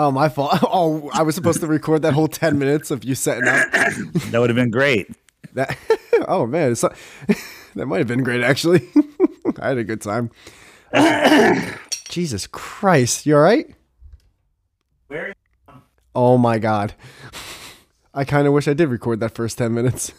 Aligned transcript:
Oh, 0.00 0.10
my 0.10 0.30
fault. 0.30 0.58
Oh, 0.62 1.10
I 1.12 1.22
was 1.22 1.34
supposed 1.34 1.60
to 1.60 1.66
record 1.66 2.00
that 2.02 2.14
whole 2.14 2.26
10 2.26 2.58
minutes 2.58 2.90
of 2.90 3.04
you 3.04 3.14
setting 3.14 3.46
up. 3.46 3.70
that 3.70 4.38
would 4.40 4.48
have 4.48 4.56
been 4.56 4.70
great. 4.70 5.10
That, 5.52 5.76
oh, 6.28 6.46
man. 6.46 6.72
It's, 6.72 6.80
that 7.74 7.86
might 7.86 7.98
have 7.98 8.06
been 8.06 8.22
great, 8.22 8.42
actually. 8.42 8.88
I 9.60 9.68
had 9.68 9.78
a 9.78 9.84
good 9.84 10.00
time. 10.00 10.30
Jesus 12.08 12.46
Christ. 12.46 13.26
You 13.26 13.36
all 13.36 13.42
right? 13.42 13.66
Where? 15.08 15.34
Oh, 16.14 16.38
my 16.38 16.58
God. 16.58 16.94
I 18.14 18.24
kind 18.24 18.46
of 18.46 18.54
wish 18.54 18.68
I 18.68 18.72
did 18.72 18.88
record 18.88 19.20
that 19.20 19.34
first 19.34 19.58
10 19.58 19.74
minutes. 19.74 20.12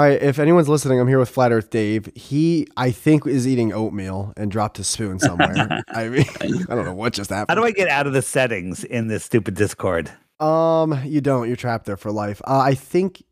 All 0.00 0.06
right, 0.06 0.22
if 0.22 0.38
anyone's 0.38 0.66
listening, 0.66 0.98
I'm 0.98 1.08
here 1.08 1.18
with 1.18 1.28
Flat 1.28 1.52
Earth 1.52 1.68
Dave. 1.68 2.10
He, 2.14 2.66
I 2.74 2.90
think, 2.90 3.26
is 3.26 3.46
eating 3.46 3.70
oatmeal 3.74 4.32
and 4.34 4.50
dropped 4.50 4.78
his 4.78 4.86
spoon 4.88 5.18
somewhere. 5.18 5.82
I 5.88 6.08
mean, 6.08 6.24
I 6.40 6.74
don't 6.74 6.86
know 6.86 6.94
what 6.94 7.12
just 7.12 7.28
happened. 7.28 7.50
How 7.50 7.62
do 7.62 7.66
I 7.68 7.70
get 7.72 7.86
out 7.88 8.06
of 8.06 8.14
the 8.14 8.22
settings 8.22 8.82
in 8.82 9.08
this 9.08 9.24
stupid 9.24 9.56
Discord? 9.56 10.10
Um, 10.40 10.98
you 11.04 11.20
don't. 11.20 11.48
You're 11.48 11.56
trapped 11.56 11.84
there 11.84 11.98
for 11.98 12.10
life. 12.10 12.40
Uh, 12.46 12.60
I 12.60 12.72
think. 12.76 13.22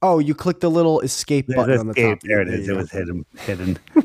Oh, 0.00 0.20
you 0.20 0.32
click 0.32 0.60
the 0.60 0.70
little 0.70 1.00
escape 1.00 1.48
There's 1.48 1.56
button 1.56 1.78
on 1.80 1.86
the 1.88 1.94
top. 1.94 2.20
There 2.22 2.40
it 2.40 2.46
is. 2.46 2.68
you 2.68 2.74
It 2.74 2.76
was 2.76 2.92
hidden. 2.92 3.26
Hidden. 3.40 3.78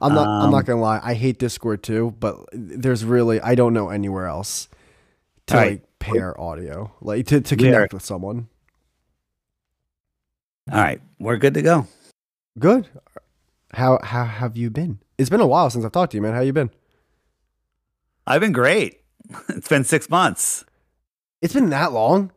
I'm 0.00 0.14
not. 0.14 0.28
I'm 0.28 0.50
not 0.52 0.58
Um, 0.60 0.64
gonna 0.64 0.80
lie. 0.80 1.00
I 1.02 1.14
hate 1.14 1.40
Discord 1.40 1.82
too, 1.82 2.14
but 2.20 2.36
there's 2.52 3.04
really 3.04 3.40
I 3.40 3.56
don't 3.56 3.74
know 3.74 3.88
anywhere 3.88 4.26
else 4.28 4.68
to 5.48 5.54
All 5.56 5.60
right. 5.60 5.70
like 5.72 5.98
pair 5.98 6.40
audio, 6.40 6.92
like 7.00 7.26
to 7.26 7.40
to 7.40 7.56
We 7.56 7.66
are- 7.68 7.72
connect 7.72 7.94
with 7.94 8.04
someone. 8.04 8.46
All 10.72 10.80
right, 10.80 11.00
we're 11.18 11.36
good 11.36 11.54
to 11.54 11.62
go. 11.62 11.86
Good. 12.58 12.88
How 13.72 13.98
how 14.02 14.24
have 14.24 14.56
you 14.56 14.70
been? 14.70 14.98
It's 15.18 15.30
been 15.30 15.40
a 15.40 15.46
while 15.46 15.68
since 15.70 15.84
I've 15.84 15.92
talked 15.92 16.12
to 16.12 16.16
you, 16.16 16.22
man. 16.22 16.34
How 16.34 16.40
you 16.40 16.52
been? 16.52 16.70
I've 18.26 18.40
been 18.40 18.52
great. 18.52 19.00
It's 19.48 19.68
been 19.68 19.84
six 19.84 20.10
months. 20.10 20.64
It's 21.40 21.54
been 21.54 21.70
that 21.70 21.92
long. 21.92 22.30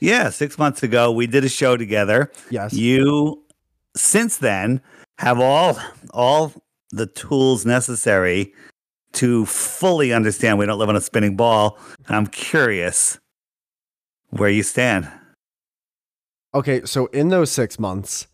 Yeah, 0.00 0.30
six 0.30 0.58
months 0.58 0.82
ago 0.82 1.10
we 1.12 1.26
did 1.26 1.44
a 1.44 1.48
show 1.48 1.76
together. 1.76 2.30
Yes. 2.50 2.72
You, 2.72 3.42
since 3.96 4.36
then, 4.38 4.80
have 5.18 5.40
all 5.40 5.78
all 6.12 6.52
the 6.90 7.06
tools 7.06 7.66
necessary 7.66 8.52
to 9.12 9.46
fully 9.46 10.12
understand 10.12 10.58
we 10.58 10.66
don't 10.66 10.78
live 10.78 10.88
on 10.88 10.96
a 10.96 11.00
spinning 11.00 11.36
ball. 11.36 11.78
And 12.06 12.16
I'm 12.16 12.26
curious 12.26 13.18
where 14.30 14.50
you 14.50 14.62
stand. 14.62 15.10
Okay, 16.54 16.84
so 16.84 17.06
in 17.06 17.28
those 17.28 17.50
six 17.50 17.78
months, 17.78 18.26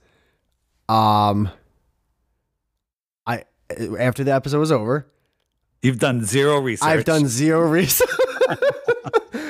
um, 0.89 1.51
I 3.27 3.45
after 3.99 4.23
the 4.25 4.33
episode 4.33 4.61
was 4.61 4.73
over, 4.73 5.07
You've 5.83 5.99
done 5.99 6.25
zero 6.25 6.59
research. 6.61 6.89
I've 6.89 7.05
done 7.05 7.27
zero 7.29 7.61
research. 7.69 8.09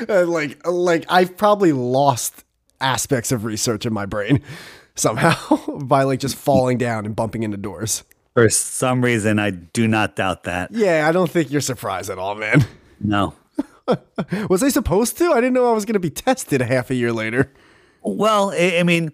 Like, 0.06 0.67
like 0.67 1.06
I've 1.09 1.34
probably 1.37 1.73
lost 1.73 2.45
aspects 2.79 3.33
of 3.33 3.45
research 3.45 3.87
in 3.87 3.93
my 3.95 4.05
brain 4.05 4.43
somehow 4.97 5.56
by 5.78 6.03
like 6.03 6.21
just 6.21 6.37
falling 6.37 6.77
down 6.77 7.06
and 7.06 7.17
bumping 7.17 7.43
into 7.43 7.56
doors. 7.56 8.03
for 8.34 8.49
some 8.51 9.03
reason. 9.03 9.39
I 9.39 9.51
do 9.51 9.89
not 9.89 10.15
doubt 10.17 10.45
that. 10.45 10.73
Yeah, 10.73 11.06
I 11.09 11.12
don't 11.12 11.31
think 11.31 11.51
you're 11.51 11.62
surprised 11.62 12.11
at 12.11 12.19
all, 12.19 12.34
man. 12.34 12.67
No. 13.01 13.34
Was 14.49 14.62
I 14.62 14.69
supposed 14.69 15.17
to? 15.19 15.33
I 15.33 15.37
didn't 15.37 15.55
know 15.55 15.71
I 15.71 15.73
was 15.75 15.87
going 15.87 15.95
to 15.95 16.01
be 16.01 16.11
tested 16.11 16.61
a 16.61 16.67
half 16.67 16.91
a 16.91 16.95
year 16.95 17.12
later. 17.12 17.51
Well, 18.05 18.50
I, 18.50 18.78
I 18.78 18.83
mean, 18.83 19.12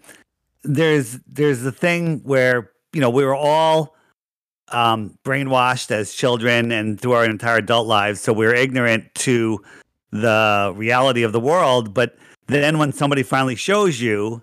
there's 0.64 1.18
there's 1.26 1.62
the 1.62 1.72
thing 1.72 2.20
where 2.24 2.72
you 2.92 3.00
know 3.00 3.10
we 3.10 3.24
were 3.24 3.34
all 3.34 3.96
um, 4.68 5.16
brainwashed 5.24 5.90
as 5.90 6.12
children 6.12 6.72
and 6.72 7.00
through 7.00 7.12
our 7.12 7.24
entire 7.24 7.58
adult 7.58 7.86
lives, 7.86 8.20
so 8.20 8.32
we 8.32 8.46
are 8.46 8.54
ignorant 8.54 9.14
to 9.16 9.62
the 10.10 10.72
reality 10.76 11.22
of 11.22 11.32
the 11.32 11.40
world. 11.40 11.94
But 11.94 12.16
then 12.46 12.78
when 12.78 12.92
somebody 12.92 13.22
finally 13.22 13.54
shows 13.54 14.00
you, 14.00 14.42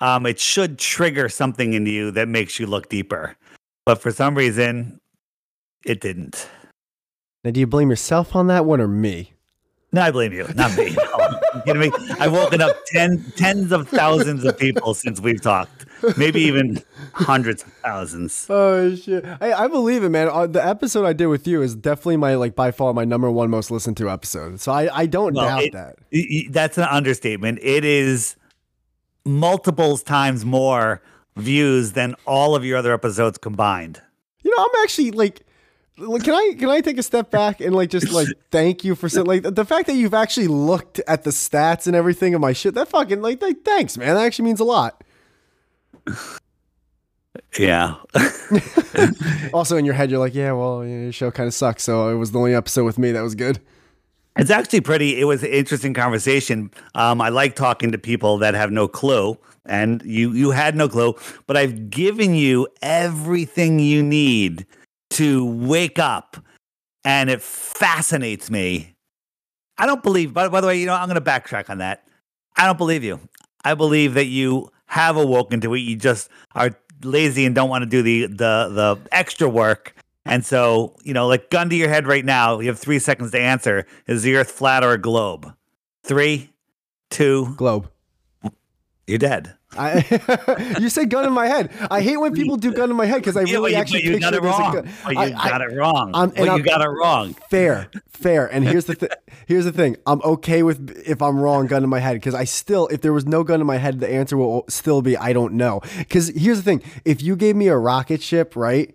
um, 0.00 0.26
it 0.26 0.38
should 0.38 0.78
trigger 0.78 1.28
something 1.28 1.72
in 1.72 1.86
you 1.86 2.10
that 2.10 2.28
makes 2.28 2.58
you 2.58 2.66
look 2.66 2.88
deeper. 2.88 3.36
But 3.86 4.00
for 4.02 4.10
some 4.10 4.34
reason, 4.34 5.00
it 5.84 6.00
didn't. 6.00 6.48
Now, 7.44 7.50
do 7.50 7.60
you 7.60 7.66
blame 7.66 7.90
yourself 7.90 8.34
on 8.34 8.46
that 8.48 8.64
one 8.64 8.80
or 8.80 8.88
me? 8.88 9.34
No, 9.92 10.02
I 10.02 10.10
blame 10.10 10.32
you, 10.32 10.48
not 10.54 10.76
me. 10.76 10.96
Kidding 11.64 11.80
me? 11.80 11.92
I've 12.18 12.32
woken 12.32 12.60
up 12.60 12.76
ten, 12.86 13.24
tens 13.36 13.72
of 13.72 13.88
thousands 13.88 14.44
of 14.44 14.58
people 14.58 14.94
since 14.94 15.20
we've 15.20 15.40
talked, 15.40 15.86
maybe 16.16 16.40
even 16.42 16.82
hundreds 17.12 17.62
of 17.62 17.72
thousands. 17.74 18.46
Oh 18.50 18.94
shit! 18.94 19.24
I, 19.40 19.52
I 19.52 19.68
believe 19.68 20.02
it, 20.04 20.08
man. 20.10 20.28
Uh, 20.28 20.46
the 20.46 20.64
episode 20.66 21.04
I 21.06 21.12
did 21.12 21.26
with 21.26 21.46
you 21.46 21.62
is 21.62 21.74
definitely 21.74 22.16
my 22.16 22.34
like 22.34 22.54
by 22.54 22.70
far 22.70 22.92
my 22.92 23.04
number 23.04 23.30
one 23.30 23.50
most 23.50 23.70
listened 23.70 23.96
to 23.98 24.10
episode. 24.10 24.60
So 24.60 24.72
I 24.72 24.88
I 25.02 25.06
don't 25.06 25.34
Well, 25.34 25.46
doubt 25.46 25.62
it- 25.62 25.72
that. 25.72 25.96
Y- 26.12 26.48
That's 26.50 26.78
an 26.78 26.84
understatement. 26.84 27.58
It 27.62 27.84
is 27.84 28.36
multiples 29.24 30.02
times 30.02 30.44
more 30.44 31.02
views 31.36 31.92
than 31.92 32.14
all 32.26 32.54
of 32.54 32.64
your 32.64 32.76
other 32.78 32.92
episodes 32.92 33.38
combined. 33.38 34.00
You 34.42 34.50
know, 34.56 34.62
I'm 34.62 34.82
actually 34.82 35.10
like, 35.10 35.43
can 35.96 36.34
I 36.34 36.54
can 36.58 36.68
I 36.68 36.80
take 36.80 36.98
a 36.98 37.02
step 37.02 37.30
back 37.30 37.60
and 37.60 37.74
like 37.74 37.90
just 37.90 38.12
like 38.12 38.28
thank 38.50 38.84
you 38.84 38.94
for 38.94 39.08
like 39.22 39.42
the 39.42 39.64
fact 39.64 39.86
that 39.86 39.94
you've 39.94 40.14
actually 40.14 40.48
looked 40.48 41.00
at 41.06 41.24
the 41.24 41.30
stats 41.30 41.86
and 41.86 41.94
everything 41.94 42.34
of 42.34 42.40
my 42.40 42.52
shit. 42.52 42.74
That 42.74 42.88
fucking 42.88 43.22
like, 43.22 43.40
like 43.40 43.62
thanks, 43.64 43.96
man. 43.96 44.14
That 44.14 44.24
actually 44.24 44.46
means 44.46 44.60
a 44.60 44.64
lot. 44.64 45.02
Yeah. 47.58 47.96
Also, 49.52 49.76
in 49.76 49.84
your 49.84 49.94
head, 49.94 50.10
you're 50.10 50.18
like, 50.18 50.34
yeah, 50.34 50.50
well, 50.52 50.84
your 50.84 51.12
show 51.12 51.30
kind 51.30 51.46
of 51.46 51.54
sucks. 51.54 51.84
So 51.84 52.08
it 52.08 52.14
was 52.14 52.32
the 52.32 52.38
only 52.38 52.54
episode 52.54 52.84
with 52.84 52.98
me 52.98 53.12
that 53.12 53.20
was 53.20 53.36
good. 53.36 53.60
It's 54.36 54.50
actually 54.50 54.80
pretty. 54.80 55.20
It 55.20 55.24
was 55.24 55.44
an 55.44 55.50
interesting 55.50 55.94
conversation. 55.94 56.72
Um, 56.96 57.20
I 57.20 57.28
like 57.28 57.54
talking 57.54 57.92
to 57.92 57.98
people 57.98 58.38
that 58.38 58.54
have 58.54 58.72
no 58.72 58.88
clue, 58.88 59.38
and 59.64 60.02
you 60.04 60.32
you 60.32 60.50
had 60.50 60.74
no 60.74 60.88
clue, 60.88 61.14
but 61.46 61.56
I've 61.56 61.88
given 61.90 62.34
you 62.34 62.66
everything 62.82 63.78
you 63.78 64.02
need 64.02 64.66
to 65.14 65.44
wake 65.44 65.98
up, 65.98 66.36
and 67.04 67.30
it 67.30 67.42
fascinates 67.42 68.50
me. 68.50 68.94
I 69.78 69.86
don't 69.86 70.02
believe. 70.02 70.32
By, 70.32 70.48
by 70.48 70.60
the 70.60 70.66
way, 70.66 70.78
you 70.78 70.86
know 70.86 70.94
I'm 70.94 71.08
going 71.08 71.22
to 71.22 71.30
backtrack 71.30 71.70
on 71.70 71.78
that. 71.78 72.04
I 72.56 72.66
don't 72.66 72.78
believe 72.78 73.02
you. 73.02 73.20
I 73.64 73.74
believe 73.74 74.14
that 74.14 74.26
you 74.26 74.70
have 74.86 75.16
awoken 75.16 75.60
to 75.62 75.74
it. 75.74 75.80
You 75.80 75.96
just 75.96 76.28
are 76.54 76.70
lazy 77.02 77.44
and 77.44 77.54
don't 77.54 77.68
want 77.68 77.82
to 77.82 77.86
do 77.86 78.02
the 78.02 78.26
the 78.26 78.68
the 78.68 78.98
extra 79.12 79.48
work. 79.48 79.94
And 80.26 80.44
so, 80.44 80.96
you 81.02 81.12
know, 81.12 81.26
like 81.26 81.50
gun 81.50 81.68
to 81.68 81.76
your 81.76 81.88
head 81.88 82.06
right 82.06 82.24
now, 82.24 82.60
you 82.60 82.68
have 82.68 82.78
three 82.78 82.98
seconds 82.98 83.30
to 83.32 83.40
answer. 83.40 83.86
Is 84.06 84.22
the 84.22 84.36
earth 84.36 84.50
flat 84.50 84.82
or 84.82 84.92
a 84.92 84.98
globe? 84.98 85.52
Three, 86.02 86.50
two, 87.10 87.54
Globe. 87.56 87.90
You're 89.06 89.18
dead. 89.18 89.54
I 89.76 90.76
you 90.80 90.88
say 90.88 91.04
gun 91.04 91.26
in 91.26 91.32
my 91.32 91.46
head. 91.48 91.70
I 91.90 92.00
hate 92.00 92.16
when 92.16 92.32
people 92.32 92.56
do 92.56 92.72
gun 92.72 92.90
in 92.90 92.96
my 92.96 93.06
head 93.06 93.16
because 93.16 93.36
I 93.36 93.42
Yeah, 93.42 93.54
really 93.54 93.72
you, 93.72 93.76
actually 93.76 94.04
you 94.04 94.12
picture 94.12 94.20
got 94.30 94.34
it 94.34 94.42
there's 94.42 94.54
a 94.54 94.58
wrong. 94.60 94.72
gun. 94.74 94.88
But 95.04 95.12
you 95.14 95.18
I- 95.20 95.30
got 95.48 95.60
it 95.62 95.74
wrong. 95.76 96.10
I'm- 96.14 96.28
and 96.28 96.34
but 96.36 96.44
you 96.44 96.50
I'm- 96.52 96.62
got 96.62 96.80
it 96.80 96.88
wrong. 96.88 97.34
fair 97.50 97.90
fair 98.08 98.46
and 98.46 98.64
here's 98.66 98.84
the 98.84 98.94
th- 98.94 99.10
here's 99.46 99.64
the 99.64 99.72
thing 99.72 99.96
i'm 100.06 100.22
okay 100.22 100.62
with 100.62 101.02
if 101.04 101.20
i'm 101.20 101.36
wrong 101.40 101.66
gun 101.66 101.82
in 101.82 101.90
my 101.90 101.98
head 101.98 102.14
because 102.14 102.32
i 102.32 102.44
still 102.44 102.86
if 102.86 103.00
there 103.00 103.12
was 103.12 103.26
no 103.26 103.42
gun 103.42 103.60
in 103.60 103.66
my 103.66 103.76
head 103.76 103.98
the 103.98 104.08
answer 104.08 104.36
will 104.36 104.64
still 104.68 105.02
be 105.02 105.16
i 105.16 105.32
don't 105.32 105.52
know 105.52 105.80
because 105.98 106.28
here's 106.28 106.58
the 106.58 106.62
thing 106.62 106.80
if 107.04 107.20
you 107.20 107.34
gave 107.34 107.56
me 107.56 107.66
a 107.66 107.76
rocket 107.76 108.22
ship 108.22 108.54
right 108.54 108.94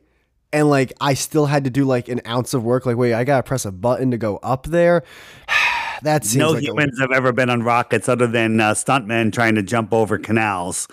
and 0.53 0.69
like 0.69 0.93
i 1.01 1.13
still 1.13 1.47
had 1.47 1.65
to 1.65 1.69
do 1.69 1.83
like 1.83 2.07
an 2.07 2.21
ounce 2.25 2.53
of 2.53 2.63
work 2.63 2.85
like 2.85 2.95
wait 2.95 3.13
i 3.13 3.25
gotta 3.25 3.43
press 3.43 3.65
a 3.65 3.71
button 3.73 4.09
to 4.09 4.17
go 4.17 4.37
up 4.37 4.65
there 4.67 5.03
that 6.03 6.25
seems 6.25 6.39
No 6.39 6.51
like 6.51 6.63
a- 6.63 6.65
humans 6.67 6.99
have 6.99 7.11
ever 7.11 7.31
been 7.31 7.49
on 7.49 7.63
rockets 7.63 8.07
other 8.09 8.27
than 8.27 8.59
uh, 8.59 8.73
stuntmen 8.73 9.31
trying 9.33 9.55
to 9.55 9.63
jump 9.63 9.93
over 9.93 10.17
canals. 10.17 10.87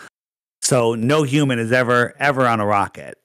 So 0.63 0.95
no 0.95 1.23
human 1.23 1.59
is 1.59 1.73
ever 1.73 2.15
ever 2.19 2.47
on 2.47 2.61
a 2.61 2.67
rocket. 2.67 3.19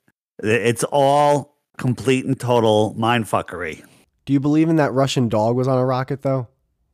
It's 0.43 0.83
all 0.85 1.57
complete 1.77 2.25
and 2.25 2.39
total 2.39 2.95
mindfuckery. 2.97 3.83
do 4.25 4.33
you 4.33 4.39
believe 4.39 4.69
in 4.69 4.75
that 4.75 4.93
russian 4.93 5.27
dog 5.29 5.55
was 5.55 5.67
on 5.67 5.79
a 5.79 5.85
rocket 5.85 6.21
though 6.21 6.47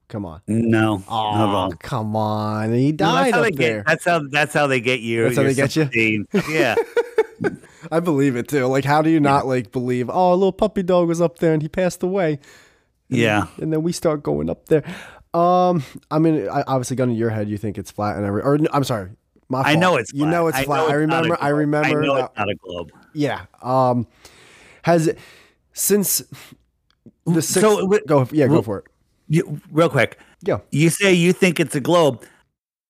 come 0.08 0.24
on 0.26 0.40
No, 0.48 1.04
oh 1.10 1.72
come 1.80 2.16
on 2.16 2.74
he 2.74 2.92
No, 2.92 2.98
died 2.98 3.34
that's 3.34 3.48
up 3.48 3.54
there 3.56 3.78
get. 3.80 3.86
That's 3.86 4.06
how. 4.06 4.22
That's 4.32 4.54
how 4.54 4.68
they 4.68 4.80
get 4.80 5.02
you. 5.02 5.24
That's 5.24 5.36
how 5.36 5.44
they 5.44 5.54
get 5.54 5.76
you? 5.76 6.26
Yeah. 6.50 6.76
I 7.92 8.00
believe 8.00 8.36
it 8.36 8.48
too. 8.48 8.66
Like, 8.66 8.84
how 8.86 9.02
do 9.02 9.10
you 9.10 9.20
not 9.20 9.46
like 9.46 9.72
believe? 9.72 10.10
Oh, 10.10 10.32
a 10.32 10.36
little 10.36 10.52
puppy 10.52 10.84
dog 10.84 11.08
was 11.08 11.22
up 11.22 11.40
there 11.40 11.54
and 11.54 11.62
he 11.62 11.68
passed 11.70 12.02
away. 12.04 12.40
Yeah. 13.10 13.48
and 13.62 13.72
then 13.72 13.84
we 13.84 13.92
start 13.92 14.24
going 14.24 14.50
up 14.50 14.66
there. 14.68 14.84
Um, 15.34 15.84
I 16.10 16.20
mean, 16.20 16.48
I, 16.50 16.64
obviously, 16.68 16.96
gun 16.96 17.10
to 17.10 17.14
your 17.14 17.30
head, 17.30 17.48
you 17.50 17.58
think 17.58 17.78
it's 17.78 17.92
flat 17.92 18.16
and 18.18 18.26
every. 18.26 18.42
Or 18.42 18.58
I'm 18.74 18.84
sorry, 18.84 19.12
my 19.50 19.62
I 19.62 19.76
know 19.76 19.96
it's 19.98 20.12
You 20.14 20.26
know 20.26 20.48
it's 20.48 20.60
flat. 20.62 20.80
I, 20.80 20.84
it's 20.84 20.90
not 20.90 20.96
remember. 20.96 21.38
I 21.42 21.50
remember. 21.50 21.88
I 21.88 21.92
know 22.06 22.16
it's 22.16 22.38
not 22.38 22.50
a 22.50 22.56
globe. 22.56 22.92
yeah. 23.14 23.46
Um, 23.62 24.08
has 24.84 25.08
it 25.08 25.20
since 25.74 26.24
the 27.26 27.42
sixth, 27.42 27.62
So, 27.62 27.88
go? 28.08 28.28
Yeah, 28.32 28.48
go 28.48 28.62
for 28.62 28.80
it. 28.80 28.86
You, 29.28 29.60
real 29.72 29.90
quick, 29.90 30.18
Yeah. 30.42 30.60
you 30.72 30.90
say 30.90 31.14
you 31.14 31.34
think 31.34 31.60
it's 31.60 31.76
a 31.76 31.82
globe. 31.82 32.24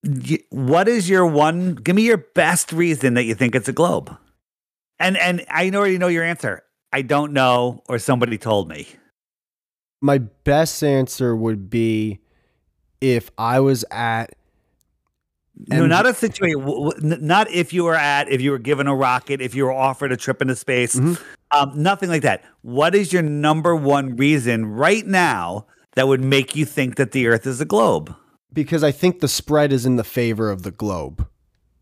Y- 0.03 0.39
What 0.51 0.87
is 0.87 1.09
your 1.09 1.25
one? 1.25 1.73
Give 1.75 1.95
me 1.95 2.03
your 2.03 2.17
best 2.17 2.71
reason 2.71 3.15
that 3.15 3.23
you 3.23 3.33
think 3.35 3.55
it's 3.55 3.67
a 3.67 3.73
globe. 3.73 4.15
And 4.99 5.17
and 5.17 5.43
I 5.49 5.69
already 5.71 5.97
know 5.97 6.07
your 6.07 6.23
answer. 6.23 6.63
I 6.93 7.01
don't 7.01 7.33
know, 7.33 7.83
or 7.89 7.99
somebody 7.99 8.37
told 8.37 8.69
me. 8.69 8.87
My 10.01 10.19
best 10.19 10.83
answer 10.83 11.35
would 11.35 11.69
be 11.69 12.19
if 13.01 13.29
I 13.37 13.59
was 13.59 13.83
at 13.91 14.33
no, 15.69 15.87
not 15.87 16.05
a 16.05 16.13
situation. 16.13 16.59
w- 16.59 16.89
w- 16.91 17.13
n- 17.15 17.25
Not 17.25 17.49
if 17.49 17.73
you 17.73 17.83
were 17.83 17.95
at, 17.95 18.29
if 18.29 18.41
you 18.41 18.51
were 18.51 18.59
given 18.59 18.85
a 18.85 18.95
rocket, 18.95 19.41
if 19.41 19.55
you 19.55 19.65
were 19.65 19.73
offered 19.73 20.11
a 20.11 20.17
trip 20.17 20.39
into 20.39 20.55
space, 20.55 20.95
Mhm. 20.95 21.19
um, 21.49 21.71
nothing 21.75 22.09
like 22.09 22.21
that. 22.21 22.43
What 22.61 22.93
is 22.93 23.11
your 23.11 23.23
number 23.23 23.75
one 23.75 24.15
reason 24.15 24.67
right 24.67 25.05
now 25.05 25.65
that 25.95 26.07
would 26.07 26.23
make 26.23 26.55
you 26.55 26.63
think 26.63 26.95
that 26.97 27.11
the 27.11 27.25
Earth 27.27 27.47
is 27.47 27.59
a 27.61 27.65
globe? 27.65 28.13
because 28.53 28.83
I 28.83 28.91
think 28.91 29.19
the 29.19 29.27
spread 29.27 29.71
is 29.71 29.85
in 29.85 29.97
the 29.97 30.03
favor 30.03 30.49
of 30.49 30.63
the 30.63 30.71
globe. 30.71 31.27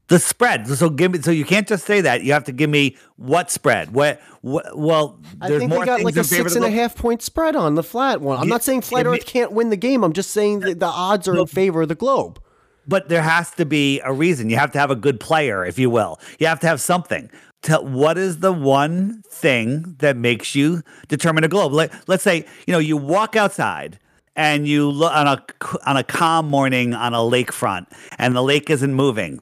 The 0.08 0.20
spread. 0.20 0.68
So 0.68 0.90
give 0.90 1.14
me. 1.14 1.22
So 1.22 1.32
you 1.32 1.46
can't 1.46 1.68
just 1.68 1.86
say 1.86 2.02
that. 2.02 2.24
You 2.24 2.34
have 2.34 2.44
to 2.44 2.52
give 2.52 2.70
me 2.70 2.96
what 3.16 3.50
spread. 3.50 3.92
What? 3.92 4.22
what 4.42 4.78
well, 4.78 5.20
I 5.42 5.48
think 5.48 5.70
more 5.70 5.80
they 5.80 5.86
got 5.86 6.02
like 6.02 6.16
a 6.16 6.20
in 6.20 6.26
favor 6.26 6.46
of 6.46 6.52
six 6.52 6.56
and 6.56 6.66
a 6.66 6.70
half 6.70 6.96
point 6.96 7.24
spread 7.24 7.56
on 7.56 7.74
the 7.74 7.84
flat 7.84 8.22
one. 8.22 8.38
I'm 8.38 8.48
Yeah, 8.48 8.54
not 8.54 8.64
saying 8.64 8.82
flat 8.82 9.08
Earth 9.08 9.26
can't 9.26 9.52
win 9.52 9.72
the 9.72 9.78
game. 9.78 10.04
I'm 10.04 10.14
just 10.14 10.30
saying 10.32 10.60
that 10.60 10.80
the 10.80 10.86
odds 10.86 11.28
are 11.28 11.36
in 11.38 11.48
favor 11.48 11.82
of 11.82 11.88
the 11.88 11.96
globe. 11.96 12.40
But 12.88 13.10
there 13.10 13.24
has 13.24 13.50
to 13.52 13.66
be 13.66 14.00
a 14.02 14.14
reason. 14.14 14.52
You 14.52 14.58
have 14.58 14.72
to 14.74 14.80
have 14.80 14.92
a 14.92 14.96
good 14.96 15.20
player, 15.20 15.66
if 15.66 15.80
you 15.80 15.90
will. 15.90 16.20
You 16.38 16.46
have 16.46 16.60
to 16.60 16.68
have 16.68 16.80
something. 16.80 17.32
Tell 17.64 17.84
what 17.84 18.16
is 18.20 18.40
the 18.40 18.54
one 18.54 19.24
thing 19.28 19.96
that 19.98 20.16
makes 20.16 20.54
you 20.54 20.84
determine 21.08 21.44
a 21.44 21.48
globe? 21.48 21.74
Let, 21.74 21.92
let's 22.08 22.22
say 22.22 22.46
you 22.68 22.74
know 22.74 22.78
you 22.78 22.96
walk 22.96 23.36
outside 23.36 23.98
and 24.36 24.68
you 24.68 24.90
look 24.92 25.12
on 25.14 25.28
a 25.28 25.44
on 25.88 25.98
a 25.98 26.04
calm 26.04 26.48
morning 26.48 26.94
on 26.94 27.16
a 27.16 27.20
lakefront, 27.20 27.88
and 28.20 28.36
the 28.36 28.44
lake 28.44 28.70
isn't 28.70 28.94
moving. 28.94 29.40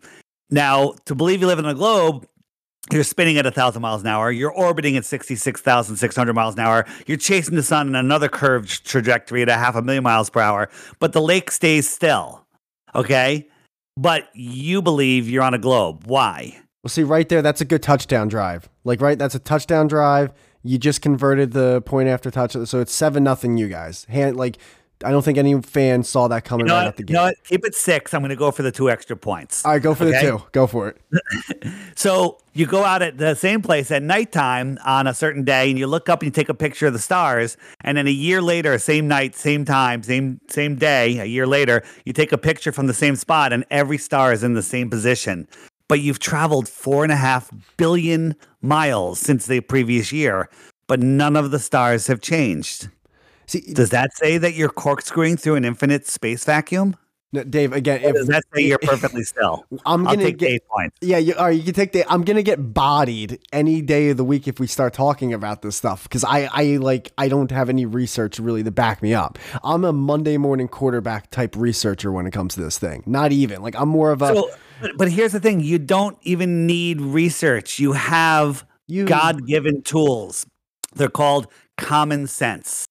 Now, 0.53 0.93
to 1.05 1.15
believe 1.15 1.41
you 1.41 1.47
live 1.47 1.57
in 1.57 1.65
a 1.65 1.73
globe, 1.73 2.27
you're 2.91 3.03
spinning 3.03 3.37
at 3.39 3.47
a 3.47 3.51
thousand 3.51 3.81
miles 3.81 4.01
an 4.01 4.07
hour. 4.07 4.31
You're 4.31 4.51
orbiting 4.51 4.95
at 4.97 5.03
sixty-six 5.03 5.61
thousand 5.61 5.95
six 5.95 6.15
hundred 6.15 6.33
miles 6.33 6.53
an 6.53 6.59
hour. 6.59 6.85
You're 7.07 7.17
chasing 7.17 7.55
the 7.55 7.63
sun 7.63 7.87
in 7.87 7.95
another 7.95 8.29
curved 8.29 8.85
trajectory 8.85 9.41
at 9.41 9.49
a 9.49 9.55
half 9.55 9.75
a 9.75 9.81
million 9.81 10.03
miles 10.03 10.29
per 10.29 10.41
hour, 10.41 10.69
but 10.99 11.11
the 11.11 11.21
lake 11.21 11.49
stays 11.49 11.89
still. 11.89 12.45
Okay, 12.93 13.47
but 13.97 14.29
you 14.35 14.83
believe 14.83 15.27
you're 15.27 15.41
on 15.41 15.55
a 15.55 15.57
globe. 15.57 16.03
Why? 16.05 16.55
Well, 16.83 16.89
see, 16.89 17.01
right 17.01 17.27
there, 17.27 17.41
that's 17.41 17.61
a 17.61 17.65
good 17.65 17.81
touchdown 17.81 18.27
drive. 18.27 18.69
Like, 18.83 19.01
right, 19.01 19.17
that's 19.17 19.33
a 19.33 19.39
touchdown 19.39 19.87
drive. 19.87 20.33
You 20.61 20.77
just 20.77 21.01
converted 21.01 21.53
the 21.53 21.81
point 21.81 22.09
after 22.09 22.29
touch, 22.29 22.51
so 22.51 22.79
it's 22.79 22.93
seven 22.93 23.23
nothing. 23.23 23.57
You 23.57 23.69
guys, 23.69 24.05
hand 24.05 24.37
like, 24.37 24.59
I 25.03 25.11
don't 25.11 25.23
think 25.23 25.37
any 25.37 25.61
fan 25.61 26.03
saw 26.03 26.27
that 26.29 26.43
coming 26.45 26.65
You 26.67 26.71
know 26.73 26.77
right 26.79 26.87
out 26.87 26.95
the 26.95 27.01
You 27.03 27.07
gate. 27.07 27.13
know? 27.13 27.31
Keep 27.45 27.65
it 27.65 27.75
six. 27.75 28.13
I'm 28.13 28.21
going 28.21 28.29
to 28.29 28.35
go 28.35 28.51
for 28.51 28.63
the 28.63 28.71
two 28.71 28.89
extra 28.89 29.15
points. 29.15 29.65
All 29.65 29.71
right, 29.73 29.81
go 29.81 29.93
for 29.93 30.05
Okay. 30.05 30.25
the 30.25 30.37
two. 30.37 30.43
Go 30.51 30.67
for 30.67 30.89
it. 30.89 30.97
So 31.95 32.37
you 32.53 32.65
go 32.65 32.83
out 32.83 33.01
at 33.01 33.17
the 33.17 33.35
same 33.35 33.61
place 33.61 33.91
at 33.91 34.03
nighttime 34.03 34.77
on 34.85 35.07
a 35.07 35.13
certain 35.13 35.43
day, 35.43 35.69
and 35.69 35.77
you 35.79 35.87
look 35.87 36.09
up 36.09 36.21
and 36.21 36.27
you 36.27 36.31
take 36.31 36.49
a 36.49 36.53
picture 36.53 36.87
of 36.87 36.93
the 36.93 36.99
stars. 36.99 37.55
And 37.81 37.97
then 37.97 38.07
a 38.07 38.11
year 38.11 38.41
later, 38.41 38.77
same 38.79 39.07
night, 39.07 39.35
same 39.35 39.63
time, 39.65 40.03
same 40.03 40.39
same 40.49 40.75
day, 40.75 41.19
a 41.19 41.25
year 41.25 41.47
later, 41.47 41.83
you 42.05 42.13
take 42.13 42.31
a 42.31 42.37
picture 42.37 42.71
from 42.71 42.87
the 42.87 42.93
same 42.93 43.15
spot, 43.15 43.53
and 43.53 43.63
every 43.69 43.97
star 43.97 44.33
is 44.33 44.43
in 44.43 44.53
the 44.53 44.63
same 44.63 44.89
position. 44.89 45.47
But 45.87 45.99
you've 46.01 46.19
traveled 46.19 46.67
four 46.67 47.03
and 47.03 47.11
a 47.11 47.15
half 47.17 47.49
billion 47.77 48.35
miles 48.61 49.19
since 49.19 49.45
the 49.45 49.59
previous 49.61 50.11
year, 50.11 50.49
but 50.87 50.99
none 50.99 51.35
of 51.35 51.51
the 51.51 51.59
stars 51.59 52.07
have 52.07 52.21
changed. 52.21 52.89
See, 53.53 53.73
Does 53.73 53.91
that 53.91 54.15
say 54.17 54.37
that 54.39 54.55
you're 54.55 54.69
corkscrewing 54.69 55.37
through 55.37 55.55
an 55.55 55.65
infinite 55.65 56.07
space 56.07 56.43
vacuum? 56.43 56.95
no, 57.31 57.43
Dave, 57.43 57.71
again, 57.73 58.03
Or 58.05 58.13
does 58.13 58.23
if 58.23 58.27
that 58.29 58.43
say 58.53 58.61
you're 58.63 58.77
perfectly 58.83 59.23
still? 59.23 59.65
I'm 59.85 60.03
gonna 60.03 60.17
take 60.17 60.37
get, 60.37 60.49
eight 60.49 60.67
points. 60.67 60.97
Yeah, 61.01 61.17
you, 61.17 61.33
all 61.35 61.45
right, 61.45 61.49
you 61.57 61.63
can 61.63 61.73
take 61.73 61.91
the. 61.91 62.03
I'm 62.11 62.23
gonna 62.23 62.43
get 62.43 62.73
bodied 62.73 63.39
any 63.51 63.81
day 63.81 64.09
of 64.09 64.17
the 64.17 64.23
week 64.23 64.47
if 64.47 64.59
we 64.59 64.67
start 64.67 64.93
talking 64.93 65.33
about 65.33 65.61
this 65.63 65.75
stuff 65.75 66.03
because 66.03 66.23
I, 66.23 66.47
I 66.51 66.63
like, 66.77 67.11
I 67.17 67.27
don't 67.29 67.49
have 67.51 67.69
any 67.69 67.85
research 67.85 68.39
really 68.39 68.63
to 68.63 68.71
back 68.71 69.01
me 69.01 69.13
up. 69.15 69.37
I'm 69.63 69.83
a 69.85 69.93
Monday 69.93 70.37
morning 70.37 70.67
quarterback 70.67 71.29
type 71.31 71.55
researcher 71.55 72.11
when 72.11 72.25
it 72.27 72.31
comes 72.31 72.55
to 72.55 72.61
this 72.61 72.77
thing. 72.77 73.03
Not 73.05 73.31
even 73.31 73.61
like 73.61 73.75
I'm 73.79 73.89
more 73.89 74.11
of 74.11 74.21
a. 74.21 74.27
So, 74.27 74.49
but, 74.81 74.91
but 74.97 75.11
here's 75.11 75.31
the 75.31 75.39
thing: 75.39 75.59
you 75.59 75.79
don't 75.79 76.17
even 76.23 76.65
need 76.67 77.01
research. 77.01 77.79
You 77.79 77.93
have 77.93 78.65
You- 78.87 79.05
God-given 79.05 79.81
tools. 79.83 80.45
They're 80.95 81.09
called 81.09 81.47
common 81.77 82.27
sense. 82.27 82.85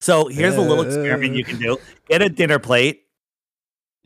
So 0.00 0.28
here's 0.28 0.56
a 0.56 0.60
little 0.60 0.84
experiment 0.84 1.34
you 1.34 1.44
can 1.44 1.58
do: 1.58 1.78
get 2.08 2.22
a 2.22 2.28
dinner 2.28 2.58
plate, 2.58 3.04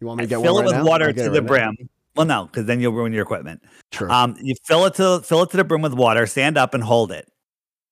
you 0.00 0.06
want 0.06 0.19
me 0.19 0.25
to 0.25 0.28
get 0.28 0.42
fill 0.42 0.58
it 0.58 0.62
right 0.62 0.66
with 0.66 0.76
now? 0.76 0.84
water 0.84 1.12
to 1.12 1.26
it 1.26 1.28
the 1.31 1.40
now. 1.40 1.46
brim. 1.46 1.76
Well, 2.16 2.26
no, 2.26 2.46
because 2.46 2.66
then 2.66 2.81
you'll 2.81 2.92
ruin 2.92 3.12
your 3.12 3.22
equipment. 3.22 3.62
True. 3.92 4.10
Um, 4.10 4.37
you 4.40 4.54
fill 4.64 4.84
it 4.87 4.94
to 4.94 5.20
fill 5.20 5.42
it 5.42 5.50
to 5.50 5.56
the 5.56 5.64
brim 5.64 5.82
with 5.82 5.94
water. 5.94 6.26
Stand 6.26 6.58
up 6.58 6.75
and 6.75 6.82
hold 6.82 7.12
it, 7.12 7.31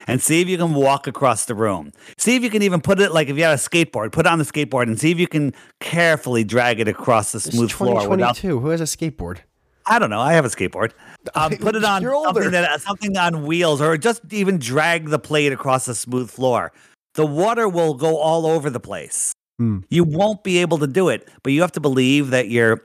and 0.06 0.20
see 0.22 0.40
if 0.40 0.48
you 0.48 0.56
can 0.58 0.74
walk 0.74 1.06
across 1.06 1.44
the 1.44 1.54
room. 1.54 1.92
See 2.16 2.34
if 2.36 2.42
you 2.42 2.50
can 2.50 2.62
even 2.62 2.80
put 2.80 3.00
it 3.00 3.12
like 3.12 3.28
if 3.28 3.36
you 3.36 3.44
had 3.44 3.52
a 3.52 3.56
skateboard, 3.56 4.12
put 4.12 4.26
it 4.26 4.28
on 4.28 4.38
the 4.38 4.44
skateboard, 4.44 4.84
and 4.84 4.98
see 4.98 5.10
if 5.10 5.18
you 5.18 5.28
can 5.28 5.54
carefully 5.80 6.44
drag 6.44 6.80
it 6.80 6.88
across 6.88 7.32
the 7.32 7.40
smooth 7.40 7.70
floor 7.70 8.08
without 8.08 8.36
2022. 8.36 8.60
Who 8.60 8.68
has 8.68 8.80
a 8.80 8.84
skateboard? 8.84 9.38
I 9.86 9.98
don't 9.98 10.10
know. 10.10 10.20
I 10.20 10.34
have 10.34 10.44
a 10.44 10.48
skateboard. 10.48 10.92
Um, 11.34 11.52
put 11.58 11.76
it 11.76 11.84
on 11.84 12.02
something 12.02 12.52
that 12.52 12.80
something 12.80 13.16
on 13.18 13.44
wheels, 13.44 13.82
or 13.82 13.98
just 13.98 14.22
even 14.32 14.58
drag 14.58 15.08
the 15.10 15.18
plate 15.18 15.52
across 15.52 15.84
the 15.84 15.94
smooth 15.94 16.30
floor. 16.30 16.72
The 17.18 17.26
water 17.26 17.68
will 17.68 17.94
go 17.94 18.16
all 18.18 18.46
over 18.46 18.70
the 18.70 18.78
place. 18.78 19.32
Hmm. 19.58 19.80
You 19.90 20.04
won't 20.04 20.44
be 20.44 20.58
able 20.58 20.78
to 20.78 20.86
do 20.86 21.08
it, 21.08 21.28
but 21.42 21.52
you 21.52 21.62
have 21.62 21.72
to 21.72 21.80
believe 21.80 22.30
that 22.30 22.48
you're, 22.48 22.80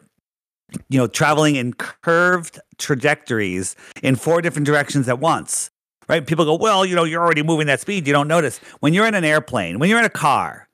you 0.89 0.97
know, 0.97 1.05
traveling 1.05 1.55
in 1.55 1.73
curved 1.73 2.59
trajectories 2.79 3.75
in 4.01 4.15
four 4.15 4.41
different 4.41 4.65
directions 4.65 5.07
at 5.07 5.19
once. 5.19 5.69
Right? 6.09 6.25
People 6.25 6.45
go, 6.45 6.55
well, 6.55 6.83
you 6.83 6.95
know, 6.95 7.03
you're 7.03 7.21
already 7.21 7.43
moving 7.43 7.67
that 7.67 7.79
speed. 7.79 8.07
You 8.07 8.13
don't 8.13 8.27
notice 8.27 8.57
when 8.79 8.95
you're 8.95 9.05
in 9.05 9.13
an 9.13 9.23
airplane, 9.23 9.77
when 9.77 9.87
you're 9.87 9.99
in 9.99 10.05
a 10.05 10.09
car, 10.09 10.67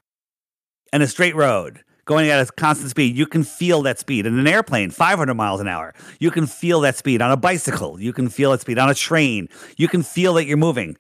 and 0.94 1.04
a 1.04 1.08
straight 1.08 1.36
road 1.36 1.84
going 2.06 2.30
at 2.30 2.40
a 2.40 2.50
constant 2.54 2.92
speed, 2.92 3.18
you 3.18 3.26
can 3.26 3.44
feel 3.44 3.82
that 3.82 4.00
speed. 4.00 4.26
In 4.26 4.40
an 4.40 4.48
airplane, 4.48 4.90
500 4.90 5.34
miles 5.34 5.60
an 5.60 5.68
hour, 5.68 5.94
you 6.22 6.32
can 6.32 6.48
feel 6.48 6.80
that 6.80 6.96
speed. 6.96 7.22
On 7.22 7.30
a 7.30 7.36
bicycle, 7.36 8.00
you 8.00 8.14
can 8.14 8.30
feel 8.30 8.52
that 8.52 8.62
speed. 8.62 8.80
On 8.80 8.90
a 8.90 8.96
train, 8.96 9.50
you 9.76 9.90
can 9.90 10.02
feel 10.02 10.34
that 10.36 10.46
you're 10.46 10.56
moving. 10.56 10.96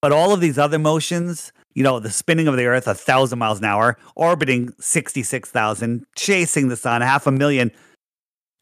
But 0.00 0.12
all 0.12 0.32
of 0.32 0.40
these 0.40 0.58
other 0.58 0.78
motions, 0.78 1.52
you 1.74 1.82
know, 1.82 1.98
the 1.98 2.10
spinning 2.10 2.48
of 2.48 2.56
the 2.56 2.66
earth 2.66 2.86
a 2.86 2.94
thousand 2.94 3.38
miles 3.38 3.58
an 3.58 3.64
hour, 3.64 3.98
orbiting 4.14 4.72
66,000, 4.78 6.06
chasing 6.14 6.68
the 6.68 6.76
sun, 6.76 7.02
half 7.02 7.26
a 7.26 7.32
million, 7.32 7.70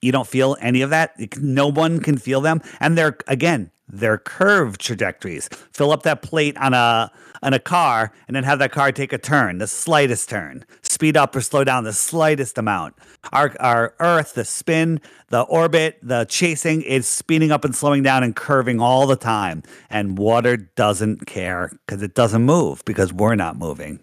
you 0.03 0.13
don't 0.13 0.27
feel 0.27 0.57
any 0.61 0.83
of 0.83 0.91
that. 0.91 1.15
No 1.41 1.69
one 1.69 2.01
can 2.01 2.19
feel 2.19 2.41
them. 2.41 2.61
And 2.81 2.99
they're, 2.99 3.17
again, 3.29 3.71
they're 3.89 4.19
curved 4.19 4.81
trajectories. 4.81 5.49
Fill 5.73 5.93
up 5.93 6.03
that 6.03 6.23
plate 6.23 6.57
on 6.57 6.75
a 6.75 7.11
on 7.45 7.53
a 7.53 7.59
car 7.59 8.13
and 8.29 8.37
then 8.37 8.45
have 8.45 8.61
that 8.61 8.71
car 8.71 8.93
take 8.93 9.13
a 9.13 9.19
turn, 9.19 9.59
the 9.59 9.67
slightest 9.67 10.29
turn. 10.29 10.65
Speed 10.83 11.17
up 11.17 11.35
or 11.35 11.41
slow 11.41 11.65
down 11.65 11.85
the 11.85 11.93
slightest 11.93 12.57
amount. 12.57 12.95
Our 13.33 13.55
our 13.61 13.95
Earth, 14.01 14.35
the 14.35 14.45
spin, 14.45 15.01
the 15.29 15.43
orbit, 15.43 15.99
the 16.03 16.25
chasing 16.25 16.83
is 16.83 17.07
speeding 17.07 17.51
up 17.51 17.65
and 17.65 17.75
slowing 17.75 18.03
down 18.03 18.23
and 18.23 18.35
curving 18.35 18.81
all 18.81 19.07
the 19.07 19.17
time. 19.17 19.63
And 19.91 20.17
water 20.17 20.57
doesn't 20.57 21.27
care 21.27 21.71
because 21.87 22.03
it 22.03 22.15
doesn't 22.15 22.43
move 22.43 22.85
because 22.85 23.13
we're 23.13 23.35
not 23.35 23.57
moving. 23.57 24.01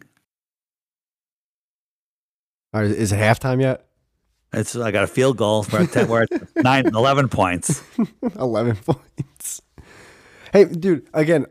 Is 2.73 3.11
it 3.11 3.17
halftime 3.17 3.61
yet? 3.61 3.88
It's 4.53 4.75
I 4.75 4.91
got 4.91 5.03
a 5.03 5.07
field 5.07 5.37
goal. 5.37 5.65
We're 5.71 5.85
10, 5.85 6.07
we're 6.07 6.25
nine, 6.57 6.87
11 6.87 7.29
points. 7.29 7.83
11 8.35 8.77
points. 8.77 9.61
Hey, 10.51 10.65
dude, 10.65 11.07
again, 11.13 11.45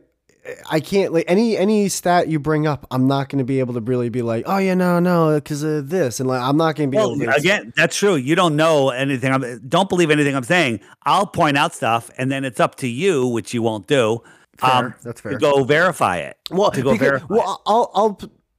I 0.70 0.80
can't 0.80 1.12
like 1.12 1.26
any 1.28 1.56
any 1.58 1.88
stat 1.90 2.28
you 2.28 2.38
bring 2.38 2.66
up, 2.66 2.86
I'm 2.90 3.06
not 3.06 3.28
going 3.28 3.38
to 3.38 3.44
be 3.44 3.60
able 3.60 3.74
to 3.74 3.80
really 3.80 4.08
be 4.08 4.22
like, 4.22 4.44
"Oh 4.46 4.56
yeah, 4.56 4.72
no, 4.72 4.98
no, 4.98 5.34
because 5.34 5.62
of 5.62 5.90
this." 5.90 6.20
And 6.20 6.28
like 6.28 6.40
I'm 6.40 6.56
not 6.56 6.74
going 6.74 6.88
to 6.88 6.90
be 6.90 6.96
Well, 6.96 7.12
able 7.20 7.32
to 7.32 7.36
again, 7.38 7.72
that's 7.76 7.94
true. 7.96 8.14
You 8.16 8.34
don't 8.34 8.56
know 8.56 8.88
anything. 8.88 9.30
I'm, 9.30 9.60
don't 9.68 9.90
believe 9.90 10.10
anything 10.10 10.34
I'm 10.34 10.42
saying. 10.44 10.80
I'll 11.04 11.26
point 11.26 11.58
out 11.58 11.74
stuff, 11.74 12.10
and 12.16 12.32
then 12.32 12.46
it's 12.46 12.60
up 12.60 12.76
to 12.76 12.88
you, 12.88 13.26
which 13.26 13.52
you 13.52 13.60
won't 13.60 13.86
do. 13.86 14.22
um, 14.62 14.94
That's 15.04 15.20
fair. 15.20 15.32
To 15.32 15.38
go 15.38 15.64
verify 15.64 16.16
it. 16.18 16.38
well, 16.50 16.70
to 16.70 16.80
go 16.82 16.92
because- 16.92 17.06
verify. 17.08 17.26
well, 17.28 17.62
I'll 17.66 17.90
I'll 17.94 18.18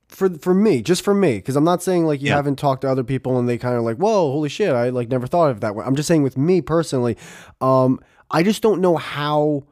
for 0.10 0.30
for 0.40 0.54
me, 0.54 0.82
just 0.82 1.04
for 1.04 1.14
me, 1.14 1.38
because 1.38 1.56
I'm 1.56 1.64
not 1.64 1.82
saying 1.82 2.06
like 2.06 2.20
you 2.22 2.28
Yeah. 2.28 2.36
haven't 2.36 2.58
talked 2.58 2.82
to 2.82 2.90
other 2.90 3.04
people 3.04 3.38
and 3.40 3.48
they 3.48 3.58
kind 3.58 3.76
of 3.78 3.84
like, 3.84 3.98
"Whoa, 3.98 4.32
holy 4.32 4.50
shit, 4.50 4.74
I 4.74 4.90
like 4.90 5.10
never 5.10 5.26
thought 5.28 5.50
of 5.52 5.58
it 5.58 5.60
that 5.62 5.76
way." 5.76 5.86
I'm 5.86 5.96
just 5.96 6.08
saying 6.08 6.24
with 6.24 6.38
me 6.38 6.62
personally, 6.62 7.16
um, 7.62 8.00
I 8.32 8.44
just 8.44 8.62
don't 8.62 8.82
know 8.82 8.98
how 8.98 9.64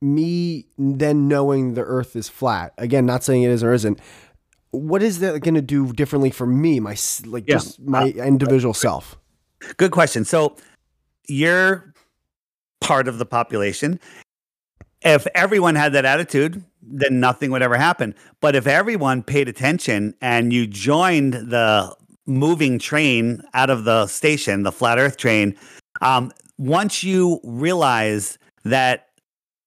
me 0.00 0.66
then 0.78 1.26
knowing 1.28 1.74
the 1.74 1.82
Earth 1.82 2.14
is 2.16 2.28
flat. 2.28 2.72
Again, 2.78 3.04
not 3.04 3.24
saying 3.24 3.42
it 3.42 3.50
is 3.50 3.62
or 3.64 3.72
isn't. 3.72 3.98
What 4.70 5.02
is 5.02 5.18
that 5.20 5.40
going 5.42 5.54
to 5.54 5.62
do 5.62 5.92
differently 5.92 6.30
for 6.30 6.46
me, 6.46 6.78
my 6.78 6.96
like 7.26 7.44
Yeah. 7.48 7.56
just 7.56 7.80
my 7.80 8.06
individual 8.10 8.74
self? 8.74 9.16
Good 9.76 9.90
question. 9.90 10.24
So 10.24 10.54
you're 11.26 11.92
part 12.80 13.08
of 13.08 13.18
the 13.18 13.26
population. 13.26 13.98
If 15.02 15.26
everyone 15.34 15.74
had 15.74 15.92
that 15.94 16.04
attitude, 16.04 16.62
then 16.90 17.20
nothing 17.20 17.50
would 17.50 17.62
ever 17.62 17.76
happen. 17.76 18.14
But 18.40 18.54
if 18.54 18.66
everyone 18.66 19.22
paid 19.22 19.48
attention 19.48 20.14
and 20.20 20.52
you 20.52 20.66
joined 20.66 21.34
the 21.34 21.94
moving 22.26 22.78
train 22.78 23.42
out 23.54 23.70
of 23.70 23.84
the 23.84 24.06
station, 24.06 24.62
the 24.62 24.72
flat 24.72 24.98
earth 24.98 25.16
train, 25.16 25.56
um, 26.00 26.32
once 26.58 27.02
you 27.04 27.40
realize 27.44 28.38
that 28.64 29.08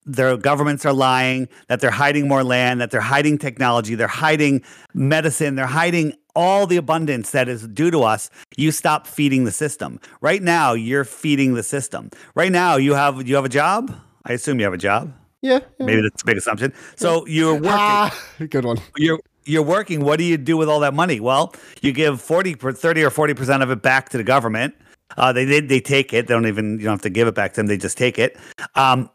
their 0.05 0.35
governments 0.35 0.85
are 0.85 0.93
lying, 0.93 1.47
that 1.67 1.79
they're 1.79 1.91
hiding 1.91 2.27
more 2.27 2.43
land, 2.43 2.81
that 2.81 2.91
they're 2.91 3.01
hiding 3.01 3.37
technology, 3.37 3.95
they're 3.95 4.07
hiding 4.07 4.63
medicine, 4.93 5.55
they're 5.55 5.65
hiding 5.67 6.13
all 6.35 6.65
the 6.65 6.77
abundance 6.77 7.31
that 7.31 7.47
is 7.47 7.67
due 7.67 7.91
to 7.91 8.03
us, 8.03 8.29
you 8.57 8.71
stop 8.71 9.05
feeding 9.05 9.43
the 9.43 9.51
system. 9.51 9.99
Right 10.21 10.41
now, 10.41 10.73
you're 10.73 11.03
feeding 11.03 11.53
the 11.53 11.63
system. 11.63 12.09
Right 12.35 12.51
now, 12.51 12.77
you 12.77 12.93
have 12.93 13.27
you 13.27 13.35
have 13.35 13.45
a 13.45 13.49
job. 13.49 13.93
I 14.25 14.33
assume 14.33 14.59
you 14.59 14.65
have 14.65 14.73
a 14.73 14.77
job. 14.77 15.13
Yeah, 15.41 15.59
yeah. 15.79 15.85
Maybe 15.85 16.01
that's 16.01 16.21
a 16.21 16.25
big 16.25 16.37
assumption. 16.37 16.73
So 16.95 17.25
you're 17.27 17.53
working. 17.55 17.69
Ah, 17.71 18.23
good 18.49 18.65
one. 18.65 18.77
You're 18.97 19.19
you're 19.45 19.63
working. 19.63 20.01
What 20.01 20.17
do 20.17 20.23
you 20.23 20.37
do 20.37 20.57
with 20.57 20.69
all 20.69 20.79
that 20.81 20.93
money? 20.93 21.19
Well, 21.19 21.53
you 21.81 21.91
give 21.91 22.21
40, 22.21 22.53
30 22.53 23.03
or 23.03 23.09
40% 23.09 23.63
of 23.63 23.71
it 23.71 23.81
back 23.81 24.09
to 24.09 24.17
the 24.17 24.23
government. 24.23 24.75
Uh, 25.17 25.33
they, 25.33 25.45
they, 25.45 25.59
they 25.59 25.79
take 25.79 26.13
it. 26.13 26.27
They 26.27 26.33
don't 26.33 26.45
even, 26.45 26.73
you 26.73 26.85
don't 26.85 26.93
have 26.93 27.01
to 27.01 27.09
give 27.09 27.27
it 27.27 27.35
back 27.35 27.53
to 27.53 27.57
them. 27.57 27.67
They 27.67 27.77
just 27.77 27.97
take 27.97 28.19
it. 28.19 28.37
Um, 28.75 29.09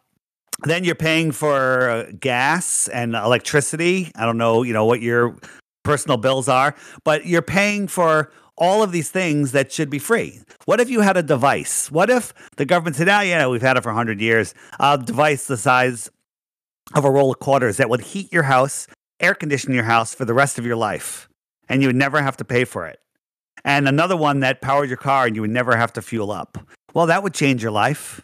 then 0.65 0.85
you're 0.85 0.95
paying 0.95 1.33
for 1.33 1.91
uh, 1.91 2.07
gas 2.19 2.89
and 2.89 3.15
electricity. 3.15 4.11
I 4.15 4.25
don't 4.25 4.39
know, 4.39 4.63
you 4.63 4.73
know, 4.73 4.85
what 4.85 5.01
your 5.01 5.37
personal 5.85 6.17
bills 6.17 6.49
are, 6.49 6.75
but 7.05 7.27
you're 7.27 7.43
paying 7.43 7.87
for 7.87 8.33
all 8.59 8.83
of 8.83 8.91
these 8.91 9.11
things 9.11 9.53
that 9.53 9.71
should 9.71 9.91
be 9.91 9.99
free. 9.99 10.41
What 10.65 10.81
if 10.81 10.89
you 10.89 11.03
had 11.03 11.17
a 11.17 11.23
device? 11.23 11.91
What 11.91 12.09
if 12.09 12.33
the 12.57 12.65
government 12.65 12.97
said, 12.97 13.09
oh, 13.09 13.21
yeah, 13.21 13.47
we've 13.47 13.63
had 13.63 13.77
it 13.77 13.83
for 13.83 13.91
100 13.91 14.21
years, 14.21 14.55
a 14.81 14.99
device 14.99 15.47
the 15.47 15.59
size 15.59 16.11
of 16.95 17.05
a 17.05 17.11
roll 17.11 17.33
of 17.33 17.39
quarters 17.39 17.77
that 17.77 17.91
would 17.91 18.01
heat 18.01 18.33
your 18.33 18.45
house, 18.45 18.87
air 19.21 19.35
condition 19.35 19.73
your 19.73 19.85
house 19.85 20.15
for 20.15 20.25
the 20.25 20.35
rest 20.35 20.59
of 20.59 20.67
your 20.67 20.77
life, 20.77 21.29
and 21.69 21.83
you 21.83 21.89
would 21.89 21.97
never 21.97 22.23
have 22.23 22.37
to 22.39 22.45
pay 22.45 22.65
for 22.65 22.87
it. 22.87 22.99
And 23.65 23.89
another 23.89 24.17
one 24.17 24.41
that 24.41 24.61
powered 24.61 24.89
your 24.89 24.97
car 24.97 25.27
and 25.27 25.35
you 25.35 25.43
would 25.43 25.51
never 25.51 25.77
have 25.77 25.93
to 25.95 26.03
fuel 26.03 26.31
up. 26.31 26.59
Well, 26.95 27.07
that 27.07 27.23
would 27.23 27.35
change 27.35 27.63
your 27.63 27.73
life. 27.73 28.23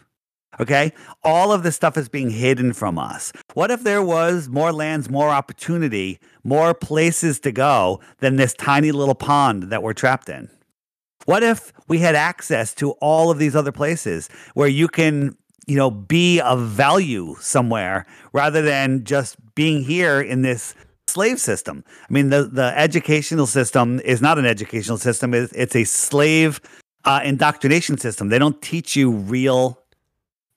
Okay. 0.59 0.93
All 1.23 1.51
of 1.51 1.63
this 1.63 1.75
stuff 1.75 1.97
is 1.97 2.09
being 2.09 2.29
hidden 2.29 2.73
from 2.73 2.99
us. 2.99 3.31
What 3.53 3.71
if 3.71 3.83
there 3.83 4.03
was 4.03 4.49
more 4.49 4.71
lands, 4.71 5.09
more 5.09 5.29
opportunity, 5.29 6.19
more 6.43 6.73
places 6.73 7.39
to 7.41 7.51
go 7.51 7.99
than 8.19 8.35
this 8.35 8.53
tiny 8.53 8.91
little 8.91 9.15
pond 9.15 9.63
that 9.63 9.81
we're 9.81 9.93
trapped 9.93 10.29
in? 10.29 10.49
What 11.25 11.41
if 11.41 11.73
we 11.87 11.99
had 11.99 12.15
access 12.15 12.73
to 12.75 12.91
all 12.93 13.31
of 13.31 13.39
these 13.39 13.55
other 13.55 13.71
places 13.71 14.29
where 14.53 14.67
you 14.67 14.87
can, 14.87 15.37
you 15.67 15.75
know, 15.75 15.89
be 15.91 16.39
of 16.41 16.61
value 16.67 17.35
somewhere 17.39 18.05
rather 18.31 18.61
than 18.61 19.03
just 19.03 19.37
being 19.55 19.83
here 19.83 20.21
in 20.21 20.41
this 20.41 20.75
slave 21.07 21.39
system? 21.39 21.83
I 22.09 22.13
mean, 22.13 22.29
the, 22.29 22.43
the 22.43 22.77
educational 22.77 23.47
system 23.47 23.99
is 24.01 24.21
not 24.21 24.37
an 24.37 24.45
educational 24.45 24.97
system, 24.97 25.33
it's, 25.33 25.53
it's 25.53 25.75
a 25.75 25.83
slave 25.83 26.61
uh, 27.05 27.21
indoctrination 27.23 27.97
system. 27.97 28.29
They 28.29 28.39
don't 28.39 28.61
teach 28.61 28.95
you 28.95 29.11
real 29.11 29.82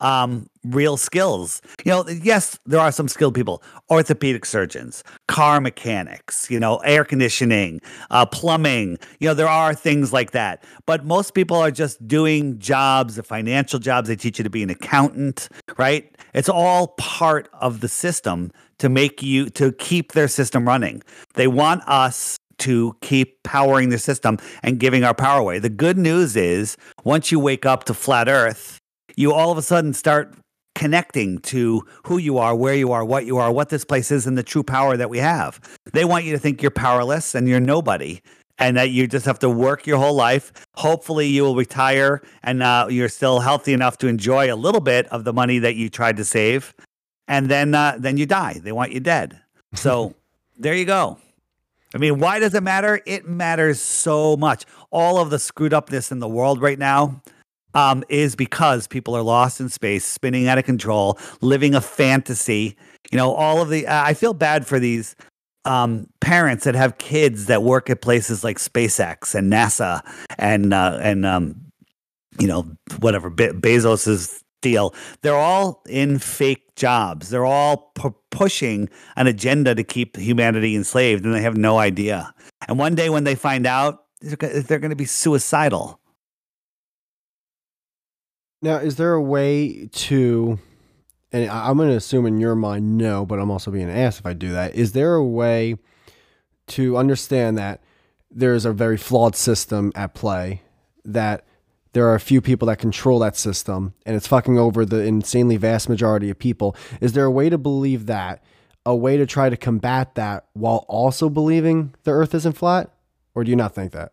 um, 0.00 0.48
real 0.64 0.96
skills. 0.96 1.62
You 1.84 1.92
know, 1.92 2.08
yes, 2.08 2.58
there 2.66 2.80
are 2.80 2.92
some 2.92 3.08
skilled 3.08 3.34
people, 3.34 3.62
orthopedic 3.90 4.44
surgeons, 4.44 5.02
car 5.28 5.60
mechanics, 5.60 6.50
you 6.50 6.60
know, 6.60 6.78
air 6.78 7.04
conditioning, 7.04 7.80
uh, 8.10 8.26
plumbing. 8.26 8.98
You 9.20 9.28
know, 9.28 9.34
there 9.34 9.48
are 9.48 9.74
things 9.74 10.12
like 10.12 10.32
that. 10.32 10.64
But 10.86 11.04
most 11.04 11.34
people 11.34 11.56
are 11.56 11.70
just 11.70 12.06
doing 12.06 12.58
jobs, 12.58 13.16
the 13.16 13.22
financial 13.22 13.78
jobs. 13.78 14.08
They 14.08 14.16
teach 14.16 14.38
you 14.38 14.44
to 14.44 14.50
be 14.50 14.62
an 14.62 14.70
accountant, 14.70 15.48
right? 15.76 16.14
It's 16.34 16.48
all 16.48 16.88
part 16.98 17.48
of 17.54 17.80
the 17.80 17.88
system 17.88 18.52
to 18.78 18.88
make 18.88 19.22
you, 19.22 19.48
to 19.50 19.72
keep 19.72 20.12
their 20.12 20.28
system 20.28 20.66
running. 20.66 21.02
They 21.34 21.46
want 21.46 21.82
us 21.88 22.38
to 22.58 22.96
keep 23.00 23.42
powering 23.42 23.90
the 23.90 23.98
system 23.98 24.38
and 24.62 24.78
giving 24.78 25.04
our 25.04 25.14
power 25.14 25.40
away. 25.40 25.58
The 25.58 25.68
good 25.68 25.98
news 25.98 26.36
is 26.36 26.76
once 27.04 27.30
you 27.30 27.38
wake 27.38 27.66
up 27.66 27.84
to 27.84 27.94
flat 27.94 28.28
earth, 28.28 28.80
you 29.16 29.32
all 29.32 29.50
of 29.50 29.58
a 29.58 29.62
sudden 29.62 29.92
start 29.94 30.34
connecting 30.76 31.38
to 31.38 31.82
who 32.04 32.18
you 32.18 32.36
are, 32.38 32.54
where 32.54 32.74
you 32.74 32.92
are, 32.92 33.04
what 33.04 33.24
you 33.24 33.38
are, 33.38 33.50
what 33.50 33.70
this 33.70 33.84
place 33.84 34.10
is, 34.10 34.26
and 34.26 34.36
the 34.36 34.42
true 34.42 34.62
power 34.62 34.96
that 34.96 35.08
we 35.08 35.18
have. 35.18 35.58
They 35.92 36.04
want 36.04 36.26
you 36.26 36.32
to 36.32 36.38
think 36.38 36.60
you're 36.60 36.70
powerless 36.70 37.34
and 37.34 37.48
you're 37.48 37.60
nobody. 37.60 38.20
And 38.58 38.78
that 38.78 38.88
you 38.88 39.06
just 39.06 39.26
have 39.26 39.38
to 39.40 39.50
work 39.50 39.86
your 39.86 39.98
whole 39.98 40.14
life. 40.14 40.50
Hopefully, 40.76 41.26
you 41.26 41.42
will 41.42 41.56
retire 41.56 42.22
and 42.42 42.62
uh, 42.62 42.86
you're 42.88 43.10
still 43.10 43.40
healthy 43.40 43.74
enough 43.74 43.98
to 43.98 44.06
enjoy 44.06 44.50
a 44.50 44.56
little 44.56 44.80
bit 44.80 45.06
of 45.08 45.24
the 45.24 45.32
money 45.34 45.58
that 45.58 45.74
you 45.74 45.90
tried 45.90 46.16
to 46.16 46.24
save, 46.24 46.74
and 47.28 47.50
then 47.50 47.74
uh, 47.74 47.96
then 47.98 48.16
you 48.16 48.24
die. 48.24 48.54
They 48.54 48.72
want 48.72 48.92
you 48.92 49.00
dead. 49.00 49.40
So 49.74 50.14
there 50.56 50.74
you 50.74 50.86
go. 50.86 51.18
I 51.94 51.98
mean, 51.98 52.18
why 52.18 52.38
does 52.38 52.54
it 52.54 52.62
matter? 52.62 53.02
It 53.04 53.28
matters 53.28 53.78
so 53.78 54.34
much. 54.38 54.64
All 54.90 55.18
of 55.18 55.28
the 55.28 55.38
screwed 55.38 55.74
upness 55.74 56.10
in 56.10 56.18
the 56.18 56.28
world 56.28 56.62
right 56.62 56.78
now 56.78 57.20
um, 57.76 58.02
is 58.08 58.34
because 58.34 58.88
people 58.88 59.14
are 59.14 59.22
lost 59.22 59.60
in 59.60 59.68
space, 59.68 60.04
spinning 60.04 60.48
out 60.48 60.56
of 60.56 60.64
control, 60.64 61.18
living 61.42 61.74
a 61.74 61.80
fantasy. 61.80 62.74
You 63.12 63.18
know, 63.18 63.34
all 63.34 63.60
of 63.60 63.68
the. 63.68 63.86
I 63.86 64.14
feel 64.14 64.32
bad 64.34 64.66
for 64.66 64.80
these 64.80 65.14
um, 65.66 66.08
parents 66.20 66.64
that 66.64 66.74
have 66.74 66.96
kids 66.96 67.46
that 67.46 67.62
work 67.62 67.90
at 67.90 68.00
places 68.00 68.42
like 68.42 68.58
SpaceX 68.58 69.34
and 69.34 69.52
NASA 69.52 70.00
and 70.38 70.72
uh, 70.72 70.98
and 71.02 71.26
um, 71.26 71.60
you 72.40 72.46
know 72.46 72.66
whatever 73.00 73.28
Be- 73.28 73.48
Bezos's 73.48 74.42
deal. 74.62 74.94
They're 75.20 75.36
all 75.36 75.82
in 75.86 76.18
fake 76.18 76.74
jobs. 76.76 77.28
They're 77.28 77.44
all 77.44 77.92
pu- 77.94 78.16
pushing 78.30 78.88
an 79.16 79.26
agenda 79.26 79.74
to 79.74 79.84
keep 79.84 80.16
humanity 80.16 80.74
enslaved, 80.74 81.26
and 81.26 81.34
they 81.34 81.42
have 81.42 81.58
no 81.58 81.78
idea. 81.78 82.32
And 82.68 82.78
one 82.78 82.94
day 82.94 83.10
when 83.10 83.24
they 83.24 83.34
find 83.34 83.66
out, 83.66 84.04
they're, 84.22 84.62
they're 84.62 84.78
going 84.78 84.90
to 84.90 84.96
be 84.96 85.04
suicidal. 85.04 86.00
Now, 88.66 88.78
is 88.78 88.96
there 88.96 89.12
a 89.12 89.22
way 89.22 89.88
to, 89.92 90.58
and 91.30 91.48
I'm 91.48 91.76
going 91.76 91.88
to 91.88 91.94
assume 91.94 92.26
in 92.26 92.40
your 92.40 92.56
mind, 92.56 92.98
no, 92.98 93.24
but 93.24 93.38
I'm 93.38 93.48
also 93.48 93.70
being 93.70 93.88
asked 93.88 94.18
if 94.18 94.26
I 94.26 94.32
do 94.32 94.50
that. 94.50 94.74
Is 94.74 94.90
there 94.90 95.14
a 95.14 95.24
way 95.24 95.76
to 96.66 96.96
understand 96.96 97.58
that 97.58 97.80
there's 98.28 98.64
a 98.64 98.72
very 98.72 98.96
flawed 98.96 99.36
system 99.36 99.92
at 99.94 100.14
play, 100.14 100.62
that 101.04 101.44
there 101.92 102.08
are 102.08 102.16
a 102.16 102.20
few 102.20 102.40
people 102.40 102.66
that 102.66 102.80
control 102.80 103.20
that 103.20 103.36
system, 103.36 103.94
and 104.04 104.16
it's 104.16 104.26
fucking 104.26 104.58
over 104.58 104.84
the 104.84 105.04
insanely 105.04 105.58
vast 105.58 105.88
majority 105.88 106.28
of 106.28 106.36
people? 106.36 106.74
Is 107.00 107.12
there 107.12 107.24
a 107.24 107.30
way 107.30 107.48
to 107.48 107.58
believe 107.58 108.06
that? 108.06 108.42
A 108.84 108.96
way 108.96 109.16
to 109.16 109.26
try 109.26 109.48
to 109.48 109.56
combat 109.56 110.16
that 110.16 110.46
while 110.54 110.84
also 110.88 111.30
believing 111.30 111.94
the 112.02 112.10
earth 112.10 112.34
isn't 112.34 112.54
flat? 112.54 112.90
Or 113.32 113.44
do 113.44 113.50
you 113.50 113.56
not 113.56 113.76
think 113.76 113.92
that? 113.92 114.10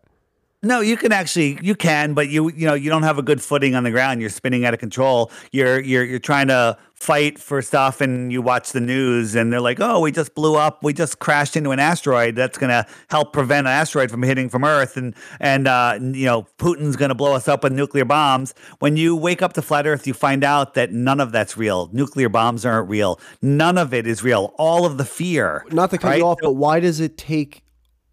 No, 0.65 0.79
you 0.79 0.95
can 0.95 1.11
actually 1.11 1.59
you 1.61 1.75
can, 1.75 2.13
but 2.13 2.29
you 2.29 2.49
you 2.51 2.65
know 2.65 2.73
you 2.73 2.89
don't 2.89 3.03
have 3.03 3.17
a 3.17 3.21
good 3.21 3.41
footing 3.41 3.75
on 3.75 3.83
the 3.83 3.91
ground. 3.91 4.21
You're 4.21 4.29
spinning 4.29 4.63
out 4.63 4.73
of 4.73 4.79
control. 4.79 5.29
You're 5.51 5.81
you're 5.81 6.05
you're 6.05 6.19
trying 6.19 6.47
to 6.47 6.77
fight 6.93 7.37
for 7.37 7.61
stuff, 7.61 7.99
and 7.99 8.31
you 8.31 8.41
watch 8.41 8.71
the 8.71 8.79
news, 8.79 9.35
and 9.35 9.51
they're 9.51 9.59
like, 9.59 9.81
"Oh, 9.81 9.99
we 9.99 10.13
just 10.13 10.33
blew 10.35 10.55
up. 10.55 10.81
We 10.81 10.93
just 10.93 11.19
crashed 11.19 11.57
into 11.57 11.71
an 11.71 11.79
asteroid. 11.79 12.37
That's 12.37 12.57
going 12.57 12.69
to 12.69 12.85
help 13.09 13.33
prevent 13.33 13.67
an 13.67 13.73
asteroid 13.73 14.09
from 14.09 14.23
hitting 14.23 14.47
from 14.47 14.63
Earth, 14.63 14.95
and 14.95 15.13
and 15.41 15.67
uh, 15.67 15.99
you 15.99 16.25
know 16.25 16.47
Putin's 16.57 16.95
going 16.95 17.09
to 17.09 17.15
blow 17.15 17.33
us 17.33 17.49
up 17.49 17.63
with 17.63 17.73
nuclear 17.73 18.05
bombs." 18.05 18.53
When 18.79 18.95
you 18.95 19.17
wake 19.17 19.41
up 19.41 19.51
to 19.53 19.61
flat 19.61 19.85
Earth, 19.85 20.07
you 20.07 20.13
find 20.13 20.45
out 20.45 20.75
that 20.75 20.93
none 20.93 21.19
of 21.19 21.33
that's 21.33 21.57
real. 21.57 21.89
Nuclear 21.91 22.29
bombs 22.29 22.65
aren't 22.65 22.87
real. 22.87 23.19
None 23.41 23.77
of 23.77 23.93
it 23.93 24.07
is 24.07 24.23
real. 24.23 24.53
All 24.57 24.85
of 24.85 24.97
the 24.97 25.05
fear. 25.05 25.65
Not 25.71 25.89
to 25.89 25.97
cut 25.97 26.07
right? 26.07 26.19
you 26.19 26.25
off, 26.25 26.37
but 26.41 26.53
why 26.53 26.79
does 26.79 27.01
it 27.01 27.17
take 27.17 27.62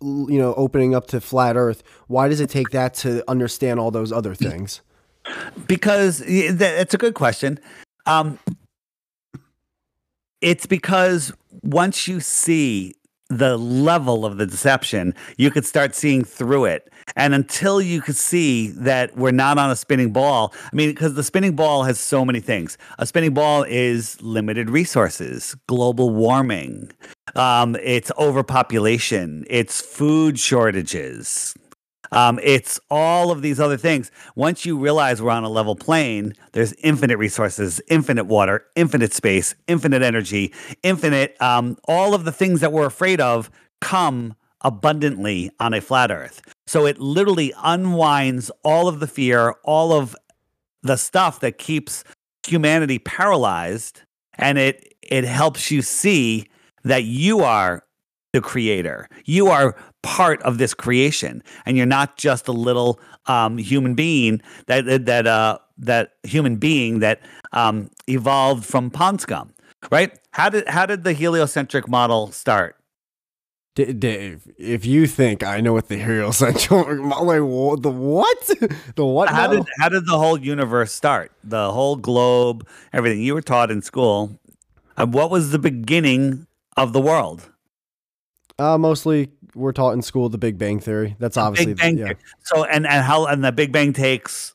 you 0.03 0.39
know 0.39 0.55
opening 0.55 0.95
up 0.95 1.07
to 1.07 1.21
flat 1.21 1.57
earth 1.57 1.83
why 2.07 2.29
does 2.29 2.41
it 2.41 2.49
take 2.49 2.71
that 2.71 2.95
to 2.95 3.23
understand 3.29 3.79
all 3.79 3.91
those 3.91 4.13
other 4.13 4.35
things 4.35 4.81
because 5.67 6.23
it's 6.23 6.95
a 6.95 6.99
good 6.99 7.15
question 7.15 7.59
um, 8.07 8.39
it's 10.41 10.67
because 10.67 11.33
once 11.63 12.09
you 12.09 12.21
see 12.21 12.95
the 13.29 13.57
level 13.57 14.27
of 14.27 14.39
the 14.39 14.47
deception, 14.47 15.15
you 15.37 15.51
could 15.51 15.65
start 15.65 15.95
seeing 15.95 16.25
through 16.25 16.65
it. 16.65 16.91
And 17.17 17.35
until 17.35 17.81
you 17.81 18.01
could 18.01 18.17
see 18.17 18.69
that 18.69 19.17
we're 19.17 19.31
not 19.31 19.59
on 19.59 19.71
a 19.71 19.77
spinning 19.77 20.13
ball, 20.13 20.53
I 20.73 20.77
mean, 20.77 20.91
because 20.91 21.15
the 21.15 21.23
spinning 21.23 21.57
ball 21.57 21.85
has 21.85 21.99
so 21.99 22.25
many 22.25 22.41
things. 22.41 22.79
A 22.99 23.07
spinning 23.07 23.35
ball 23.35 23.65
is 23.65 24.21
limited 24.23 24.71
resources, 24.71 25.57
global 25.67 26.11
warming, 26.11 26.91
um, 27.35 27.77
it's 27.83 28.11
overpopulation, 28.19 29.45
it's 29.49 29.81
food 29.81 30.39
shortages, 30.39 31.55
um, 32.13 32.41
it's 32.43 32.81
all 32.91 33.31
of 33.31 33.43
these 33.43 33.61
other 33.61 33.77
things. 33.77 34.11
Once 34.35 34.67
you 34.67 34.77
realize 34.77 35.23
we're 35.23 35.31
on 35.31 35.45
a 35.45 35.49
level 35.49 35.77
plane, 35.77 36.35
there's 36.53 36.73
infinite 36.75 37.19
resources, 37.19 37.81
infinite 37.89 38.25
water, 38.25 38.67
infinite 38.75 39.13
space, 39.13 39.55
infinite 39.69 40.03
energy, 40.03 40.53
infinite. 40.83 41.41
Um, 41.41 41.77
all 41.85 42.15
of 42.15 42.25
the 42.25 42.33
things 42.33 42.61
that 42.61 42.73
we're 42.73 42.87
afraid 42.87 43.21
of 43.21 43.51
come 43.81 44.35
abundantly 44.63 45.51
on 45.61 45.73
a 45.73 45.81
flat 45.81 46.11
Earth. 46.11 46.43
So 46.71 46.87
it 46.87 47.01
literally 47.01 47.53
unwinds 47.65 48.49
all 48.63 48.87
of 48.87 49.01
the 49.01 49.09
fear, 49.09 49.57
all 49.65 49.93
of 49.93 50.15
the 50.85 50.95
stuff 50.95 51.41
that 51.41 51.59
keeps 51.59 52.05
humanity 52.47 53.01
paralyzed, 53.01 54.03
and 54.35 54.57
it 54.57 54.95
it 55.03 55.25
helps 55.25 55.73
you 55.73 55.83
see 55.83 56.47
that 56.85 57.03
you 57.03 57.41
are 57.41 57.83
the 58.33 58.41
creator. 58.41 59.09
You 59.25 59.49
are 59.49 59.75
part 60.05 60.41
of 60.43 60.59
this 60.59 60.73
creation, 60.73 61.43
and 61.67 61.77
you're 61.77 61.87
not 61.87 62.17
just 62.17 62.47
a 62.47 62.53
little 62.53 63.01
um, 63.27 63.59
human 63.59 63.97
being 63.97 64.41
that 64.67 65.07
that 65.07 65.27
uh, 65.27 65.59
that 65.79 66.13
human 66.23 66.55
being 66.55 67.01
that 67.01 67.21
um, 67.53 67.91
evolved 68.07 68.65
from 68.65 68.91
pond 68.93 69.21
scum. 69.21 69.53
right? 69.91 70.17
How 70.31 70.49
did 70.49 70.69
how 70.69 70.87
did 70.87 71.03
the 71.03 71.15
heliocentric 71.15 71.89
model 71.89 72.31
start? 72.31 72.80
D- 73.77 73.93
Dave, 73.93 74.51
if 74.59 74.85
you 74.85 75.07
think 75.07 75.45
I 75.45 75.61
know 75.61 75.73
what 75.73 75.89
the 75.89 75.97
heliocentric 75.97 76.71
like 76.71 77.41
what, 77.43 77.83
the 77.83 77.91
what 77.91 78.51
the 78.97 79.05
what 79.05 79.29
How 79.29 79.47
did 79.47 79.65
how 79.79 79.89
did 79.89 80.07
the 80.07 80.19
whole 80.19 80.39
universe 80.39 80.93
start? 80.93 81.31
The 81.45 81.71
whole 81.73 81.97
globe, 81.97 82.67
everything 82.93 83.21
you 83.23 83.35
were 83.35 83.43
taught 83.43 83.71
in 83.71 83.81
school. 83.83 84.39
Uh, 84.97 85.07
what 85.07 85.31
was 85.31 85.51
the 85.51 85.59
beginning 85.59 86.47
of 86.77 86.93
the 86.93 87.01
world? 87.01 87.49
uh, 88.59 88.77
mostly 88.77 89.31
we're 89.55 89.73
taught 89.73 89.93
in 89.93 90.03
school 90.03 90.29
the 90.29 90.37
Big 90.39 90.59
Bang 90.59 90.81
Theory. 90.81 91.17
That's 91.19 91.37
obviously 91.37 91.75
Big 91.75 91.79
Bang. 91.79 91.99
yeah. 91.99 92.13
So 92.43 92.65
and 92.65 92.87
and 92.87 93.05
how 93.05 93.27
and 93.27 93.45
the 93.45 93.53
Big 93.53 93.73
Bang 93.73 93.93
takes 93.93 94.55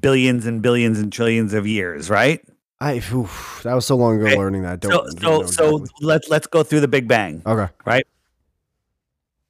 billions 0.00 0.46
and 0.46 0.62
billions 0.62 0.98
and 0.98 1.12
trillions 1.12 1.52
of 1.54 1.66
years, 1.66 2.08
right? 2.10 2.40
I 2.80 2.96
oof, 3.12 3.60
that 3.62 3.74
was 3.74 3.86
so 3.86 3.96
long 3.96 4.20
ago 4.20 4.36
learning 4.36 4.62
that. 4.62 4.80
Don't, 4.80 4.90
So 4.90 5.18
don't 5.18 5.48
so 5.48 5.70
know 5.70 5.84
so 5.84 5.86
let's 6.00 6.28
let's 6.28 6.46
go 6.46 6.62
through 6.62 6.80
the 6.80 6.88
Big 6.88 7.06
Bang. 7.06 7.42
okay. 7.46 7.70
right? 7.84 8.06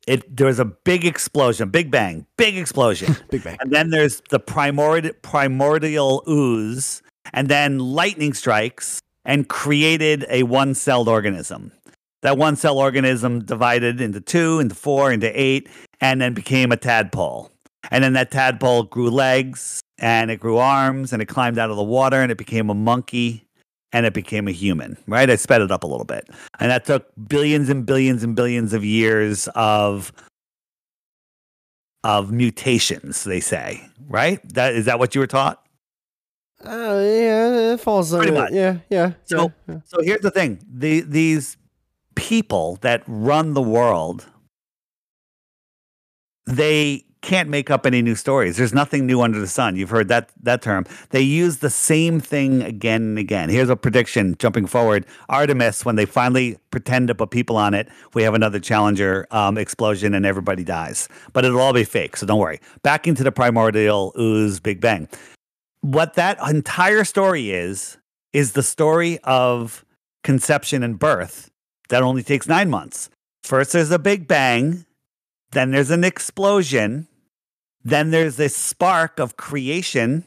It 0.07 0.37
there 0.37 0.47
was 0.47 0.59
a 0.59 0.65
big 0.65 1.05
explosion, 1.05 1.71
big 1.71 1.91
bang, 1.91 2.27
big 2.37 2.59
explosion, 2.59 3.17
Big 3.31 3.43
Bang. 3.43 3.57
and 3.61 3.71
then 3.71 3.91
there's 3.91 4.23
the 4.31 4.39
primordial 4.39 5.15
primordial 5.23 6.23
ooze, 6.29 7.03
and 7.33 7.49
then 7.49 7.79
lightning 7.79 8.35
strikes 8.35 9.01
and 9.25 9.49
created 9.49 10.27
a 10.29 10.43
one-celled 10.43 11.09
organism. 11.09 11.73
That 12.21 12.37
one-cell 12.37 12.79
organism 12.79 13.45
divided 13.45 14.01
into 14.01 14.21
two, 14.21 14.61
into 14.61 14.75
four, 14.75 15.13
into 15.13 15.31
eight, 15.39 15.69
and 16.01 16.21
then 16.21 16.35
became 16.35 16.73
a 16.73 16.77
tadpole. 16.77 17.51
And 17.91 18.05
then 18.05 18.15
that 18.15 18.31
tadpole 18.31 18.85
grew 18.85 19.11
legs, 19.11 19.81
and 19.99 20.31
it 20.31 20.41
grew 20.41 20.59
arms, 20.59 21.13
and 21.13 21.23
it 21.23 21.27
climbed 21.27 21.59
out 21.59 21.71
of 21.71 21.77
the 21.77 21.83
water, 21.83 22.21
and 22.21 22.31
it 22.31 22.39
became 22.39 22.69
a 22.69 22.75
monkey, 22.75 23.44
and 23.95 24.05
it 24.05 24.13
became 24.13 24.49
a 24.49 24.51
human, 24.51 24.99
right? 25.07 25.31
I 25.31 25.37
sped 25.37 25.63
it 25.63 25.71
up 25.71 25.85
a 25.85 25.87
little 25.87 26.05
bit. 26.05 26.29
And 26.59 26.71
that 26.71 26.85
took 26.85 27.07
billions 27.29 27.71
and 27.71 27.87
billions 27.87 28.23
and 28.25 28.35
billions 28.37 28.75
of 28.75 28.85
years 28.85 29.49
of 29.55 30.13
of 32.03 32.31
mutations, 32.31 33.25
they 33.25 33.41
say, 33.41 33.81
right? 34.09 34.41
That 34.53 34.75
is 34.75 34.85
that 34.85 34.99
what 34.99 35.15
you 35.15 35.21
were 35.23 35.27
taught? 35.27 35.63
Uh, 36.65 37.01
yeah, 37.03 37.73
it 37.75 37.81
falls 37.81 38.11
Pretty 38.13 38.29
under 38.29 38.41
much. 38.43 38.53
yeah, 38.53 38.79
yeah. 38.91 39.13
So- 39.25 39.53
yeah. 39.69 39.81
So 39.85 40.03
here's 40.03 40.21
the 40.21 40.31
thing. 40.31 40.59
The 40.69 41.01
these 41.01 41.57
people 42.15 42.77
that 42.83 43.03
run 43.07 43.55
the 43.55 43.63
world 43.63 44.27
they 46.47 47.05
can't 47.25 47.49
make 47.49 47.71
up 47.71 47.87
any 47.87 48.03
new 48.03 48.15
stories. 48.15 48.59
There's 48.59 48.75
nothing 48.75 49.07
new 49.07 49.23
under 49.23 49.41
the 49.41 49.49
sun. 49.49 49.77
You've 49.77 49.91
heard 49.91 50.09
that 50.09 50.31
that 50.43 50.61
term. 50.61 50.85
They 51.09 51.23
use 51.23 51.59
the 51.59 51.71
same 51.71 52.21
thing 52.21 52.63
again 52.63 53.03
and 53.03 53.19
again. 53.19 53.49
Here's 53.49 53.71
a 53.71 53.77
prediction 53.77 54.37
jumping 54.39 54.67
forward. 54.67 55.07
Artemis, 55.31 55.85
when 55.85 55.97
they 55.97 56.05
finally 56.05 56.59
pretend 56.71 57.09
to 57.09 57.15
put 57.15 57.31
people 57.31 57.57
on 57.57 57.73
it, 57.73 57.89
we 58.13 58.23
have 58.23 58.35
another 58.35 58.61
Challenger 58.61 59.27
um, 59.31 59.57
explosion 59.57 60.15
and 60.15 60.27
everybody 60.27 60.65
dies. 60.65 61.09
But 61.33 61.47
it'll 61.47 61.61
all 61.61 61.73
be 61.73 61.85
fake, 61.85 62.17
so 62.19 62.27
don't 62.27 62.39
worry. 62.39 62.61
Back 62.83 63.09
into 63.09 63.25
the 63.25 63.33
primordial 63.33 64.13
ooze 64.19 64.61
Big 64.61 64.81
Bang. 64.81 65.09
What 65.81 66.15
that 66.15 66.39
entire 66.47 67.05
story 67.05 67.51
is 67.51 67.97
is 68.35 68.53
the 68.53 68.63
story 68.63 69.19
of 69.25 69.85
conception 70.23 70.83
and 70.83 70.99
birth 70.99 71.51
that 71.89 72.03
only 72.03 72.23
takes 72.23 72.47
nine 72.47 72.69
months. 72.69 73.09
First, 73.43 73.73
there's 73.73 73.91
a 73.91 73.99
big 73.99 74.27
bang, 74.27 74.85
then 75.53 75.71
there's 75.71 75.91
an 75.91 76.05
explosion, 76.05 77.07
then 77.85 78.11
there's 78.11 78.37
this 78.37 78.57
spark 78.57 79.19
of 79.21 79.37
creation, 79.37 80.25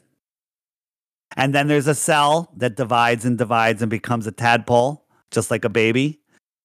and 1.35 1.53
then 1.53 1.67
there's 1.67 1.87
a 1.87 1.95
cell 1.95 2.51
that 2.55 2.75
divides 2.75 3.25
and 3.25 3.37
divides 3.37 3.81
and 3.81 3.89
becomes 3.89 4.27
a 4.27 4.31
tadpole, 4.31 5.05
just 5.31 5.49
like 5.49 5.65
a 5.65 5.69
baby, 5.69 6.19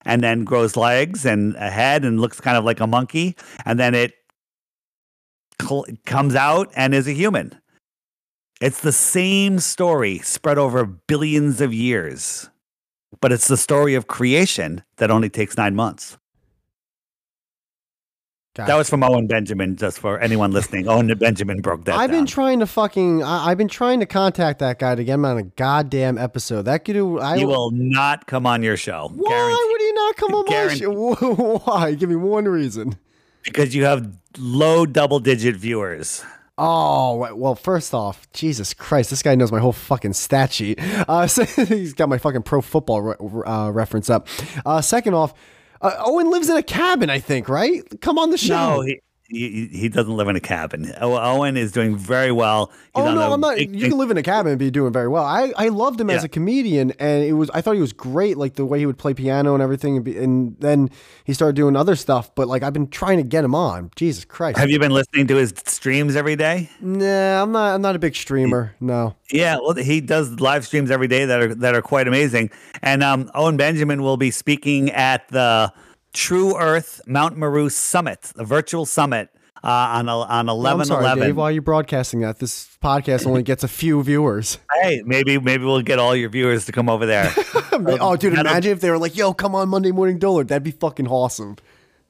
and 0.05 0.23
then 0.23 0.45
grows 0.45 0.77
legs 0.77 1.25
and 1.25 1.57
a 1.57 1.71
head 1.71 2.05
and 2.05 2.21
looks 2.21 2.41
kind 2.41 2.57
of 2.57 2.65
like 2.65 2.81
a 2.81 2.87
monkey, 2.87 3.37
and 3.65 3.81
then 3.81 3.95
it 3.95 4.13
cl- 5.61 5.87
comes 6.05 6.35
out 6.35 6.71
and 6.77 6.95
is 6.95 7.09
a 7.09 7.13
human. 7.13 7.59
It's 8.61 8.81
the 8.81 8.93
same 8.93 9.59
story 9.59 10.19
spread 10.19 10.59
over 10.59 10.85
billions 10.85 11.61
of 11.61 11.75
years, 11.75 12.49
but 13.21 13.33
it's 13.33 13.49
the 13.49 13.57
story 13.57 13.95
of 13.95 14.07
creation 14.07 14.85
that 14.99 15.11
only 15.11 15.31
takes 15.31 15.57
nine 15.57 15.75
months. 15.75 16.17
That 18.55 18.77
was 18.77 18.91
from 18.91 19.03
Owen 19.03 19.27
Benjamin, 19.27 19.77
just 19.77 19.99
for 19.99 20.19
anyone 20.21 20.53
listening. 20.53 20.87
Owen 20.87 21.07
Benjamin 21.17 21.63
broke 21.63 21.87
that 21.87 21.95
I've 21.95 22.11
down. 22.11 22.21
been 22.21 22.27
trying 22.27 22.61
to 22.61 22.67
fucking. 22.67 23.23
I, 23.23 23.47
I've 23.49 23.57
been 23.57 23.69
trying 23.69 24.01
to 24.01 24.07
contact 24.07 24.59
that 24.59 24.79
guy 24.79 24.95
to 24.95 25.03
get 25.03 25.15
him 25.15 25.25
on 25.25 25.39
a 25.39 25.43
goddamn 25.43 26.19
episode. 26.19 26.63
That 26.63 26.85
could 26.85 26.93
do. 26.93 27.19
I 27.19 27.39
he 27.39 27.47
will 27.47 27.71
not 27.73 28.27
come 28.27 28.47
on 28.47 28.63
your 28.63 28.77
show. 28.77 29.11
Why 29.15 29.31
Guaranteed. 29.31 29.71
would 29.71 29.81
he 29.81 29.93
not 29.93 30.17
come 30.17 30.35
on 30.35 30.45
my 30.49 30.75
show? 30.75 31.61
Why? 31.65 31.95
Give 31.95 32.11
me 32.11 32.17
one 32.17 32.45
reason. 32.45 32.97
Because 33.43 33.75
you 33.75 33.85
have 33.85 34.15
low 34.39 34.85
double 34.85 35.19
digit 35.19 35.57
viewers. 35.57 36.23
Oh 36.59 37.17
well, 37.17 37.35
well, 37.35 37.55
first 37.55 37.95
off, 37.95 38.31
Jesus 38.33 38.75
Christ, 38.75 39.09
this 39.09 39.23
guy 39.23 39.35
knows 39.35 39.51
my 39.51 39.61
whole 39.61 39.73
fucking 39.73 40.13
stat 40.13 40.53
sheet. 40.53 40.79
Uh, 41.09 41.27
so 41.27 41.45
he's 41.65 41.95
got 41.95 42.11
my 42.11 42.19
fucking 42.19 42.43
pro 42.43 42.61
football 42.61 43.01
re- 43.01 43.43
uh, 43.47 43.71
reference 43.71 44.11
up. 44.11 44.29
Uh, 44.67 44.83
second 44.83 45.15
off, 45.15 45.33
uh, 45.83 45.95
Owen 45.99 46.31
lives 46.31 46.49
in 46.49 46.57
a 46.57 46.63
cabin, 46.63 47.11
I 47.11 47.19
think, 47.19 47.49
right? 47.49 47.83
Come 48.01 48.19
on 48.19 48.31
the 48.31 48.39
show. 48.39 48.77
No, 48.77 48.81
he, 48.83 49.01
he 49.33 49.67
he 49.73 49.89
doesn't 49.89 50.15
live 50.15 50.29
in 50.29 50.37
a 50.37 50.41
cabin. 50.41 50.93
Owen 51.01 51.57
is 51.57 51.73
doing 51.73 51.97
very 51.97 52.31
well. 52.31 52.71
He's 52.95 53.03
Oh 53.05 53.15
no, 53.15 53.33
I'm 53.33 53.41
not. 53.41 53.57
big- 53.57 53.75
You 53.75 53.89
can 53.89 53.99
live 53.99 54.11
in 54.11 54.17
a 54.19 54.23
cabin 54.23 54.51
and 54.53 54.59
be 54.59 54.71
doing 54.71 54.93
very 54.93 55.09
well. 55.09 55.25
I, 55.25 55.53
I 55.57 55.69
loved 55.69 56.01
him 56.01 56.11
as 56.11 56.23
a 56.23 56.29
comedian, 56.29 56.93
and 56.99 57.25
it 57.25 57.33
was 57.33 57.51
I 57.55 57.61
thought 57.63 57.75
he 57.75 57.81
was 57.81 57.93
great, 57.93 58.37
like 58.37 58.55
the 58.55 58.65
way 58.67 58.79
he 58.79 58.87
would 58.87 58.99
play 58.99 59.15
piano 59.15 59.55
and 59.55 59.63
everything. 59.63 59.97
And, 59.97 60.05
be, 60.05 60.19
and 60.19 60.57
then 60.61 60.91
he 61.25 61.33
started 61.33 61.57
doing 61.57 61.75
other 61.77 61.97
stuff. 61.97 62.35
But 62.35 62.49
like 62.49 62.63
I've 62.63 62.73
been 62.75 62.89
trying 62.89 63.17
to 63.17 63.25
get 63.25 63.43
him 63.45 63.55
on. 63.55 63.91
Jesus 63.97 64.25
Christ. 64.25 64.59
Have 64.59 64.71
you 64.71 64.79
been 64.79 64.93
listening 64.93 65.27
to 65.29 65.37
his 65.37 65.55
streams 65.65 66.15
every 66.15 66.37
day? 66.37 66.69
Nah, 66.81 67.43
I'm 67.43 67.53
not. 67.53 67.75
I'm 67.75 67.83
not 67.83 67.97
a 67.97 67.99
big 67.99 68.15
streamer. 68.15 68.75
No. 68.81 69.17
Yeah, 69.31 69.57
well, 69.63 69.75
he 69.75 70.01
does 70.03 70.41
live 70.41 70.67
streams 70.67 70.91
every 70.91 71.09
day 71.09 71.25
that 71.25 71.41
are 71.43 71.55
that 71.55 71.75
are 71.75 71.83
quite 71.83 72.07
amazing. 72.07 72.51
And 72.83 73.03
um, 73.03 73.31
Owen 73.35 73.57
Benjamin 73.57 74.03
will 74.03 74.17
be 74.19 74.31
speaking 74.31 74.91
at 74.91 75.27
the 75.29 75.73
True 76.13 76.59
Earth 76.59 77.01
Mount 77.07 77.37
Meru 77.37 77.69
Summit, 77.69 78.33
the 78.35 78.45
virtual 78.45 78.85
summit 78.87 79.31
uh, 79.65 79.69
on 79.69 80.09
on 80.09 80.49
eleven 80.49 80.87
sorry, 80.87 81.05
eleven. 81.05 81.25
Dave. 81.29 81.37
Why 81.37 81.45
are 81.45 81.53
you 81.53 81.63
broadcasting 81.63 82.21
that? 82.21 82.39
This 82.39 82.77
podcast 82.83 83.27
only 83.27 83.43
gets 83.43 83.63
a 83.63 83.69
few 83.69 84.03
viewers. 84.03 84.59
Hey, 84.83 85.03
maybe 85.07 85.39
maybe 85.39 85.65
we'll 85.65 85.83
get 85.83 85.99
all 85.99 86.17
your 86.17 86.29
viewers 86.29 86.67
to 86.67 86.73
come 86.73 86.89
over 86.89 87.07
there. 87.07 87.33
oh, 87.73 88.17
dude, 88.17 88.35
imagine 88.35 88.73
if 88.73 88.81
they 88.81 88.91
were 88.91 88.99
like, 88.99 89.17
"Yo, 89.17 89.33
come 89.33 89.55
on 89.55 89.69
Monday 89.69 89.93
Morning 89.93 90.19
Dullard." 90.19 90.49
That'd 90.49 90.65
be 90.65 90.73
fucking 90.73 91.07
awesome. 91.07 91.57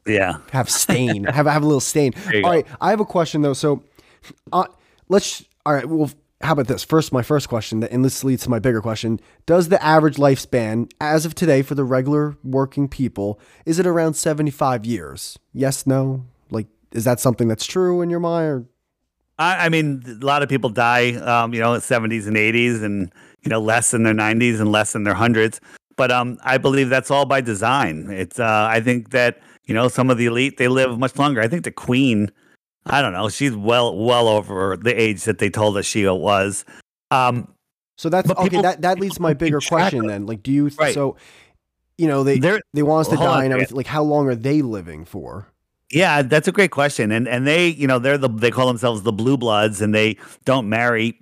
yeah. 0.06 0.38
Have 0.50 0.70
stain. 0.70 1.24
have 1.24 1.46
have 1.46 1.62
a 1.62 1.66
little 1.66 1.80
stain. 1.80 2.14
All 2.26 2.32
go. 2.32 2.48
right, 2.48 2.66
I 2.80 2.90
have 2.90 3.00
a 3.00 3.04
question 3.04 3.42
though. 3.42 3.54
So, 3.54 3.82
uh, 4.52 4.66
let's. 5.08 5.44
All 5.66 5.74
right. 5.74 5.86
Well, 5.86 6.10
how 6.42 6.52
about 6.52 6.66
this? 6.66 6.82
First, 6.82 7.12
my 7.12 7.22
first 7.22 7.48
question, 7.48 7.84
and 7.84 8.04
this 8.04 8.24
leads 8.24 8.42
to 8.44 8.50
my 8.50 8.58
bigger 8.58 8.80
question: 8.80 9.20
Does 9.46 9.68
the 9.68 9.82
average 9.82 10.16
lifespan, 10.16 10.90
as 11.00 11.24
of 11.24 11.34
today, 11.34 11.62
for 11.62 11.74
the 11.74 11.84
regular 11.84 12.36
working 12.42 12.88
people, 12.88 13.40
is 13.64 13.78
it 13.78 13.86
around 13.86 14.14
seventy-five 14.14 14.84
years? 14.84 15.38
Yes, 15.52 15.86
no. 15.86 16.24
Like, 16.50 16.66
is 16.92 17.04
that 17.04 17.20
something 17.20 17.48
that's 17.48 17.66
true 17.66 18.02
in 18.02 18.10
your 18.10 18.20
mind? 18.20 18.46
Or 18.46 18.64
I, 19.38 19.66
I 19.66 19.68
mean, 19.68 20.02
a 20.06 20.24
lot 20.24 20.42
of 20.42 20.48
people 20.48 20.70
die, 20.70 21.14
um, 21.14 21.54
you 21.54 21.60
know, 21.60 21.74
in 21.74 21.80
seventies 21.80 22.26
and 22.26 22.36
eighties, 22.36 22.82
and 22.82 23.12
you 23.42 23.48
know, 23.48 23.60
less 23.60 23.94
in 23.94 24.02
their 24.02 24.14
nineties 24.14 24.60
and 24.60 24.70
less 24.70 24.94
in 24.94 25.04
their 25.04 25.14
hundreds. 25.14 25.60
But 25.96 26.10
um, 26.10 26.38
I 26.42 26.58
believe 26.58 26.88
that's 26.88 27.10
all 27.10 27.26
by 27.26 27.40
design. 27.40 28.08
It's 28.10 28.38
uh, 28.40 28.66
I 28.70 28.80
think 28.80 29.10
that 29.10 29.40
you 29.64 29.74
know 29.74 29.88
some 29.88 30.10
of 30.10 30.18
the 30.18 30.26
elite 30.26 30.56
they 30.58 30.68
live 30.68 30.98
much 30.98 31.16
longer. 31.16 31.40
I 31.40 31.48
think 31.48 31.64
the 31.64 31.72
Queen, 31.72 32.30
I 32.86 33.00
don't 33.02 33.12
know, 33.12 33.28
she's 33.28 33.54
well 33.54 33.96
well 33.96 34.28
over 34.28 34.76
the 34.76 34.92
age 35.00 35.24
that 35.24 35.38
they 35.38 35.50
told 35.50 35.76
us 35.76 35.86
she 35.86 36.06
was. 36.06 36.64
Um, 37.10 37.48
so 37.96 38.08
that's 38.08 38.28
okay. 38.30 38.42
people- 38.44 38.62
that 38.62 38.82
that 38.82 38.98
leads 38.98 39.16
to 39.16 39.22
my 39.22 39.34
bigger 39.34 39.60
question 39.60 40.06
then. 40.06 40.26
Like, 40.26 40.42
do 40.42 40.50
you? 40.50 40.70
Right. 40.78 40.94
So, 40.94 41.16
you 41.98 42.08
know, 42.08 42.24
they 42.24 42.38
They're- 42.38 42.62
they 42.74 42.82
want 42.82 43.02
us 43.02 43.08
to 43.08 43.16
Hold 43.16 43.28
on 43.28 43.38
die 43.38 43.44
and 43.44 43.52
everything. 43.52 43.76
Like, 43.76 43.86
how 43.86 44.02
long 44.02 44.26
are 44.28 44.34
they 44.34 44.62
living 44.62 45.04
for? 45.04 45.46
Yeah, 45.90 46.22
that's 46.22 46.48
a 46.48 46.52
great 46.52 46.70
question. 46.70 47.12
And 47.12 47.28
and 47.28 47.46
they, 47.46 47.68
you 47.68 47.86
know, 47.86 47.98
they're 47.98 48.18
the 48.18 48.28
they 48.28 48.50
call 48.50 48.66
themselves 48.66 49.02
the 49.02 49.12
blue 49.12 49.36
bloods 49.36 49.80
and 49.82 49.94
they 49.94 50.16
don't 50.44 50.68
marry 50.68 51.18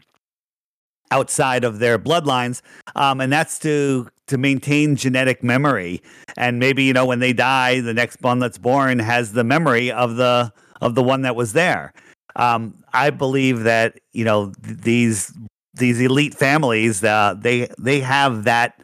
outside 1.10 1.64
of 1.64 1.80
their 1.80 1.98
bloodlines. 1.98 2.62
Um, 2.94 3.20
and 3.20 3.32
that's 3.32 3.58
to 3.60 4.08
to 4.28 4.38
maintain 4.38 4.94
genetic 4.94 5.42
memory. 5.42 6.00
And 6.36 6.60
maybe, 6.60 6.84
you 6.84 6.92
know, 6.92 7.04
when 7.04 7.18
they 7.18 7.32
die, 7.32 7.80
the 7.80 7.92
next 7.92 8.22
one 8.22 8.38
that's 8.38 8.58
born 8.58 9.00
has 9.00 9.32
the 9.32 9.42
memory 9.42 9.90
of 9.90 10.14
the 10.16 10.52
of 10.80 10.94
the 10.94 11.02
one 11.02 11.22
that 11.22 11.36
was 11.36 11.52
there. 11.52 11.92
Um, 12.36 12.82
I 12.92 13.10
believe 13.10 13.64
that, 13.64 13.98
you 14.12 14.24
know, 14.24 14.52
th- 14.64 14.78
these 14.78 15.32
these 15.74 16.00
elite 16.00 16.34
families, 16.34 17.02
uh, 17.02 17.34
they 17.38 17.68
they 17.78 18.00
have 18.00 18.44
that 18.44 18.80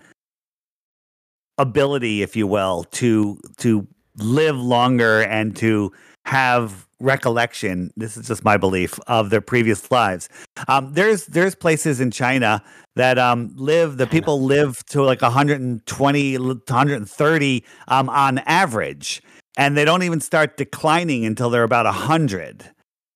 ability, 1.59 2.23
if 2.23 2.37
you 2.37 2.47
will, 2.47 2.85
to 2.93 3.39
to 3.59 3.87
live 4.17 4.57
longer 4.57 5.23
and 5.23 5.57
to 5.57 5.93
have 6.25 6.87
recollection. 7.01 7.91
This 7.97 8.17
is 8.17 8.27
just 8.27 8.45
my 8.45 8.57
belief 8.57 8.99
of 9.07 9.31
their 9.31 9.41
previous 9.41 9.91
lives. 9.91 10.29
Um, 10.69 10.93
there's 10.93 11.27
there's 11.27 11.55
places 11.55 12.01
in 12.01 12.11
China 12.11 12.63
that 12.95 13.19
um, 13.19 13.53
live 13.55 13.99
the 13.99 14.07
people 14.07 14.43
live 14.43 14.85
to 14.87 15.03
like 15.03 15.23
120 15.23 16.37
to 16.37 16.41
130 16.41 17.65
um, 17.89 18.09
on 18.09 18.39
average, 18.39 19.23
and 19.57 19.77
they 19.77 19.85
don't 19.85 20.03
even 20.03 20.21
start 20.21 20.57
declining 20.57 21.25
until 21.25 21.51
they're 21.51 21.63
about 21.63 21.87
100. 21.87 22.71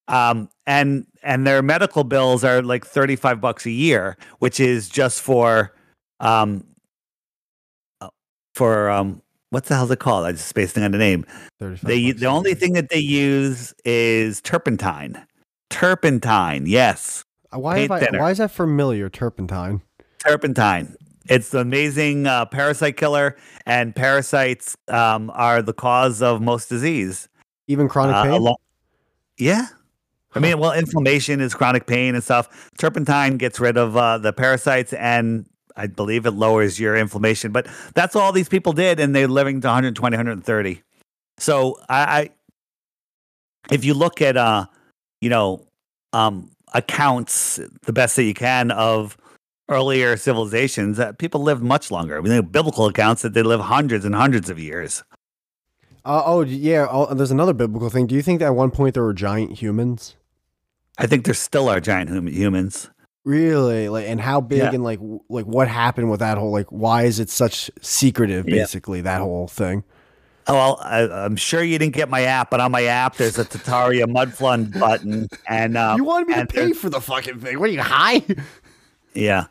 Um, 0.09 0.48
and 0.66 1.07
and 1.22 1.46
their 1.46 1.62
medical 1.62 2.03
bills 2.03 2.42
are 2.42 2.62
like 2.62 2.85
35 2.85 3.40
bucks 3.40 3.66
a 3.66 3.70
year, 3.70 4.16
which 4.40 4.59
is 4.59 4.88
just 4.88 5.20
for 5.20 5.72
um, 6.18 6.64
uh, 8.00 8.09
for 8.55 8.90
um, 8.90 9.22
what 9.50 9.64
the 9.66 9.76
hell's 9.76 9.90
it 9.90 10.00
called? 10.00 10.26
I 10.26 10.33
just 10.33 10.48
spaced 10.48 10.76
on 10.76 10.90
the 10.90 10.98
name. 10.98 11.24
They 11.61 12.11
the 12.12 12.26
only 12.26 12.55
thing 12.55 12.72
that 12.72 12.88
they 12.88 12.98
use 12.98 13.72
is 13.85 14.40
turpentine. 14.40 15.24
Turpentine, 15.68 16.66
yes. 16.66 17.24
Uh, 17.55 17.61
why 17.61 17.81
have 17.81 17.90
I, 17.90 18.09
why 18.12 18.31
is 18.31 18.38
that 18.38 18.50
familiar? 18.50 19.09
Turpentine. 19.09 19.83
Turpentine. 20.18 20.96
It's 21.31 21.51
the 21.51 21.61
amazing 21.61 22.27
uh, 22.27 22.45
parasite 22.47 22.97
killer, 22.97 23.37
and 23.64 23.95
parasites 23.95 24.77
um, 24.88 25.31
are 25.35 25.62
the 25.62 25.73
cause 25.73 26.21
of 26.23 26.43
most 26.43 26.69
disease. 26.69 27.29
Even 27.69 27.88
chronic 27.88 28.16
uh, 28.16 28.25
pain. 28.25 28.55
yeah, 29.38 29.69
I 30.35 30.38
mean, 30.40 30.59
well, 30.59 30.73
inflammation 30.73 31.40
is 31.40 31.55
chronic 31.55 31.87
pain 31.87 32.14
and 32.14 32.23
stuff. 32.23 32.71
Turpentine 32.79 33.37
gets 33.37 33.59
rid 33.61 33.77
of 33.77 33.97
uh, 33.97 34.19
the 34.19 34.33
parasites 34.33 34.93
and 34.93 35.47
I 35.77 35.87
believe 35.87 36.27
it 36.27 36.33
lowers 36.33 36.79
your 36.79 36.97
inflammation. 36.97 37.53
But 37.53 37.66
that's 37.95 38.14
all 38.14 38.33
these 38.33 38.49
people 38.49 38.73
did, 38.73 39.01
and 39.01 39.14
they're 39.14 39.29
living 39.29 39.61
to 39.62 39.69
120, 39.69 40.16
130. 40.16 40.83
So 41.38 41.79
I, 41.88 42.03
I 42.03 42.31
if 43.73 43.85
you 43.85 43.95
look 43.95 44.21
at 44.21 44.37
uh, 44.37 44.66
you 45.21 45.31
know, 45.31 45.66
um, 46.12 46.51
accounts 46.75 47.61
the 47.83 47.93
best 47.93 48.16
that 48.16 48.25
you 48.25 48.35
can 48.35 48.71
of 48.71 49.16
earlier 49.71 50.17
civilizations, 50.17 50.99
that 50.99 51.19
people 51.19 51.41
lived 51.41 51.63
much 51.63 51.91
longer. 51.91 52.19
I 52.19 52.21
mean, 52.21 52.43
biblical 52.47 52.87
accounts 52.87 53.23
that 53.23 53.33
they 53.33 53.43
live 53.43 53.61
hundreds 53.61 54.05
and 54.05 54.15
hundreds 54.15 54.51
of 54.51 54.59
years. 54.59 55.03
Uh, 56.05 56.23
oh 56.25 56.41
yeah, 56.43 56.87
oh, 56.91 57.15
there's 57.15 57.31
another 57.31 57.53
biblical 57.53 57.91
thing. 57.91 58.07
Do 58.07 58.15
you 58.15 58.23
think 58.23 58.41
that 58.41 58.47
at 58.47 58.55
one 58.55 58.71
point 58.71 58.95
there 58.95 59.03
were 59.03 59.15
giant 59.15 59.59
humans? 59.59 60.17
I 60.99 61.07
think 61.07 61.25
there 61.25 61.35
still 61.35 61.69
are 61.69 61.81
giant 61.81 62.11
hum- 62.11 62.27
humans. 62.27 62.91
Really? 63.25 63.89
Like, 63.89 64.07
and 64.07 64.21
how 64.21 64.41
big 64.41 64.59
yeah. 64.59 64.73
and 64.73 64.83
like, 64.83 64.99
like 65.29 65.45
what 65.45 65.69
happened 65.69 66.11
with 66.11 66.21
that 66.21 66.39
whole 66.39 66.51
like? 66.51 66.67
Why 66.71 67.05
is 67.05 67.21
it 67.21 67.29
such 67.29 67.71
secretive? 67.81 68.47
Basically, 68.47 68.99
yeah. 68.99 69.05
that 69.05 69.21
whole 69.21 69.47
thing. 69.47 69.85
Oh, 70.47 70.55
well, 70.55 70.79
I, 70.83 71.27
am 71.27 71.37
sure 71.37 71.63
you 71.63 71.79
didn't 71.79 71.95
get 71.95 72.09
my 72.09 72.23
app, 72.23 72.51
but 72.51 72.61
on 72.61 72.73
my 72.73 72.85
app 72.85 73.17
there's 73.17 73.39
a 73.39 73.45
Tartaria 73.45 74.05
Mudflood 74.07 74.79
button, 74.81 75.29
and 75.47 75.77
um, 75.77 75.99
you 75.99 76.05
wanted 76.05 76.29
me 76.29 76.35
to 76.35 76.47
pay 76.47 76.73
for 76.73 76.89
the 76.89 77.01
fucking 77.01 77.41
thing. 77.41 77.61
What 77.61 77.69
are 77.69 77.73
you 77.73 77.83
high? 77.83 78.23
Yeah, 79.14 79.46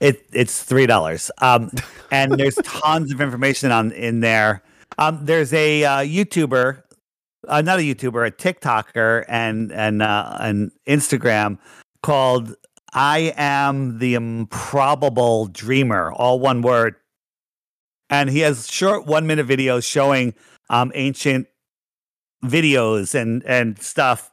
it 0.00 0.26
it's 0.32 0.62
three 0.62 0.86
dollars. 0.86 1.30
Um, 1.40 1.70
and 2.10 2.32
there's 2.32 2.54
tons 2.64 3.12
of 3.12 3.20
information 3.20 3.70
on 3.70 3.92
in 3.92 4.20
there. 4.20 4.62
Um, 4.98 5.24
there's 5.24 5.52
a 5.52 5.84
uh, 5.84 5.98
YouTuber 5.98 6.84
uh, 7.48 7.62
not 7.62 7.78
a 7.78 7.82
YouTuber, 7.82 8.26
a 8.26 8.30
TikToker 8.30 9.24
and 9.28 9.72
and 9.72 10.02
uh, 10.02 10.36
an 10.40 10.72
Instagram 10.86 11.58
called 12.02 12.54
"I 12.92 13.32
Am 13.36 13.98
the 13.98 14.14
Improbable 14.14 15.46
Dreamer," 15.46 16.12
all 16.12 16.40
one 16.40 16.62
word, 16.62 16.96
and 18.10 18.30
he 18.30 18.40
has 18.40 18.70
short 18.70 19.06
one 19.06 19.26
minute 19.26 19.46
videos 19.46 19.84
showing 19.86 20.34
um, 20.70 20.92
ancient 20.94 21.46
videos 22.44 23.14
and 23.14 23.42
and 23.44 23.80
stuff 23.80 24.30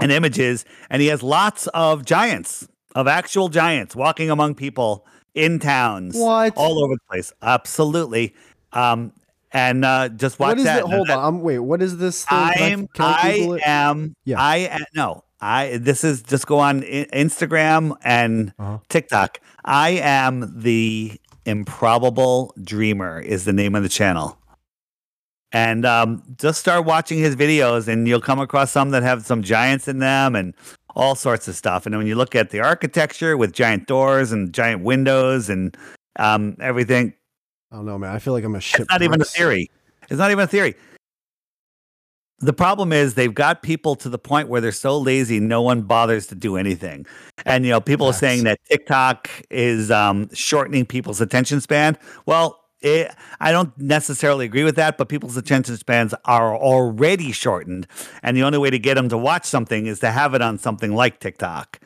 and 0.00 0.12
images, 0.12 0.64
and 0.88 1.02
he 1.02 1.08
has 1.08 1.22
lots 1.22 1.66
of 1.68 2.04
giants, 2.04 2.68
of 2.94 3.06
actual 3.06 3.48
giants 3.48 3.94
walking 3.94 4.30
among 4.30 4.54
people 4.54 5.06
in 5.34 5.58
towns, 5.58 6.16
what 6.16 6.56
all 6.56 6.82
over 6.82 6.94
the 6.94 7.00
place. 7.08 7.32
Absolutely. 7.42 8.34
Um, 8.72 9.12
and 9.52 9.84
uh, 9.84 10.08
just 10.10 10.38
watch 10.38 10.50
what 10.50 10.58
is 10.58 10.64
that. 10.64 10.80
It? 10.80 10.86
Hold 10.86 11.10
on, 11.10 11.18
I'm, 11.24 11.40
wait. 11.42 11.58
What 11.58 11.82
is 11.82 11.98
this? 11.98 12.24
Thing? 12.24 12.38
I'm. 12.38 12.88
I, 12.98 13.60
I 13.64 13.68
am. 13.68 14.14
Yeah. 14.24 14.40
I 14.40 14.56
am, 14.58 14.84
no. 14.94 15.24
I. 15.40 15.78
This 15.78 16.04
is 16.04 16.22
just 16.22 16.46
go 16.46 16.58
on 16.58 16.82
Instagram 16.82 17.96
and 18.02 18.52
uh-huh. 18.58 18.78
TikTok. 18.88 19.40
I 19.64 19.90
am 20.02 20.62
the 20.62 21.20
improbable 21.46 22.54
dreamer 22.62 23.20
is 23.20 23.44
the 23.44 23.52
name 23.52 23.74
of 23.74 23.82
the 23.82 23.88
channel. 23.88 24.36
And 25.52 25.84
um, 25.84 26.22
just 26.38 26.60
start 26.60 26.84
watching 26.84 27.18
his 27.18 27.34
videos, 27.34 27.88
and 27.88 28.06
you'll 28.06 28.20
come 28.20 28.38
across 28.38 28.70
some 28.70 28.90
that 28.90 29.02
have 29.02 29.26
some 29.26 29.42
giants 29.42 29.88
in 29.88 29.98
them, 29.98 30.36
and 30.36 30.54
all 30.94 31.14
sorts 31.14 31.48
of 31.48 31.56
stuff. 31.56 31.86
And 31.86 31.96
when 31.96 32.06
you 32.06 32.14
look 32.14 32.34
at 32.34 32.50
the 32.50 32.60
architecture 32.60 33.36
with 33.36 33.52
giant 33.52 33.86
doors 33.86 34.32
and 34.32 34.52
giant 34.52 34.82
windows 34.82 35.48
and 35.48 35.76
um, 36.16 36.56
everything, 36.60 37.14
I 37.72 37.76
don't 37.76 37.86
know, 37.86 37.98
man. 37.98 38.14
I 38.14 38.18
feel 38.18 38.32
like 38.32 38.44
I'm 38.44 38.54
a 38.54 38.60
shit. 38.60 38.80
It's 38.80 38.90
not 38.90 39.02
even 39.02 39.20
a 39.20 39.24
theory. 39.24 39.70
It's 40.08 40.18
not 40.18 40.30
even 40.30 40.42
a 40.42 40.48
theory. 40.48 40.74
The 42.42 42.54
problem 42.54 42.92
is 42.92 43.14
they've 43.14 43.34
got 43.34 43.62
people 43.62 43.94
to 43.96 44.08
the 44.08 44.18
point 44.18 44.48
where 44.48 44.62
they're 44.62 44.72
so 44.72 44.96
lazy, 44.96 45.40
no 45.40 45.60
one 45.60 45.82
bothers 45.82 46.26
to 46.28 46.34
do 46.34 46.56
anything. 46.56 47.04
And 47.44 47.66
you 47.66 47.70
know, 47.70 47.82
people 47.82 48.06
are 48.06 48.14
saying 48.14 48.44
that 48.44 48.58
TikTok 48.64 49.28
is 49.50 49.90
um, 49.90 50.30
shortening 50.32 50.86
people's 50.86 51.20
attention 51.20 51.60
span. 51.60 51.98
Well, 52.24 52.59
it, 52.82 53.14
I 53.40 53.52
don't 53.52 53.76
necessarily 53.78 54.46
agree 54.46 54.64
with 54.64 54.76
that, 54.76 54.98
but 54.98 55.08
people's 55.08 55.36
attention 55.36 55.76
spans 55.76 56.14
are 56.24 56.56
already 56.56 57.32
shortened, 57.32 57.86
and 58.22 58.36
the 58.36 58.42
only 58.42 58.58
way 58.58 58.70
to 58.70 58.78
get 58.78 58.94
them 58.94 59.08
to 59.10 59.18
watch 59.18 59.44
something 59.44 59.86
is 59.86 60.00
to 60.00 60.10
have 60.10 60.34
it 60.34 60.42
on 60.42 60.58
something 60.58 60.94
like 60.94 61.20
TikTok. 61.20 61.80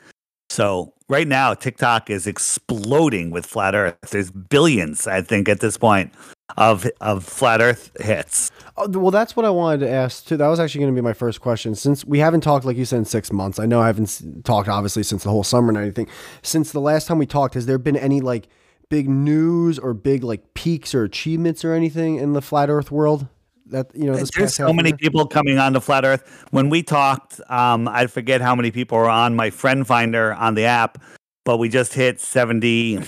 So 0.49 0.93
right 1.09 1.27
now, 1.27 1.53
TikTok 1.53 2.09
is 2.09 2.27
exploding 2.27 3.31
with 3.31 3.45
flat 3.45 3.75
Earth. 3.75 3.97
There's 4.11 4.31
billions, 4.31 5.07
I 5.07 5.21
think, 5.21 5.49
at 5.49 5.59
this 5.59 5.77
point 5.77 6.13
of 6.57 6.89
of 7.01 7.25
flat 7.25 7.61
Earth 7.61 7.91
hits. 7.99 8.51
Oh, 8.77 8.87
well, 8.87 9.11
that's 9.11 9.35
what 9.35 9.45
I 9.45 9.49
wanted 9.49 9.79
to 9.81 9.89
ask 9.89 10.25
too. 10.25 10.37
That 10.37 10.47
was 10.47 10.59
actually 10.59 10.81
going 10.81 10.95
to 10.95 11.01
be 11.01 11.03
my 11.03 11.13
first 11.13 11.41
question. 11.41 11.75
Since 11.75 12.05
we 12.05 12.19
haven't 12.19 12.41
talked, 12.41 12.65
like 12.65 12.77
you 12.77 12.85
said, 12.85 12.99
in 12.99 13.05
six 13.05 13.31
months. 13.31 13.59
I 13.59 13.65
know 13.65 13.81
I 13.81 13.87
haven't 13.87 14.45
talked 14.45 14.69
obviously 14.69 15.03
since 15.03 15.23
the 15.23 15.29
whole 15.29 15.43
summer 15.43 15.69
and 15.69 15.77
anything. 15.77 16.07
Since 16.41 16.71
the 16.71 16.79
last 16.79 17.07
time 17.07 17.17
we 17.17 17.25
talked, 17.25 17.55
has 17.55 17.65
there 17.65 17.77
been 17.77 17.97
any 17.97 18.21
like 18.21 18.47
big 18.89 19.09
news 19.09 19.79
or 19.79 19.93
big 19.93 20.23
like 20.23 20.53
peaks 20.53 20.93
or 20.93 21.03
achievements 21.03 21.65
or 21.65 21.73
anything 21.73 22.17
in 22.17 22.33
the 22.33 22.41
flat 22.41 22.69
Earth 22.69 22.91
world? 22.91 23.27
that 23.67 23.87
you 23.95 24.05
know 24.05 24.15
there's 24.15 24.53
so 24.53 24.71
many 24.71 24.89
year? 24.89 24.97
people 24.97 25.25
coming 25.25 25.57
on 25.57 25.73
to 25.73 25.81
flat 25.81 26.05
earth 26.05 26.45
when 26.51 26.69
we 26.69 26.83
talked 26.83 27.41
um, 27.49 27.87
i 27.87 28.05
forget 28.05 28.41
how 28.41 28.55
many 28.55 28.71
people 28.71 28.97
were 28.97 29.09
on 29.09 29.35
my 29.35 29.49
friend 29.49 29.87
finder 29.87 30.33
on 30.35 30.55
the 30.55 30.65
app 30.65 31.01
but 31.45 31.57
we 31.57 31.69
just 31.69 31.93
hit 31.93 32.19
70 32.19 33.01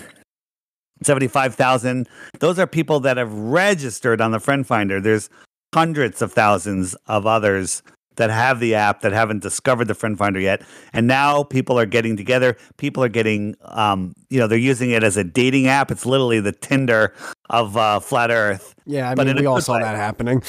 75,000 1.03 2.09
those 2.39 2.57
are 2.57 2.65
people 2.65 2.99
that 3.01 3.17
have 3.17 3.31
registered 3.31 4.19
on 4.19 4.31
the 4.31 4.39
friend 4.39 4.65
finder 4.65 4.99
there's 4.99 5.29
hundreds 5.73 6.21
of 6.21 6.33
thousands 6.33 6.95
of 7.05 7.27
others 7.27 7.83
that 8.17 8.29
have 8.29 8.59
the 8.59 8.75
app 8.75 9.01
that 9.01 9.11
haven't 9.11 9.41
discovered 9.41 9.85
the 9.85 9.95
friend 9.95 10.17
finder 10.17 10.39
yet 10.39 10.61
and 10.93 11.07
now 11.07 11.43
people 11.43 11.79
are 11.79 11.85
getting 11.85 12.17
together. 12.17 12.57
People 12.77 13.03
are 13.03 13.09
getting 13.09 13.55
um, 13.61 14.13
you 14.29 14.39
know 14.39 14.47
they're 14.47 14.57
using 14.57 14.91
it 14.91 15.03
as 15.03 15.17
a 15.17 15.23
dating 15.23 15.67
app. 15.67 15.91
It's 15.91 16.05
literally 16.05 16.39
the 16.39 16.51
tinder 16.51 17.13
of 17.49 17.77
uh, 17.77 17.99
flat 17.99 18.31
earth. 18.31 18.75
Yeah 18.85 19.09
i 19.09 19.23
mean 19.23 19.35
we 19.35 19.45
all 19.45 19.61
saw 19.61 19.75
way. 19.75 19.83
that 19.83 19.95
happening. 19.95 20.41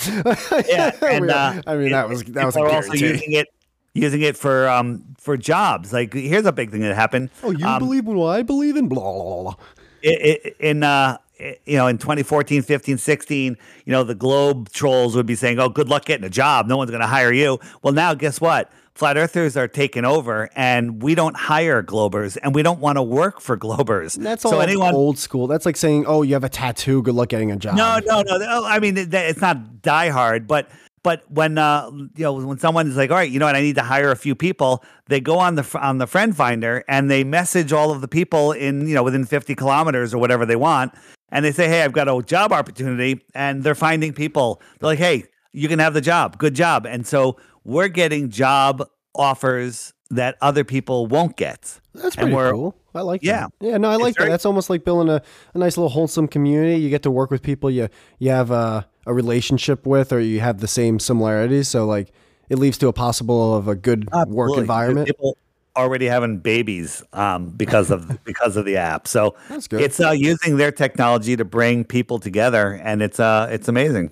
Yeah 0.69 0.93
and, 1.03 1.31
uh, 1.31 1.63
i 1.67 1.77
mean 1.77 1.91
that 1.93 2.09
was 2.09 2.25
that 2.25 2.47
was 2.47 2.57
are 2.57 2.69
also 2.69 2.93
using 2.93 3.33
it 3.33 3.49
using 3.95 4.23
it 4.23 4.37
for 4.37 4.69
um 4.69 5.05
for 5.19 5.37
jobs. 5.37 5.93
Like 5.93 6.13
here's 6.13 6.47
a 6.47 6.53
big 6.53 6.71
thing 6.71 6.81
that 6.83 6.95
happened. 6.95 7.31
Oh 7.43 7.51
you 7.51 7.67
um, 7.67 7.79
believe 7.79 8.07
in 8.07 8.17
what 8.17 8.39
i 8.39 8.43
believe 8.43 8.77
in? 8.77 8.89
Blah 8.89 9.13
blah 9.13 9.43
blah 9.43 9.55
in 10.03 10.83
uh 10.83 11.19
you 11.39 11.77
know, 11.77 11.87
in 11.87 11.99
2014, 11.99 12.63
15, 12.63 12.99
16, 12.99 13.57
you 13.85 13.93
know, 13.93 14.05
the 14.05 14.15
Globe 14.15 14.71
trolls 14.71 15.15
would 15.17 15.27
be 15.27 15.35
saying, 15.35 15.59
oh, 15.59 15.69
good 15.69 15.89
luck 15.89 16.05
getting 16.05 16.25
a 16.25 16.31
job. 16.31 16.67
No 16.67 16.77
one's 16.77 16.91
going 16.91 17.01
to 17.01 17.07
hire 17.07 17.33
you. 17.33 17.59
Well, 17.83 17.93
now 17.93 18.15
guess 18.15 18.41
what? 18.41 18.71
Flat 18.95 19.17
earthers 19.17 19.57
are 19.57 19.69
taking 19.69 20.05
over 20.05 20.51
and 20.57 21.01
we 21.01 21.15
don't 21.15 21.37
hire 21.37 21.85
Globers 21.85 22.37
and 22.43 22.53
we 22.53 22.65
don't 22.65 22.81
want 22.81 22.97
to 22.97 23.03
work 23.03 23.41
for 23.41 23.57
Globers. 23.57 24.17
That's 24.17 24.45
all 24.45 24.51
so 24.51 24.61
anyone, 24.61 24.93
old 24.93 25.19
school. 25.19 25.47
That's 25.47 25.65
like 25.65 25.77
saying, 25.77 26.05
oh, 26.07 26.23
you 26.23 26.35
have 26.35 26.43
a 26.43 26.49
tattoo. 26.49 27.03
Good 27.03 27.15
luck 27.15 27.29
getting 27.29 27.53
a 27.53 27.57
job. 27.57 27.77
No, 27.77 28.01
no, 28.05 28.23
no. 28.23 28.65
I 28.65 28.81
mean, 28.81 28.97
it's 28.97 29.41
not 29.41 29.83
die 29.83 30.09
hard, 30.09 30.49
but 30.49 30.69
but 31.05 31.23
when 31.31 31.59
uh, 31.59 31.91
you 31.93 32.25
know 32.25 32.35
when 32.35 32.59
someone 32.59 32.89
is 32.89 32.97
like, 32.97 33.11
all 33.11 33.17
right, 33.17 33.31
you 33.31 33.39
know 33.39 33.47
what, 33.47 33.55
I 33.55 33.61
need 33.61 33.77
to 33.77 33.83
hire 33.83 34.11
a 34.11 34.17
few 34.17 34.35
people, 34.35 34.85
they 35.07 35.21
go 35.21 35.39
on 35.39 35.55
the 35.55 35.79
on 35.81 35.99
the 35.99 36.07
friend 36.07 36.37
finder 36.37 36.85
and 36.89 37.11
they 37.11 37.25
message 37.25 37.73
all 37.73 37.91
of 37.91 38.01
the 38.01 38.09
people 38.09 38.53
in 38.53 38.87
you 38.87 38.95
know 38.95 39.03
within 39.03 39.25
50 39.25 39.55
kilometers 39.55 40.13
or 40.13 40.19
whatever 40.19 40.45
they 40.45 40.57
want, 40.57 40.93
and 41.31 41.45
they 41.45 41.53
say, 41.53 41.69
hey, 41.69 41.83
I've 41.83 41.93
got 41.93 42.09
a 42.09 42.23
job 42.23 42.53
opportunity, 42.53 43.23
and 43.35 43.63
they're 43.63 43.75
finding 43.75 44.13
people. 44.13 44.61
They're 44.79 44.91
like, 44.91 44.99
hey, 44.99 45.25
you 45.53 45.69
can 45.69 45.79
have 45.79 45.95
the 45.95 46.01
job, 46.01 46.39
good 46.39 46.55
job, 46.55 46.87
and 46.87 47.07
so 47.07 47.37
we're 47.65 47.89
getting 47.89 48.31
job 48.31 48.89
offers 49.15 49.93
that 50.11 50.37
other 50.41 50.65
people 50.65 51.07
won't 51.07 51.37
get. 51.37 51.81
That's 51.95 52.17
pretty 52.17 52.33
cool. 52.33 52.75
I 52.95 53.03
like 53.03 53.23
yeah. 53.23 53.47
that. 53.61 53.67
Yeah, 53.67 53.77
no, 53.77 53.91
I 53.91 53.97
like 53.97 54.15
that. 54.17 54.29
That's 54.29 54.47
almost 54.47 54.71
like 54.71 54.85
building 54.85 55.13
a, 55.13 55.23
a 55.55 55.59
nice 55.59 55.77
little 55.77 55.91
wholesome 55.91 56.29
community. 56.29 56.81
You 56.81 56.91
get 56.91 57.03
to 57.03 57.11
work 57.11 57.31
with 57.31 57.43
people 57.43 57.71
you 57.71 57.89
you 58.19 58.31
have 58.31 58.51
a, 58.51 58.89
a 59.07 59.15
relationship 59.15 59.87
with 59.87 60.13
or 60.13 60.21
you 60.21 60.41
have 60.41 60.61
the 60.61 60.69
same 60.69 60.99
similarities. 60.99 61.69
So 61.69 61.87
like 61.87 62.13
it 62.49 62.59
leads 62.59 62.79
to 62.79 62.89
a 62.89 62.93
possible 62.93 63.55
of 63.55 63.69
a 63.69 63.75
good 63.75 64.09
work 64.27 64.57
environment. 64.57 65.07
People 65.07 65.37
already 65.79 66.07
having 66.07 66.39
babies 66.39 67.03
um, 67.13 67.51
because 67.51 67.91
of 67.91 68.23
because 68.25 68.57
of 68.57 68.65
the 68.65 68.77
app. 68.77 69.09
So 69.09 69.37
it's 69.51 70.01
uh, 70.01 70.11
using 70.11 70.57
their 70.57 70.73
technology 70.73 71.37
to 71.37 71.45
bring 71.45 71.85
people 71.85 72.19
together, 72.19 72.81
and 72.83 73.01
it's 73.01 73.21
uh 73.21 73.49
it's 73.51 73.69
amazing. 73.69 74.11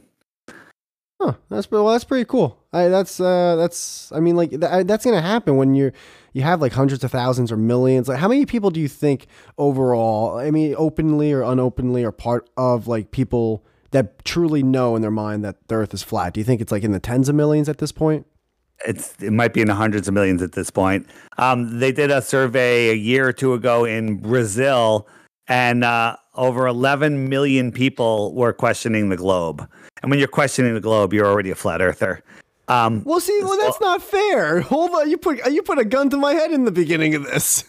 Huh, 1.21 1.35
that's 1.49 1.71
well, 1.71 1.89
that's 1.89 2.05
pretty 2.05 2.27
cool. 2.27 2.63
I, 2.73 2.89
that's 2.89 3.21
uh, 3.21 3.57
that's 3.57 4.13
I 4.13 4.21
mean, 4.21 4.37
like 4.37 4.51
th- 4.51 4.87
that's 4.87 5.05
gonna 5.05 5.23
happen 5.23 5.57
when 5.57 5.75
you're 5.75 5.93
you 6.35 6.43
have 6.43 6.61
like 6.61 6.73
hundreds 6.73 7.03
of 7.03 7.11
thousands 7.11 7.51
or 7.51 7.57
millions. 7.57 8.09
Like, 8.09 8.19
how 8.19 8.29
many 8.29 8.45
people 8.45 8.71
do 8.71 8.81
you 8.81 8.89
think 8.89 9.27
overall? 9.57 10.39
I 10.39 10.51
mean, 10.51 10.75
openly 10.77 11.33
or 11.33 11.43
unopenly, 11.43 12.05
are 12.05 12.13
part 12.13 12.49
of 12.59 12.87
like 12.87 13.11
people 13.11 13.65
that 13.93 14.25
truly 14.27 14.63
know 14.63 14.95
in 14.95 15.01
their 15.01 15.11
mind 15.11 15.43
that 15.45 15.69
the 15.69 15.77
Earth 15.77 15.95
is 15.95 16.03
flat? 16.03 16.35
Do 16.35 16.41
you 16.41 16.45
think 16.45 16.61
it's 16.61 16.71
like 16.71 16.83
in 16.83 16.93
the 16.93 17.01
tens 17.01 17.31
of 17.31 17.35
millions 17.35 17.71
at 17.71 17.79
this 17.79 17.93
point? 17.93 18.27
It's 18.87 19.15
it 19.23 19.33
might 19.33 19.55
be 19.55 19.61
in 19.63 19.69
the 19.69 19.75
hundreds 19.75 20.07
of 20.09 20.15
millions 20.15 20.43
at 20.43 20.53
this 20.53 20.71
point. 20.71 21.07
Um, 21.39 21.79
they 21.81 21.93
did 21.93 22.11
a 22.11 22.21
survey 22.21 22.91
a 22.91 22.95
year 22.95 23.27
or 23.29 23.33
two 23.33 23.55
ago 23.55 23.85
in 23.85 24.17
Brazil, 24.17 25.09
and 25.49 25.83
uh, 25.83 26.17
over 26.35 26.67
11 26.67 27.29
million 27.29 27.73
people 27.73 28.35
were 28.35 28.53
questioning 28.53 29.09
the 29.09 29.17
globe. 29.17 29.67
And 30.03 30.11
when 30.11 30.19
you're 30.19 30.29
questioning 30.29 30.75
the 30.75 30.81
globe, 30.81 31.15
you're 31.15 31.27
already 31.27 31.51
a 31.51 31.55
flat 31.55 31.81
earther. 31.81 32.23
Um, 32.69 33.03
Well, 33.05 33.21
see, 33.21 33.39
well, 33.43 33.59
that's 33.59 33.81
not 33.81 34.03
fair. 34.03 34.61
Hold 34.61 34.91
on, 34.91 35.09
you 35.09 35.17
put 35.17 35.39
you 35.51 35.63
put 35.63 35.79
a 35.79 35.85
gun 35.85 36.11
to 36.11 36.17
my 36.17 36.35
head 36.35 36.51
in 36.53 36.65
the 36.65 36.71
beginning 36.73 37.15
of 37.15 37.25
this. 37.25 37.65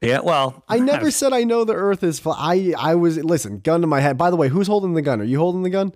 yeah, 0.00 0.20
well, 0.20 0.62
I 0.68 0.78
never 0.92 1.10
said 1.10 1.32
I 1.32 1.44
know 1.44 1.64
the 1.64 1.74
Earth 1.74 2.02
is 2.04 2.20
flat. 2.20 2.36
I 2.38 2.74
I 2.78 2.94
was 2.94 3.16
listen, 3.24 3.58
gun 3.60 3.80
to 3.80 3.86
my 3.86 4.00
head. 4.00 4.16
By 4.18 4.30
the 4.30 4.36
way, 4.36 4.48
who's 4.48 4.66
holding 4.68 4.94
the 4.94 5.02
gun? 5.02 5.20
Are 5.20 5.24
you 5.24 5.38
holding 5.38 5.62
the 5.62 5.70
gun? 5.70 5.94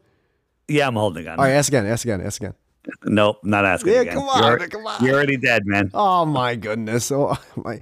Yeah, 0.66 0.88
I'm 0.88 0.94
holding 0.94 1.22
the 1.22 1.30
gun. 1.30 1.38
All 1.38 1.44
right, 1.44 1.52
ask 1.52 1.68
again, 1.68 1.86
ask 1.86 2.04
again, 2.04 2.20
ask 2.20 2.40
again. 2.42 2.54
Nope, 3.04 3.38
not 3.42 3.64
asking. 3.64 3.92
Yeah, 3.92 4.00
again. 4.00 4.14
come 4.14 4.28
on, 4.28 4.42
You're, 4.42 4.68
come 4.68 4.86
on. 4.86 5.04
You're 5.04 5.14
already 5.14 5.36
dead, 5.36 5.66
man. 5.66 5.90
Oh 5.94 6.24
my 6.24 6.54
goodness! 6.56 7.10
Oh 7.10 7.36
my, 7.56 7.80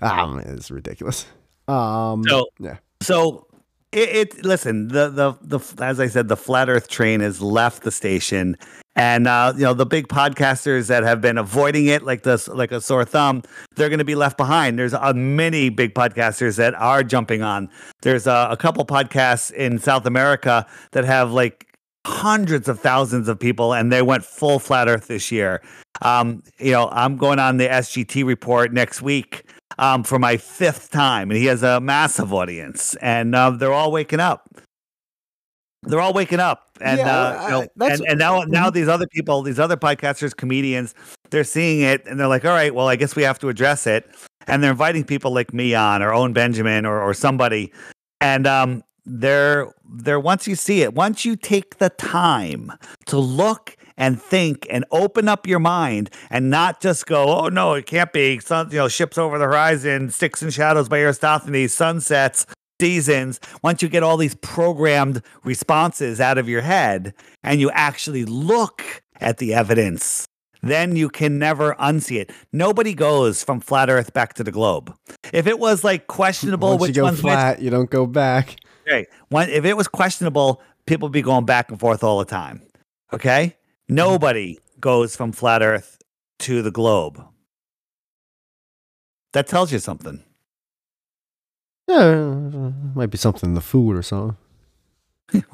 ah, 0.00 0.26
man, 0.26 0.44
it's 0.56 0.70
ridiculous. 0.70 1.26
Um, 1.68 2.24
So, 2.24 2.48
yeah, 2.58 2.76
so 3.00 3.46
it, 3.92 4.08
it 4.08 4.44
listen 4.44 4.88
the, 4.88 5.08
the 5.10 5.58
the 5.58 5.84
as 5.84 6.00
I 6.00 6.08
said, 6.08 6.28
the 6.28 6.36
flat 6.36 6.68
Earth 6.68 6.88
train 6.88 7.20
has 7.20 7.40
left 7.40 7.82
the 7.82 7.90
station, 7.90 8.56
and 8.96 9.28
uh, 9.28 9.52
you 9.54 9.62
know 9.62 9.74
the 9.74 9.86
big 9.86 10.08
podcasters 10.08 10.88
that 10.88 11.02
have 11.02 11.20
been 11.20 11.38
avoiding 11.38 11.86
it 11.86 12.02
like 12.02 12.22
this, 12.22 12.48
like 12.48 12.72
a 12.72 12.80
sore 12.80 13.04
thumb, 13.04 13.42
they're 13.76 13.90
going 13.90 13.98
to 13.98 14.04
be 14.04 14.14
left 14.14 14.36
behind. 14.36 14.78
There's 14.78 14.94
uh, 14.94 15.12
many 15.14 15.68
big 15.68 15.94
podcasters 15.94 16.56
that 16.56 16.74
are 16.74 17.02
jumping 17.04 17.42
on. 17.42 17.70
There's 18.00 18.26
uh, 18.26 18.48
a 18.50 18.56
couple 18.56 18.84
podcasts 18.86 19.52
in 19.52 19.78
South 19.78 20.06
America 20.06 20.66
that 20.92 21.04
have 21.04 21.32
like 21.32 21.71
hundreds 22.06 22.68
of 22.68 22.80
thousands 22.80 23.28
of 23.28 23.38
people 23.38 23.72
and 23.74 23.92
they 23.92 24.02
went 24.02 24.24
full 24.24 24.58
flat 24.58 24.88
earth 24.88 25.06
this 25.06 25.30
year. 25.30 25.62
Um 26.00 26.42
you 26.58 26.72
know 26.72 26.88
i'm 26.90 27.16
going 27.16 27.38
on 27.38 27.58
the 27.58 27.68
sgt 27.68 28.24
report 28.24 28.72
next 28.72 29.02
week 29.02 29.44
um 29.78 30.02
for 30.02 30.18
my 30.18 30.36
fifth 30.36 30.90
time 30.90 31.30
and 31.30 31.38
he 31.38 31.46
has 31.46 31.62
a 31.62 31.80
massive 31.80 32.32
audience 32.32 32.96
and 32.96 33.34
uh, 33.34 33.50
they're 33.50 33.72
all 33.72 33.92
waking 33.92 34.20
up. 34.20 34.48
They're 35.84 36.00
all 36.00 36.12
waking 36.12 36.40
up 36.40 36.72
and 36.80 36.98
Yeah, 36.98 37.16
uh 37.16 37.44
you 37.44 37.50
know, 37.50 37.86
and, 37.88 38.00
and 38.08 38.18
now 38.18 38.40
now 38.48 38.70
these 38.70 38.88
other 38.88 39.06
people 39.06 39.42
these 39.42 39.58
other 39.58 39.76
podcasters 39.76 40.34
comedians 40.36 40.94
they're 41.30 41.44
seeing 41.44 41.80
it 41.80 42.04
and 42.06 42.18
they're 42.18 42.28
like 42.28 42.44
all 42.44 42.52
right 42.52 42.74
well 42.74 42.88
i 42.88 42.96
guess 42.96 43.16
we 43.16 43.22
have 43.22 43.38
to 43.38 43.48
address 43.48 43.86
it 43.86 44.08
and 44.46 44.62
they're 44.62 44.70
inviting 44.72 45.04
people 45.04 45.32
like 45.32 45.52
me 45.54 45.74
on 45.74 46.02
or 46.02 46.12
owen 46.12 46.32
benjamin 46.32 46.84
or, 46.86 47.00
or 47.00 47.14
somebody 47.14 47.72
and 48.20 48.46
um 48.46 48.82
they're 49.04 49.72
they're 49.84 50.20
once 50.20 50.46
you 50.46 50.54
see 50.54 50.82
it 50.82 50.94
once 50.94 51.24
you 51.24 51.34
take 51.36 51.78
the 51.78 51.90
time 51.90 52.72
to 53.06 53.18
look 53.18 53.76
and 53.96 54.20
think 54.20 54.66
and 54.70 54.84
open 54.90 55.28
up 55.28 55.46
your 55.46 55.58
mind 55.58 56.08
and 56.30 56.50
not 56.50 56.80
just 56.80 57.06
go 57.06 57.40
oh 57.40 57.48
no 57.48 57.74
it 57.74 57.86
can't 57.86 58.12
be 58.12 58.38
sun 58.38 58.70
you 58.70 58.78
know 58.78 58.88
ships 58.88 59.18
over 59.18 59.38
the 59.38 59.44
horizon 59.44 60.10
sticks 60.10 60.40
and 60.40 60.54
shadows 60.54 60.88
by 60.88 60.98
Eratosthenes 60.98 61.72
sunsets 61.72 62.46
seasons 62.80 63.38
once 63.62 63.82
you 63.82 63.88
get 63.88 64.02
all 64.02 64.16
these 64.16 64.34
programmed 64.36 65.22
responses 65.44 66.20
out 66.20 66.38
of 66.38 66.48
your 66.48 66.62
head 66.62 67.14
and 67.42 67.60
you 67.60 67.70
actually 67.70 68.24
look 68.24 69.02
at 69.20 69.38
the 69.38 69.54
evidence 69.54 70.26
then 70.62 70.94
you 70.94 71.08
can 71.08 71.38
never 71.38 71.74
unsee 71.74 72.20
it. 72.20 72.30
Nobody 72.52 72.94
goes 72.94 73.42
from 73.42 73.60
flat 73.60 73.90
Earth 73.90 74.12
back 74.12 74.34
to 74.34 74.44
the 74.44 74.52
globe. 74.52 74.94
If 75.32 75.46
it 75.46 75.58
was 75.58 75.82
like 75.82 76.06
questionable, 76.06 76.78
once 76.78 76.80
you 76.80 76.86
which 76.86 76.96
go 76.96 77.02
one's 77.02 77.22
which, 77.22 77.60
you 77.60 77.70
don't 77.70 77.90
go 77.90 78.06
back. 78.06 78.56
Okay. 78.82 79.06
When, 79.28 79.48
if 79.48 79.64
it 79.64 79.76
was 79.76 79.88
questionable, 79.88 80.60
people 80.86 81.06
would 81.06 81.12
be 81.12 81.22
going 81.22 81.44
back 81.44 81.70
and 81.70 81.78
forth 81.78 82.04
all 82.04 82.18
the 82.18 82.24
time. 82.24 82.62
Okay. 83.12 83.56
Nobody 83.88 84.58
goes 84.80 85.16
from 85.16 85.32
flat 85.32 85.62
Earth 85.62 85.98
to 86.40 86.62
the 86.62 86.70
globe. 86.70 87.24
That 89.32 89.46
tells 89.46 89.72
you 89.72 89.78
something. 89.78 90.22
Yeah, 91.88 91.96
uh, 91.96 92.72
might 92.94 93.10
be 93.10 93.18
something 93.18 93.50
in 93.50 93.54
the 93.54 93.60
food 93.60 93.96
or 93.96 94.02
something. 94.02 94.36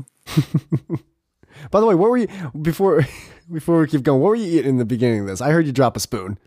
By 1.70 1.80
the 1.80 1.86
way, 1.86 1.94
what 1.94 2.10
were 2.10 2.16
you 2.18 2.28
before? 2.60 3.06
Before 3.50 3.80
we 3.80 3.86
keep 3.86 4.02
going, 4.02 4.20
what 4.20 4.28
were 4.28 4.34
you 4.34 4.58
eating 4.58 4.72
in 4.72 4.76
the 4.76 4.84
beginning 4.84 5.20
of 5.20 5.26
this? 5.26 5.40
I 5.40 5.52
heard 5.52 5.64
you 5.64 5.72
drop 5.72 5.96
a 5.96 6.00
spoon. 6.00 6.38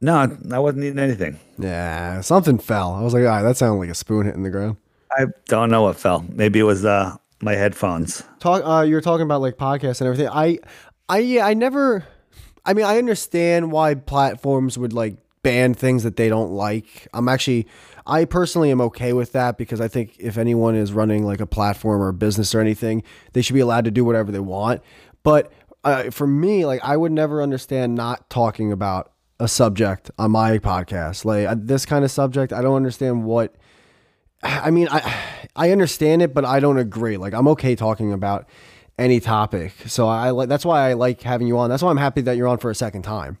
No, 0.00 0.38
I 0.52 0.58
wasn't 0.60 0.84
eating 0.84 1.00
anything. 1.00 1.40
Yeah, 1.58 2.20
something 2.20 2.58
fell. 2.58 2.92
I 2.92 3.02
was 3.02 3.12
like, 3.12 3.22
all 3.22 3.28
right, 3.30 3.42
that 3.42 3.56
sounded 3.56 3.80
like 3.80 3.88
a 3.88 3.94
spoon 3.96 4.26
hitting 4.26 4.44
the 4.44 4.50
ground. 4.50 4.76
I 5.16 5.26
don't 5.46 5.70
know 5.70 5.82
what 5.82 5.96
fell. 5.96 6.24
Maybe 6.28 6.58
it 6.58 6.64
was 6.64 6.84
uh, 6.84 7.16
my 7.40 7.54
headphones. 7.54 8.22
talk 8.40 8.62
uh 8.64 8.82
you 8.82 8.94
were 8.94 9.00
talking 9.00 9.22
about 9.24 9.40
like 9.40 9.56
podcasts 9.56 10.00
and 10.00 10.08
everything 10.08 10.28
i 10.28 10.58
i 11.08 11.18
yeah 11.18 11.46
i 11.46 11.54
never 11.54 12.04
i 12.64 12.74
mean 12.74 12.84
i 12.84 12.98
understand 12.98 13.70
why 13.70 13.94
platforms 13.94 14.76
would 14.76 14.92
like 14.92 15.16
ban 15.42 15.72
things 15.72 16.02
that 16.02 16.16
they 16.16 16.28
don't 16.28 16.50
like 16.50 17.06
i'm 17.14 17.28
actually 17.28 17.66
i 18.06 18.24
personally 18.24 18.70
am 18.72 18.80
okay 18.80 19.12
with 19.12 19.32
that 19.32 19.56
because 19.56 19.80
i 19.80 19.86
think 19.86 20.16
if 20.18 20.36
anyone 20.36 20.74
is 20.74 20.92
running 20.92 21.24
like 21.24 21.40
a 21.40 21.46
platform 21.46 22.02
or 22.02 22.08
a 22.08 22.12
business 22.12 22.54
or 22.54 22.60
anything 22.60 23.02
they 23.34 23.42
should 23.42 23.54
be 23.54 23.60
allowed 23.60 23.84
to 23.84 23.90
do 23.90 24.04
whatever 24.04 24.32
they 24.32 24.40
want 24.40 24.82
but 25.22 25.52
uh, 25.84 26.10
for 26.10 26.26
me 26.26 26.66
like 26.66 26.80
i 26.82 26.96
would 26.96 27.12
never 27.12 27.40
understand 27.40 27.94
not 27.94 28.28
talking 28.28 28.72
about 28.72 29.12
a 29.38 29.46
subject 29.46 30.10
on 30.18 30.32
my 30.32 30.58
podcast 30.58 31.24
like 31.24 31.46
uh, 31.46 31.54
this 31.56 31.86
kind 31.86 32.04
of 32.04 32.10
subject 32.10 32.52
i 32.52 32.60
don't 32.60 32.74
understand 32.74 33.24
what 33.24 33.54
I 34.42 34.70
mean, 34.70 34.88
I 34.90 35.14
I 35.56 35.70
understand 35.70 36.22
it, 36.22 36.32
but 36.34 36.44
I 36.44 36.60
don't 36.60 36.78
agree. 36.78 37.16
Like, 37.16 37.34
I'm 37.34 37.48
okay 37.48 37.74
talking 37.74 38.12
about 38.12 38.48
any 38.98 39.20
topic. 39.20 39.72
So 39.86 40.08
I 40.08 40.30
like 40.30 40.48
that's 40.48 40.64
why 40.64 40.90
I 40.90 40.92
like 40.94 41.22
having 41.22 41.46
you 41.46 41.58
on. 41.58 41.70
That's 41.70 41.82
why 41.82 41.90
I'm 41.90 41.96
happy 41.96 42.20
that 42.22 42.36
you're 42.36 42.48
on 42.48 42.58
for 42.58 42.70
a 42.70 42.74
second 42.74 43.02
time. 43.02 43.38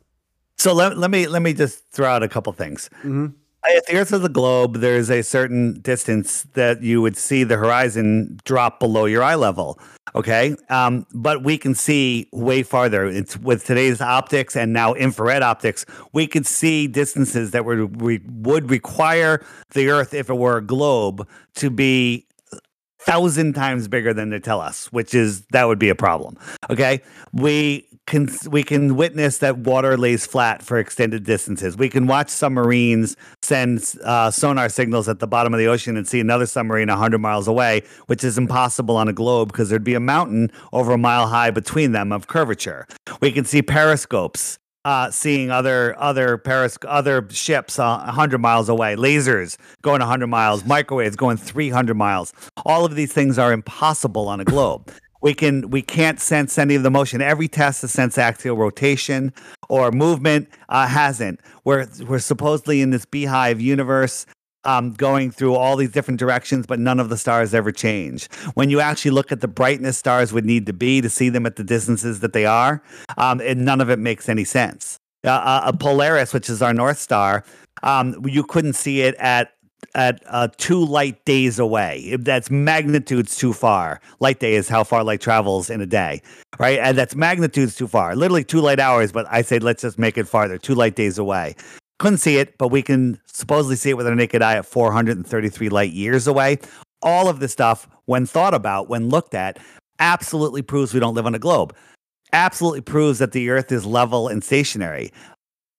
So 0.56 0.72
let, 0.72 0.98
let 0.98 1.10
me 1.10 1.26
let 1.28 1.42
me 1.42 1.52
just 1.52 1.88
throw 1.90 2.08
out 2.08 2.22
a 2.22 2.28
couple 2.28 2.52
things. 2.52 2.90
Mm-hmm. 2.98 3.26
At 3.64 3.86
the 3.86 3.96
Earth 3.96 4.12
of 4.12 4.24
a 4.24 4.28
globe, 4.28 4.76
there's 4.76 5.10
a 5.10 5.22
certain 5.22 5.80
distance 5.80 6.46
that 6.54 6.82
you 6.82 7.02
would 7.02 7.16
see 7.16 7.44
the 7.44 7.56
horizon 7.56 8.38
drop 8.44 8.78
below 8.78 9.04
your 9.04 9.22
eye 9.22 9.34
level. 9.34 9.78
Okay, 10.14 10.56
um, 10.70 11.06
but 11.12 11.42
we 11.42 11.58
can 11.58 11.74
see 11.74 12.28
way 12.32 12.62
farther. 12.62 13.06
It's 13.06 13.36
with 13.36 13.66
today's 13.66 14.00
optics 14.00 14.56
and 14.56 14.72
now 14.72 14.94
infrared 14.94 15.42
optics, 15.42 15.84
we 16.12 16.26
could 16.26 16.46
see 16.46 16.86
distances 16.86 17.50
that 17.50 17.64
would 17.64 18.00
we 18.00 18.20
would 18.26 18.70
require 18.70 19.44
the 19.72 19.90
Earth, 19.90 20.14
if 20.14 20.30
it 20.30 20.34
were 20.34 20.58
a 20.58 20.62
globe, 20.62 21.28
to 21.56 21.68
be 21.68 22.26
thousand 23.00 23.54
times 23.54 23.88
bigger 23.88 24.12
than 24.12 24.30
they 24.30 24.38
tell 24.38 24.60
us, 24.60 24.92
which 24.92 25.14
is 25.14 25.42
that 25.52 25.64
would 25.64 25.78
be 25.78 25.88
a 25.88 25.94
problem. 25.94 26.36
Okay, 26.70 27.02
we 27.32 27.87
can 28.08 28.28
we 28.50 28.62
can 28.62 28.96
witness 28.96 29.38
that 29.38 29.58
water 29.58 29.96
lays 29.96 30.26
flat 30.26 30.62
for 30.62 30.78
extended 30.78 31.24
distances. 31.24 31.76
We 31.76 31.88
can 31.88 32.06
watch 32.06 32.30
submarines 32.30 33.16
send 33.42 33.94
uh, 34.02 34.30
sonar 34.30 34.68
signals 34.68 35.08
at 35.08 35.20
the 35.20 35.26
bottom 35.26 35.54
of 35.54 35.58
the 35.58 35.66
ocean 35.66 35.96
and 35.96 36.08
see 36.08 36.18
another 36.18 36.46
submarine 36.46 36.88
hundred 36.88 37.18
miles 37.18 37.46
away, 37.46 37.82
which 38.06 38.24
is 38.24 38.36
impossible 38.38 38.96
on 38.96 39.06
a 39.08 39.12
globe 39.12 39.52
because 39.52 39.68
there'd 39.68 39.84
be 39.84 39.94
a 39.94 40.00
mountain 40.00 40.50
over 40.72 40.92
a 40.92 40.98
mile 40.98 41.28
high 41.28 41.50
between 41.50 41.92
them 41.92 42.10
of 42.10 42.26
curvature. 42.26 42.86
We 43.20 43.30
can 43.30 43.44
see 43.44 43.62
periscopes 43.62 44.58
uh, 44.84 45.10
seeing 45.10 45.50
other 45.50 45.94
other 45.98 46.38
Paris 46.38 46.78
other 46.86 47.28
ships 47.30 47.78
uh, 47.78 47.98
100 47.98 48.38
miles 48.38 48.70
away, 48.70 48.96
lasers 48.96 49.58
going 49.82 50.00
100 50.00 50.26
miles, 50.28 50.64
microwaves 50.64 51.14
going 51.14 51.36
300 51.36 51.94
miles. 51.94 52.32
All 52.64 52.86
of 52.86 52.94
these 52.94 53.12
things 53.12 53.38
are 53.38 53.52
impossible 53.52 54.28
on 54.28 54.40
a 54.40 54.44
globe. 54.44 54.90
We 55.20 55.34
can 55.34 55.70
we 55.70 55.82
can't 55.82 56.20
sense 56.20 56.58
any 56.58 56.74
of 56.74 56.82
the 56.82 56.90
motion. 56.90 57.20
Every 57.20 57.48
test 57.48 57.80
to 57.82 57.88
sense 57.88 58.18
axial 58.18 58.56
rotation 58.56 59.32
or 59.68 59.90
movement 59.90 60.48
uh, 60.68 60.86
hasn't. 60.86 61.40
We're 61.64 61.86
we're 62.06 62.18
supposedly 62.18 62.80
in 62.80 62.90
this 62.90 63.04
beehive 63.04 63.60
universe 63.60 64.26
um, 64.64 64.92
going 64.92 65.30
through 65.30 65.54
all 65.54 65.76
these 65.76 65.90
different 65.90 66.20
directions, 66.20 66.66
but 66.66 66.78
none 66.78 67.00
of 67.00 67.08
the 67.08 67.16
stars 67.16 67.54
ever 67.54 67.72
change. 67.72 68.30
When 68.54 68.70
you 68.70 68.80
actually 68.80 69.12
look 69.12 69.32
at 69.32 69.40
the 69.40 69.48
brightness 69.48 69.96
stars 69.96 70.32
would 70.32 70.44
need 70.44 70.66
to 70.66 70.72
be 70.72 71.00
to 71.00 71.08
see 71.08 71.28
them 71.28 71.46
at 71.46 71.56
the 71.56 71.64
distances 71.64 72.20
that 72.20 72.32
they 72.32 72.44
are, 72.44 72.82
um, 73.16 73.40
and 73.40 73.64
none 73.64 73.80
of 73.80 73.90
it 73.90 73.98
makes 73.98 74.28
any 74.28 74.44
sense. 74.44 74.98
Uh, 75.24 75.30
uh, 75.30 75.62
a 75.66 75.76
Polaris, 75.76 76.32
which 76.32 76.48
is 76.48 76.62
our 76.62 76.72
North 76.72 76.98
Star, 76.98 77.44
um, 77.82 78.24
you 78.26 78.44
couldn't 78.44 78.74
see 78.74 79.02
it 79.02 79.14
at 79.16 79.52
at 79.94 80.22
uh, 80.26 80.48
two 80.56 80.84
light 80.84 81.24
days 81.24 81.58
away. 81.58 82.16
That's 82.18 82.50
magnitudes 82.50 83.36
too 83.36 83.52
far. 83.52 84.00
Light 84.20 84.40
day 84.40 84.54
is 84.54 84.68
how 84.68 84.84
far 84.84 85.04
light 85.04 85.20
travels 85.20 85.70
in 85.70 85.80
a 85.80 85.86
day, 85.86 86.22
right? 86.58 86.78
And 86.78 86.96
that's 86.96 87.14
magnitudes 87.14 87.76
too 87.76 87.88
far. 87.88 88.14
Literally 88.16 88.44
two 88.44 88.60
light 88.60 88.80
hours, 88.80 89.12
but 89.12 89.26
I 89.30 89.42
say 89.42 89.58
let's 89.58 89.82
just 89.82 89.98
make 89.98 90.18
it 90.18 90.28
farther. 90.28 90.58
Two 90.58 90.74
light 90.74 90.94
days 90.94 91.18
away. 91.18 91.54
Couldn't 91.98 92.18
see 92.18 92.36
it, 92.36 92.56
but 92.58 92.68
we 92.68 92.82
can 92.82 93.20
supposedly 93.26 93.76
see 93.76 93.90
it 93.90 93.96
with 93.96 94.06
our 94.06 94.14
naked 94.14 94.42
eye 94.42 94.56
at 94.56 94.66
433 94.66 95.68
light 95.68 95.92
years 95.92 96.26
away. 96.26 96.58
All 97.02 97.28
of 97.28 97.40
this 97.40 97.52
stuff, 97.52 97.88
when 98.06 98.26
thought 98.26 98.54
about, 98.54 98.88
when 98.88 99.08
looked 99.08 99.34
at, 99.34 99.58
absolutely 99.98 100.62
proves 100.62 100.94
we 100.94 101.00
don't 101.00 101.14
live 101.14 101.26
on 101.26 101.34
a 101.34 101.38
globe. 101.38 101.74
Absolutely 102.32 102.82
proves 102.82 103.18
that 103.18 103.32
the 103.32 103.50
Earth 103.50 103.72
is 103.72 103.86
level 103.86 104.28
and 104.28 104.44
stationary. 104.44 105.12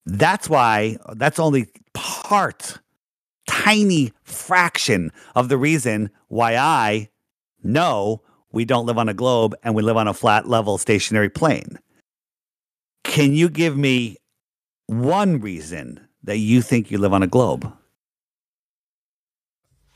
That's 0.05 0.49
why 0.49 0.97
that's 1.13 1.39
only 1.39 1.67
part 1.93 2.79
tiny 3.63 4.13
fraction 4.23 5.11
of 5.35 5.49
the 5.49 5.57
reason 5.57 6.09
why 6.27 6.55
I 6.55 7.09
know 7.63 8.21
we 8.51 8.65
don't 8.65 8.85
live 8.85 8.97
on 8.97 9.09
a 9.09 9.13
globe 9.13 9.55
and 9.63 9.75
we 9.75 9.83
live 9.83 9.97
on 9.97 10.07
a 10.07 10.13
flat 10.13 10.47
level 10.47 10.77
stationary 10.77 11.29
plane. 11.29 11.79
Can 13.03 13.33
you 13.33 13.49
give 13.49 13.77
me 13.77 14.17
one 14.87 15.39
reason 15.39 16.07
that 16.23 16.37
you 16.37 16.61
think 16.61 16.89
you 16.89 16.97
live 16.97 17.13
on 17.13 17.23
a 17.23 17.27
globe? 17.27 17.71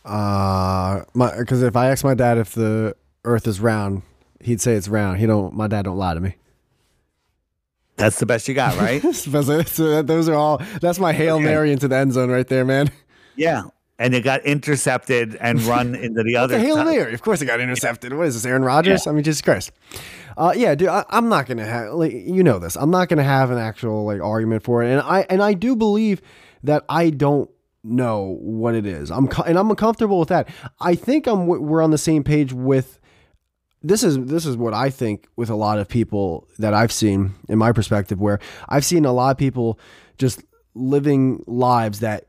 Uh, 0.05 1.03
my 1.13 1.35
because 1.37 1.63
if 1.63 1.75
I 1.75 1.89
ask 1.89 2.03
my 2.03 2.13
dad 2.13 2.37
if 2.37 2.53
the 2.53 2.95
Earth 3.23 3.47
is 3.47 3.61
round, 3.61 4.01
he'd 4.41 4.59
say 4.59 4.73
it's 4.73 4.89
round. 4.89 5.19
He 5.19 5.25
don't. 5.25 5.53
My 5.55 5.67
dad 5.67 5.83
don't 5.83 5.97
lie 5.97 6.13
to 6.13 6.19
me. 6.19 6.35
That's 7.95 8.19
the 8.19 8.25
best 8.25 8.47
you 8.47 8.53
got, 8.53 8.77
right? 8.77 9.01
so 9.15 10.01
those 10.01 10.27
are 10.27 10.35
all. 10.35 10.61
That's 10.81 10.99
my 10.99 11.13
hail 11.13 11.35
okay. 11.35 11.45
mary 11.45 11.71
into 11.71 11.87
the 11.87 11.95
end 11.95 12.13
zone 12.13 12.29
right 12.29 12.47
there, 12.47 12.65
man. 12.65 12.91
Yeah. 13.35 13.63
And 13.99 14.13
it 14.13 14.23
got 14.23 14.43
intercepted 14.45 15.35
and 15.35 15.61
run 15.63 15.95
into 15.95 16.23
the 16.23 16.35
other. 16.35 16.57
the 16.57 16.63
Hail 16.63 16.83
Mary. 16.83 17.13
Of 17.13 17.21
course 17.21 17.41
it 17.41 17.45
got 17.45 17.59
intercepted. 17.59 18.13
What 18.13 18.27
is 18.27 18.33
this, 18.33 18.45
Aaron 18.45 18.63
Rodgers? 18.63 19.05
Yeah. 19.05 19.11
I 19.11 19.15
mean, 19.15 19.23
Jesus 19.23 19.41
Christ. 19.41 19.71
Uh, 20.35 20.53
yeah, 20.55 20.73
dude, 20.75 20.89
I, 20.89 21.05
am 21.11 21.29
not 21.29 21.45
gonna 21.45 21.65
have 21.65 21.93
like 21.93 22.11
you 22.11 22.43
know 22.43 22.57
this. 22.57 22.75
I'm 22.75 22.89
not 22.89 23.07
gonna 23.07 23.23
have 23.23 23.51
an 23.51 23.59
actual 23.59 24.03
like 24.03 24.19
argument 24.19 24.63
for 24.63 24.83
it, 24.83 24.91
and 24.91 24.99
I 25.01 25.27
and 25.29 25.43
I 25.43 25.53
do 25.53 25.75
believe 25.75 26.21
that 26.63 26.83
I 26.89 27.11
don't 27.11 27.51
know 27.83 28.37
what 28.39 28.73
it 28.73 28.85
is. 28.85 29.11
I'm 29.11 29.29
and 29.45 29.59
I'm 29.59 29.69
uncomfortable 29.69 30.19
with 30.19 30.29
that. 30.29 30.49
I 30.79 30.95
think 30.95 31.27
I'm 31.27 31.45
we're 31.45 31.83
on 31.83 31.91
the 31.91 31.97
same 31.97 32.23
page 32.23 32.51
with 32.51 32.99
this 33.81 34.03
is 34.03 34.17
this 34.25 34.45
is 34.45 34.55
what 34.55 34.73
I 34.73 34.89
think 34.89 35.27
with 35.35 35.49
a 35.49 35.55
lot 35.55 35.77
of 35.77 35.89
people 35.89 36.47
that 36.57 36.73
I've 36.73 36.91
seen 36.91 37.33
in 37.49 37.57
my 37.57 37.71
perspective, 37.71 38.19
where 38.19 38.39
I've 38.69 38.85
seen 38.85 39.05
a 39.05 39.11
lot 39.11 39.31
of 39.31 39.37
people 39.37 39.79
just 40.17 40.43
living 40.73 41.43
lives 41.45 41.99
that 41.99 42.25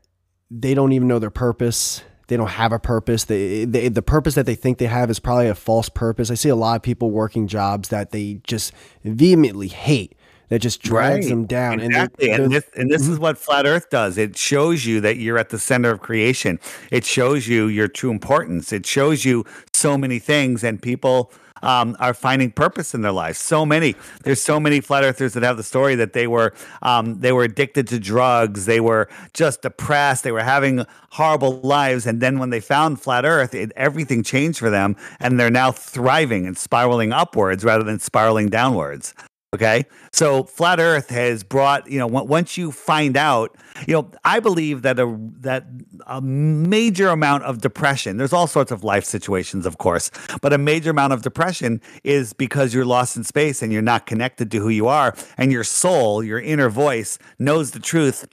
they 0.49 0.73
don't 0.73 0.91
even 0.91 1.07
know 1.07 1.19
their 1.19 1.29
purpose. 1.29 2.03
They 2.27 2.37
don't 2.37 2.49
have 2.49 2.71
a 2.71 2.79
purpose. 2.79 3.25
They, 3.25 3.65
they, 3.65 3.87
the 3.87 4.01
purpose 4.01 4.35
that 4.35 4.45
they 4.45 4.55
think 4.55 4.79
they 4.79 4.87
have 4.87 5.09
is 5.09 5.19
probably 5.19 5.47
a 5.47 5.55
false 5.55 5.89
purpose. 5.89 6.31
I 6.31 6.35
see 6.35 6.49
a 6.49 6.55
lot 6.55 6.75
of 6.75 6.81
people 6.81 7.11
working 7.11 7.47
jobs 7.47 7.89
that 7.89 8.11
they 8.11 8.39
just 8.43 8.73
vehemently 9.03 9.67
hate. 9.67 10.15
That 10.49 10.59
just 10.59 10.83
drags 10.83 11.25
right. 11.25 11.29
them 11.29 11.45
down. 11.45 11.79
Exactly. 11.79 12.29
And, 12.29 12.43
and 12.43 12.53
this, 12.53 12.65
and 12.75 12.89
this 12.89 13.01
is 13.01 13.15
mm-hmm. 13.15 13.21
what 13.23 13.37
Flat 13.37 13.65
Earth 13.65 13.89
does. 13.89 14.15
It 14.17 14.37
shows 14.37 14.85
you 14.85 15.01
that 15.01 15.17
you're 15.17 15.39
at 15.39 15.49
the 15.49 15.57
center 15.57 15.89
of 15.89 16.01
creation. 16.01 16.59
It 16.91 17.03
shows 17.03 17.47
you 17.47 17.65
your 17.65 17.87
true 17.87 18.11
importance. 18.11 18.71
It 18.71 18.85
shows 18.85 19.25
you 19.25 19.43
so 19.73 19.97
many 19.97 20.19
things, 20.19 20.63
and 20.63 20.79
people 20.79 21.31
um, 21.61 21.95
are 21.99 22.13
finding 22.13 22.51
purpose 22.51 22.93
in 22.93 23.01
their 23.01 23.11
lives. 23.11 23.39
So 23.39 23.65
many. 23.65 23.95
There's 24.23 24.41
so 24.41 24.59
many 24.59 24.81
flat 24.81 25.03
earthers 25.03 25.33
that 25.33 25.43
have 25.43 25.57
the 25.57 25.63
story 25.63 25.95
that 25.95 26.13
they 26.13 26.27
were 26.27 26.53
um, 26.81 27.19
they 27.19 27.31
were 27.31 27.43
addicted 27.43 27.87
to 27.89 27.99
drugs. 27.99 28.65
They 28.65 28.79
were 28.79 29.09
just 29.33 29.61
depressed. 29.61 30.23
They 30.23 30.31
were 30.31 30.43
having 30.43 30.85
horrible 31.11 31.59
lives, 31.61 32.05
and 32.05 32.21
then 32.21 32.39
when 32.39 32.49
they 32.49 32.59
found 32.59 33.01
flat 33.01 33.25
Earth, 33.25 33.53
it, 33.53 33.71
everything 33.75 34.21
changed 34.23 34.59
for 34.59 34.69
them, 34.69 34.95
and 35.19 35.39
they're 35.39 35.49
now 35.49 35.71
thriving 35.71 36.45
and 36.45 36.57
spiraling 36.57 37.13
upwards 37.13 37.63
rather 37.63 37.83
than 37.83 37.99
spiraling 37.99 38.49
downwards. 38.49 39.13
Okay. 39.55 39.85
So 40.11 40.43
flat 40.43 40.81
earth 40.81 41.09
has 41.11 41.41
brought, 41.41 41.89
you 41.89 41.97
know, 41.97 42.07
once 42.07 42.57
you 42.57 42.73
find 42.73 43.15
out, 43.15 43.55
you 43.87 43.93
know, 43.93 44.11
I 44.25 44.41
believe 44.41 44.81
that 44.81 44.99
a, 44.99 45.17
that 45.39 45.65
a 46.07 46.19
major 46.21 47.07
amount 47.07 47.43
of 47.43 47.61
depression, 47.61 48.17
there's 48.17 48.33
all 48.33 48.47
sorts 48.47 48.69
of 48.69 48.83
life 48.83 49.05
situations, 49.05 49.65
of 49.65 49.77
course, 49.77 50.11
but 50.41 50.51
a 50.51 50.57
major 50.57 50.91
amount 50.91 51.13
of 51.13 51.21
depression 51.21 51.81
is 52.03 52.33
because 52.33 52.73
you're 52.73 52.83
lost 52.83 53.15
in 53.15 53.23
space 53.23 53.61
and 53.61 53.71
you're 53.71 53.81
not 53.81 54.05
connected 54.05 54.51
to 54.51 54.59
who 54.59 54.67
you 54.67 54.87
are. 54.87 55.15
And 55.37 55.53
your 55.53 55.63
soul, 55.63 56.21
your 56.21 56.41
inner 56.41 56.69
voice 56.69 57.17
knows 57.39 57.71
the 57.71 57.79
truth 57.79 58.27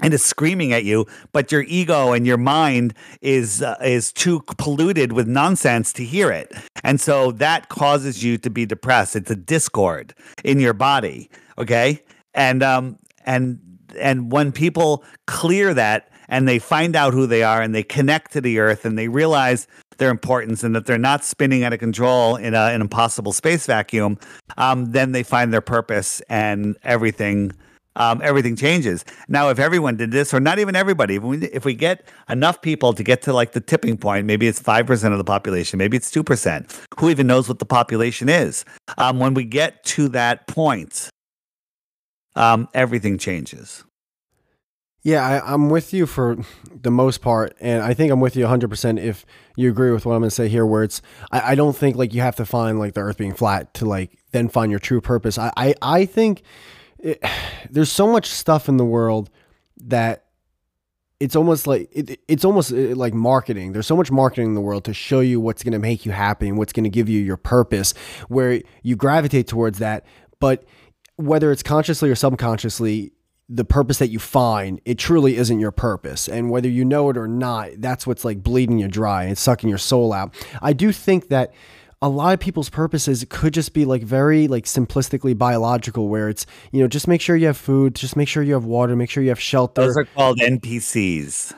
and 0.00 0.14
is 0.14 0.24
screaming 0.24 0.72
at 0.72 0.84
you, 0.84 1.06
but 1.32 1.50
your 1.52 1.62
ego 1.62 2.12
and 2.12 2.26
your 2.26 2.36
mind 2.36 2.94
is 3.20 3.62
uh, 3.62 3.76
is 3.82 4.12
too 4.12 4.40
polluted 4.58 5.12
with 5.12 5.26
nonsense 5.26 5.92
to 5.94 6.04
hear 6.04 6.30
it, 6.30 6.52
and 6.84 7.00
so 7.00 7.32
that 7.32 7.68
causes 7.68 8.24
you 8.24 8.38
to 8.38 8.50
be 8.50 8.66
depressed. 8.66 9.16
It's 9.16 9.30
a 9.30 9.36
discord 9.36 10.14
in 10.44 10.60
your 10.60 10.74
body, 10.74 11.30
okay, 11.58 12.02
and 12.34 12.62
um 12.62 12.98
and 13.24 13.58
and 13.98 14.32
when 14.32 14.52
people 14.52 15.04
clear 15.26 15.74
that 15.74 16.10
and 16.28 16.46
they 16.46 16.58
find 16.58 16.94
out 16.94 17.14
who 17.14 17.26
they 17.26 17.42
are 17.42 17.62
and 17.62 17.74
they 17.74 17.82
connect 17.82 18.32
to 18.32 18.40
the 18.40 18.58
earth 18.58 18.84
and 18.84 18.98
they 18.98 19.08
realize 19.08 19.66
their 19.96 20.10
importance 20.10 20.62
and 20.62 20.74
that 20.74 20.86
they're 20.86 20.98
not 20.98 21.24
spinning 21.24 21.64
out 21.64 21.72
of 21.72 21.80
control 21.80 22.36
in 22.36 22.54
a, 22.54 22.66
an 22.68 22.80
impossible 22.80 23.32
space 23.32 23.66
vacuum, 23.66 24.18
um, 24.56 24.92
then 24.92 25.12
they 25.12 25.22
find 25.22 25.52
their 25.52 25.60
purpose 25.60 26.20
and 26.28 26.76
everything 26.82 27.52
um, 27.96 28.20
everything 28.22 28.56
changes. 28.56 29.04
Now, 29.28 29.50
if 29.50 29.58
everyone 29.58 29.96
did 29.96 30.10
this, 30.10 30.32
or 30.32 30.40
not 30.40 30.58
even 30.58 30.76
everybody, 30.76 31.16
if 31.16 31.22
we, 31.22 31.46
if 31.46 31.64
we 31.64 31.74
get 31.74 32.08
enough 32.28 32.62
people 32.62 32.92
to 32.92 33.02
get 33.02 33.22
to 33.22 33.32
like 33.32 33.52
the 33.52 33.60
tipping 33.60 33.96
point, 33.96 34.26
maybe 34.26 34.46
it's 34.46 34.60
5% 34.60 35.12
of 35.12 35.18
the 35.18 35.24
population, 35.24 35.78
maybe 35.78 35.96
it's 35.96 36.10
2%, 36.10 36.84
who 36.98 37.10
even 37.10 37.26
knows 37.26 37.48
what 37.48 37.58
the 37.58 37.66
population 37.66 38.28
is? 38.28 38.64
Um, 38.96 39.18
when 39.18 39.34
we 39.34 39.44
get 39.44 39.84
to 39.84 40.08
that 40.10 40.46
point, 40.46 41.10
um, 42.36 42.68
everything 42.72 43.18
changes. 43.18 43.84
Yeah, 45.02 45.42
I, 45.44 45.54
am 45.54 45.70
with 45.70 45.92
you 45.92 46.06
for 46.06 46.36
the 46.82 46.90
most 46.90 47.22
part, 47.22 47.56
and 47.60 47.82
I 47.82 47.94
think 47.94 48.12
I'm 48.12 48.20
with 48.20 48.36
you 48.36 48.44
100% 48.44 49.00
if 49.00 49.24
you 49.56 49.70
agree 49.70 49.90
with 49.90 50.04
what 50.04 50.14
I'm 50.14 50.20
going 50.20 50.28
to 50.28 50.34
say 50.34 50.48
here. 50.48 50.66
Where 50.66 50.82
it's, 50.82 51.00
I, 51.30 51.52
I, 51.52 51.54
don't 51.54 51.76
think 51.76 51.96
like 51.96 52.12
you 52.12 52.20
have 52.20 52.36
to 52.36 52.44
find 52.44 52.78
like 52.78 52.94
the 52.94 53.00
Earth 53.00 53.16
being 53.16 53.32
flat 53.32 53.72
to 53.74 53.86
like 53.86 54.18
then 54.32 54.48
find 54.48 54.70
your 54.70 54.80
true 54.80 55.00
purpose. 55.00 55.38
I, 55.38 55.52
I, 55.56 55.74
I 55.80 56.04
think 56.04 56.42
it, 56.98 57.22
there's 57.70 57.92
so 57.92 58.06
much 58.06 58.26
stuff 58.26 58.68
in 58.68 58.76
the 58.76 58.84
world 58.84 59.30
that 59.76 60.24
it's 61.20 61.34
almost 61.34 61.66
like 61.66 61.88
it, 61.92 62.20
it's 62.28 62.44
almost 62.44 62.72
uh, 62.72 62.94
like 62.94 63.14
marketing. 63.14 63.72
There's 63.72 63.86
so 63.86 63.96
much 63.96 64.10
marketing 64.10 64.46
in 64.46 64.54
the 64.54 64.60
world 64.60 64.84
to 64.84 64.94
show 64.94 65.20
you 65.20 65.40
what's 65.40 65.62
going 65.62 65.72
to 65.72 65.78
make 65.78 66.06
you 66.06 66.12
happy 66.12 66.48
and 66.48 66.56
what's 66.56 66.72
going 66.72 66.84
to 66.84 66.90
give 66.90 67.08
you 67.08 67.20
your 67.20 67.36
purpose, 67.36 67.92
where 68.28 68.62
you 68.82 68.96
gravitate 68.96 69.48
towards 69.48 69.78
that. 69.78 70.04
But 70.40 70.64
whether 71.16 71.50
it's 71.50 71.62
consciously 71.62 72.08
or 72.10 72.14
subconsciously, 72.14 73.12
the 73.48 73.64
purpose 73.64 73.98
that 73.98 74.08
you 74.08 74.18
find, 74.18 74.80
it 74.84 74.98
truly 74.98 75.36
isn't 75.36 75.58
your 75.58 75.72
purpose. 75.72 76.28
And 76.28 76.50
whether 76.50 76.68
you 76.68 76.84
know 76.84 77.10
it 77.10 77.16
or 77.16 77.26
not, 77.26 77.70
that's 77.78 78.06
what's 78.06 78.24
like 78.24 78.42
bleeding 78.42 78.78
you 78.78 78.88
dry 78.88 79.24
and 79.24 79.36
sucking 79.36 79.68
your 79.68 79.78
soul 79.78 80.12
out. 80.12 80.34
I 80.62 80.72
do 80.72 80.92
think 80.92 81.28
that 81.28 81.52
a 82.00 82.08
lot 82.08 82.32
of 82.32 82.40
people's 82.40 82.70
purposes 82.70 83.24
could 83.28 83.52
just 83.52 83.72
be 83.72 83.84
like 83.84 84.02
very 84.02 84.46
like 84.48 84.64
simplistically 84.64 85.36
biological 85.36 86.08
where 86.08 86.28
it's 86.28 86.46
you 86.70 86.80
know 86.80 86.88
just 86.88 87.08
make 87.08 87.20
sure 87.20 87.36
you 87.36 87.46
have 87.46 87.56
food 87.56 87.94
just 87.94 88.16
make 88.16 88.28
sure 88.28 88.42
you 88.42 88.54
have 88.54 88.64
water 88.64 88.94
make 88.94 89.10
sure 89.10 89.22
you 89.22 89.30
have 89.30 89.40
shelter 89.40 89.82
those 89.82 89.96
are 89.96 90.04
called 90.04 90.38
npcs 90.38 91.54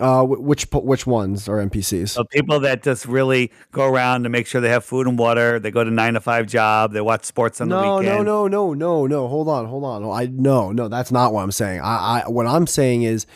uh, 0.00 0.24
which 0.24 0.66
which 0.72 1.06
ones 1.06 1.46
are 1.46 1.58
NPCs? 1.58 2.08
So 2.08 2.24
people 2.24 2.60
that 2.60 2.82
just 2.82 3.04
really 3.04 3.52
go 3.70 3.84
around 3.84 4.22
to 4.22 4.30
make 4.30 4.46
sure 4.46 4.60
they 4.60 4.70
have 4.70 4.82
food 4.82 5.06
and 5.06 5.18
water. 5.18 5.58
They 5.58 5.70
go 5.70 5.84
to 5.84 5.90
nine 5.90 6.14
to 6.14 6.20
five 6.20 6.46
job. 6.46 6.92
They 6.92 7.02
watch 7.02 7.24
sports 7.24 7.60
on 7.60 7.68
no, 7.68 7.82
the 7.82 8.00
weekend. 8.00 8.24
No, 8.24 8.48
no, 8.48 8.72
no, 8.72 8.74
no, 8.74 9.04
no, 9.04 9.06
no. 9.06 9.28
Hold 9.28 9.48
on, 9.48 9.66
hold 9.66 9.84
on. 9.84 10.04
I 10.04 10.26
no, 10.32 10.72
no. 10.72 10.88
That's 10.88 11.12
not 11.12 11.34
what 11.34 11.42
I'm 11.42 11.52
saying. 11.52 11.82
I, 11.82 12.22
I 12.24 12.28
what 12.28 12.46
I'm 12.46 12.66
saying 12.66 13.02
is, 13.02 13.26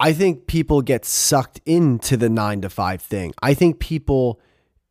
I 0.00 0.12
think 0.12 0.48
people 0.48 0.82
get 0.82 1.04
sucked 1.04 1.60
into 1.64 2.16
the 2.16 2.28
nine 2.28 2.60
to 2.62 2.68
five 2.68 3.00
thing. 3.00 3.32
I 3.40 3.54
think 3.54 3.78
people 3.78 4.40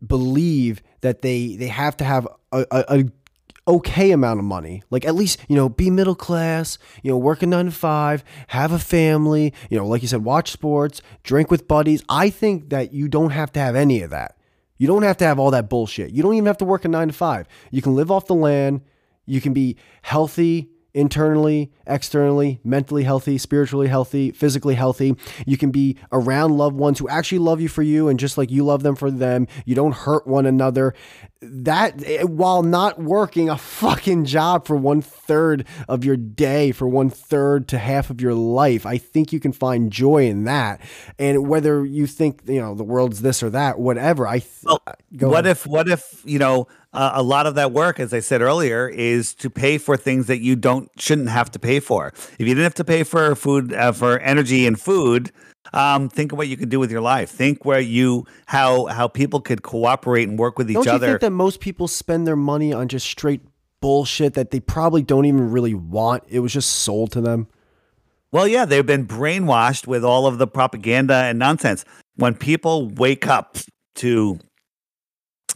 believe 0.06 0.82
that 1.02 1.22
they 1.22 1.56
they 1.56 1.68
have 1.68 1.98
to 1.98 2.04
have 2.04 2.28
a, 2.52 2.66
a, 2.72 2.86
a 2.90 3.06
okay 3.68 4.12
amount 4.12 4.40
of 4.40 4.46
money. 4.46 4.84
Like 4.90 5.06
at 5.06 5.16
least, 5.16 5.40
you 5.48 5.56
know, 5.56 5.70
be 5.70 5.90
middle 5.90 6.16
class, 6.16 6.78
you 7.04 7.12
know, 7.12 7.18
work 7.18 7.44
a 7.44 7.46
nine 7.46 7.66
to 7.66 7.72
five, 7.72 8.24
have 8.48 8.72
a 8.72 8.80
family, 8.80 9.54
you 9.70 9.78
know, 9.78 9.86
like 9.86 10.02
you 10.02 10.08
said, 10.08 10.24
watch 10.24 10.52
sports, 10.52 11.02
drink 11.24 11.52
with 11.52 11.68
buddies. 11.68 12.04
I 12.10 12.30
think 12.30 12.70
that 12.70 12.94
you 12.94 13.08
don't 13.08 13.32
have 13.32 13.52
to 13.54 13.60
have 13.60 13.76
any 13.76 14.02
of 14.02 14.10
that. 14.10 14.38
You 14.78 14.88
don't 14.88 15.04
have 15.04 15.18
to 15.18 15.26
have 15.26 15.40
all 15.40 15.52
that 15.52 15.70
bullshit. 15.70 16.12
You 16.12 16.24
don't 16.24 16.34
even 16.34 16.48
have 16.48 16.58
to 16.60 16.66
work 16.66 16.86
a 16.86 16.88
nine 16.88 17.10
to 17.10 17.14
five. 17.14 17.48
You 17.70 17.82
can 17.82 17.96
live 17.96 18.10
off 18.10 18.28
the 18.28 18.36
land. 18.36 18.82
You 19.26 19.42
can 19.42 19.54
be 19.54 19.78
healthy 20.02 20.70
internally, 20.94 21.72
externally, 21.86 22.60
mentally 22.64 23.04
healthy, 23.04 23.38
spiritually 23.38 23.88
healthy, 23.88 24.32
physically 24.32 24.76
healthy. 24.76 25.16
You 25.46 25.58
can 25.58 25.72
be 25.72 25.98
around 26.12 26.58
loved 26.58 26.76
ones 26.76 27.00
who 27.00 27.08
actually 27.08 27.40
love 27.40 27.62
you 27.62 27.70
for 27.70 27.84
you 27.84 28.08
and 28.08 28.20
just 28.20 28.38
like 28.38 28.50
you 28.50 28.64
love 28.64 28.84
them 28.84 28.96
for 28.96 29.12
them. 29.12 29.48
You 29.66 29.76
don't 29.76 29.94
hurt 29.94 30.26
one 30.26 30.46
another. 30.46 30.94
That 31.42 32.04
eh, 32.06 32.24
while 32.24 32.64
not 32.64 33.00
working 33.00 33.50
a 33.50 33.58
fucking 33.58 34.26
job 34.26 34.66
for 34.66 34.76
one 34.76 35.02
third 35.02 35.66
of 35.88 36.04
your 36.04 36.18
day, 36.18 36.72
for 36.72 36.88
one 36.88 37.10
third 37.10 37.68
to 37.70 37.78
half 37.78 38.10
of 38.10 38.20
your 38.20 38.34
life, 38.34 38.86
I 38.86 38.98
think 38.98 39.32
you 39.32 39.40
can 39.40 39.54
find 39.54 39.92
joy 39.92 40.26
in 40.26 40.46
that. 40.46 40.82
And 41.18 41.48
whether 41.48 41.86
you 41.86 42.08
think, 42.08 42.42
you 42.46 42.60
know, 42.60 42.76
the 42.76 42.84
world's 42.84 43.22
this 43.22 43.42
or 43.42 43.50
that, 43.52 43.80
whatever, 43.80 44.28
I 44.28 44.40
th- 44.40 44.50
well, 44.64 44.80
what 45.12 45.46
ahead. 45.46 45.46
if, 45.46 45.68
what 45.68 45.88
if, 45.88 46.22
you 46.26 46.40
know, 46.40 46.68
uh, 46.92 47.12
a 47.14 47.24
lot 47.24 47.46
of 47.46 47.56
that 47.56 47.72
work, 47.72 48.00
as 48.00 48.14
I 48.14 48.20
said 48.20 48.42
earlier, 48.42 48.88
is 48.88 49.34
to 49.36 49.50
pay 49.50 49.78
for 49.78 49.96
things 49.96 50.28
that 50.28 50.40
you 50.40 50.56
don't 50.56 50.90
shouldn't 51.00 51.30
have 51.30 51.52
to 51.52 51.60
pay 51.60 51.80
for. 51.80 52.08
If 52.08 52.40
you 52.40 52.48
didn't 52.48 52.64
have 52.64 52.74
to 52.76 52.84
pay 52.84 53.04
for 53.04 53.36
food, 53.36 53.74
uh, 53.74 53.92
for 53.92 54.20
energy 54.20 54.66
and 54.66 54.80
food, 54.80 55.32
um, 55.74 56.10
think 56.10 56.32
of 56.32 56.38
what 56.38 56.48
you 56.48 56.58
could 56.58 56.70
do 56.70 56.80
with 56.80 56.92
your 56.92 57.02
life. 57.02 57.30
Think 57.30 57.64
where 57.64 57.80
you 57.80 58.26
how 58.48 58.88
how 58.88 59.08
people 59.08 59.40
could 59.40 59.62
cooperate 59.62 60.28
and 60.28 60.40
work 60.40 60.58
with 60.58 60.70
each 60.70 60.76
don't 60.76 60.88
other. 60.88 61.00
Don't 61.00 61.02
you 61.02 61.14
think 61.14 61.22
that 61.22 61.32
most 61.32 61.60
people 61.60 61.88
spend 61.88 62.26
their 62.26 62.36
money 62.36 62.74
on 62.74 62.88
just 62.88 63.06
straight 63.06 63.42
bullshit 63.82 64.34
that 64.34 64.52
they 64.52 64.60
probably 64.60 65.04
don't 65.04 65.26
even 65.26 65.52
really 65.52 65.76
want? 65.76 66.24
It 66.28 66.40
was 66.40 66.54
just 66.54 66.72
sold 66.72 67.12
to 67.12 67.22
them. 67.22 67.48
Well, 68.32 68.48
yeah, 68.48 68.66
they've 68.66 68.86
been 68.86 69.08
brainwashed 69.08 69.88
with 69.88 70.04
all 70.04 70.28
of 70.28 70.38
the 70.38 70.48
propaganda 70.48 71.16
and 71.16 71.40
nonsense. 71.40 71.86
When 72.16 72.36
people 72.36 72.90
wake 72.90 73.28
up 73.28 73.58
to 73.96 74.40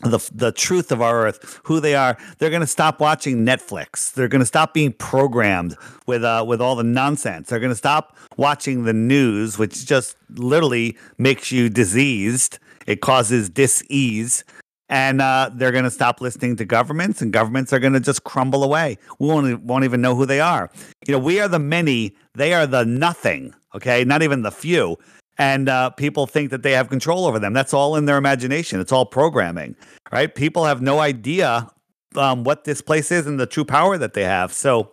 the 0.04 0.20
the 0.34 0.52
truth 0.52 0.92
of 0.92 1.02
our 1.02 1.26
earth, 1.26 1.60
who 1.64 1.80
they 1.80 1.96
are. 1.96 2.18
They're 2.38 2.50
going 2.50 2.62
to 2.62 2.68
stop 2.68 3.00
watching 3.00 3.46
Netflix. 3.46 4.14
They're 4.14 4.28
going 4.28 4.42
to 4.42 4.46
stop 4.46 4.74
being 4.74 4.94
programmed 4.94 5.76
with 6.08 6.24
uh, 6.24 6.46
with 6.48 6.62
all 6.62 6.76
the 6.76 6.84
nonsense. 6.84 7.50
They're 7.50 7.60
going 7.60 7.72
to 7.72 7.76
stop 7.76 8.18
watching 8.38 8.84
the 8.84 8.94
news, 8.94 9.58
which 9.58 9.86
just 9.86 10.16
literally 10.30 10.98
makes 11.18 11.52
you 11.52 11.70
diseased. 11.70 12.60
It 12.86 13.02
causes 13.02 13.50
disease. 13.50 14.44
And 14.90 15.22
uh, 15.22 15.50
they're 15.56 15.72
going 15.72 15.86
to 15.86 15.92
stop 15.92 16.22
listening 16.22 16.56
to 16.58 16.66
governments, 16.66 17.22
and 17.22 17.34
governments 17.34 17.74
are 17.74 17.80
going 17.80 17.94
to 17.94 18.00
just 18.00 18.26
crumble 18.26 18.64
away. 18.64 19.00
We 19.18 19.28
won't, 19.28 19.64
won't 19.64 19.86
even 19.86 20.02
know 20.02 20.14
who 20.14 20.28
they 20.28 20.40
are. 20.40 20.70
You 21.08 21.14
know, 21.14 21.20
we 21.20 21.40
are 21.40 21.48
the 21.48 21.58
many, 21.58 22.16
they 22.36 22.54
are 22.54 22.68
the 22.68 22.86
nothing, 22.86 23.56
okay? 23.74 24.04
Not 24.04 24.22
even 24.22 24.44
the 24.44 24.52
few 24.52 24.98
and 25.38 25.70
uh, 25.70 25.90
people 25.92 26.28
think 26.28 26.52
that 26.52 26.64
they 26.64 26.74
have 26.74 26.90
control 26.90 27.26
over 27.26 27.40
them. 27.40 27.54
That's 27.54 27.74
all 27.74 27.96
in 27.96 28.06
their 28.06 28.18
imagination. 28.18 28.80
It's 28.80 28.92
all 28.92 29.06
programming, 29.06 29.76
right? 30.12 30.34
People 30.34 30.66
have 30.66 30.82
no 30.82 31.00
idea 31.00 31.70
um, 32.16 32.44
what 32.44 32.64
this 32.64 32.82
place 32.82 33.12
is 33.12 33.26
and 33.26 33.40
the 33.40 33.48
true 33.48 33.66
power 33.66 33.98
that 33.98 34.14
they 34.14 34.24
have. 34.24 34.54
So, 34.54 34.92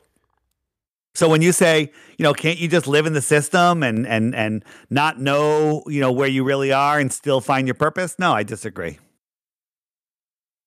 so 1.14 1.28
when 1.28 1.43
you 1.43 1.53
say, 1.53 1.93
you 2.16 2.22
know, 2.22 2.32
can't 2.32 2.59
you 2.59 2.68
just 2.68 2.86
live 2.86 3.05
in 3.07 3.12
the 3.12 3.20
system 3.20 3.82
and 3.82 4.07
and 4.07 4.34
and 4.34 4.64
not 4.88 5.20
know, 5.20 5.82
you 5.86 6.01
know, 6.01 6.12
where 6.12 6.28
you 6.28 6.45
really 6.45 6.72
are 6.72 6.99
and 6.99 7.12
still 7.12 7.41
find 7.41 7.66
your 7.66 7.74
purpose? 7.74 8.18
No, 8.18 8.32
I 8.32 8.43
disagree. 8.43 8.99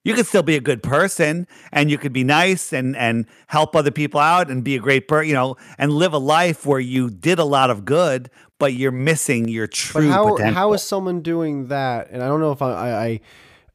You 0.04 0.14
could 0.14 0.26
still 0.26 0.44
be 0.44 0.56
a 0.58 0.62
good 0.62 0.84
person 0.84 1.48
and 1.72 1.90
you 1.90 1.98
could 1.98 2.12
be 2.12 2.24
nice 2.26 2.74
and 2.74 2.96
and 2.98 3.26
help 3.48 3.76
other 3.76 3.92
people 3.92 4.20
out 4.20 4.52
and 4.52 4.64
be 4.64 4.76
a 4.76 4.80
great 4.80 5.08
person, 5.08 5.30
you 5.30 5.34
know, 5.34 5.56
and 5.78 5.94
live 5.94 6.14
a 6.14 6.18
life 6.18 6.66
where 6.66 6.80
you 6.80 7.10
did 7.10 7.40
a 7.40 7.46
lot 7.46 7.70
of 7.70 7.86
good, 7.86 8.30
but 8.60 8.74
you're 8.74 8.92
missing 8.92 9.48
your 9.48 9.68
true 9.68 10.08
but 10.08 10.12
how, 10.12 10.30
potential. 10.32 10.54
How 10.56 10.74
is 10.74 10.82
someone 10.82 11.22
doing 11.22 11.68
that? 11.68 12.10
And 12.12 12.22
I 12.22 12.28
don't 12.28 12.42
know 12.42 12.52
if 12.52 12.62
I, 12.62 12.72
I, 12.72 13.06
I 13.06 13.22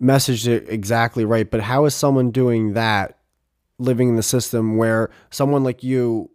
messaged 0.03 0.47
it 0.47 0.69
exactly 0.69 1.25
right, 1.25 1.51
but 1.51 1.61
how 1.61 1.87
is 1.87 1.95
someone 1.95 2.31
doing 2.31 2.75
that 2.75 3.19
living 3.79 4.09
in 4.09 4.17
the 4.17 4.23
system 4.23 4.77
where 4.77 5.11
someone 5.31 5.65
like 5.65 5.83
you 5.83 6.31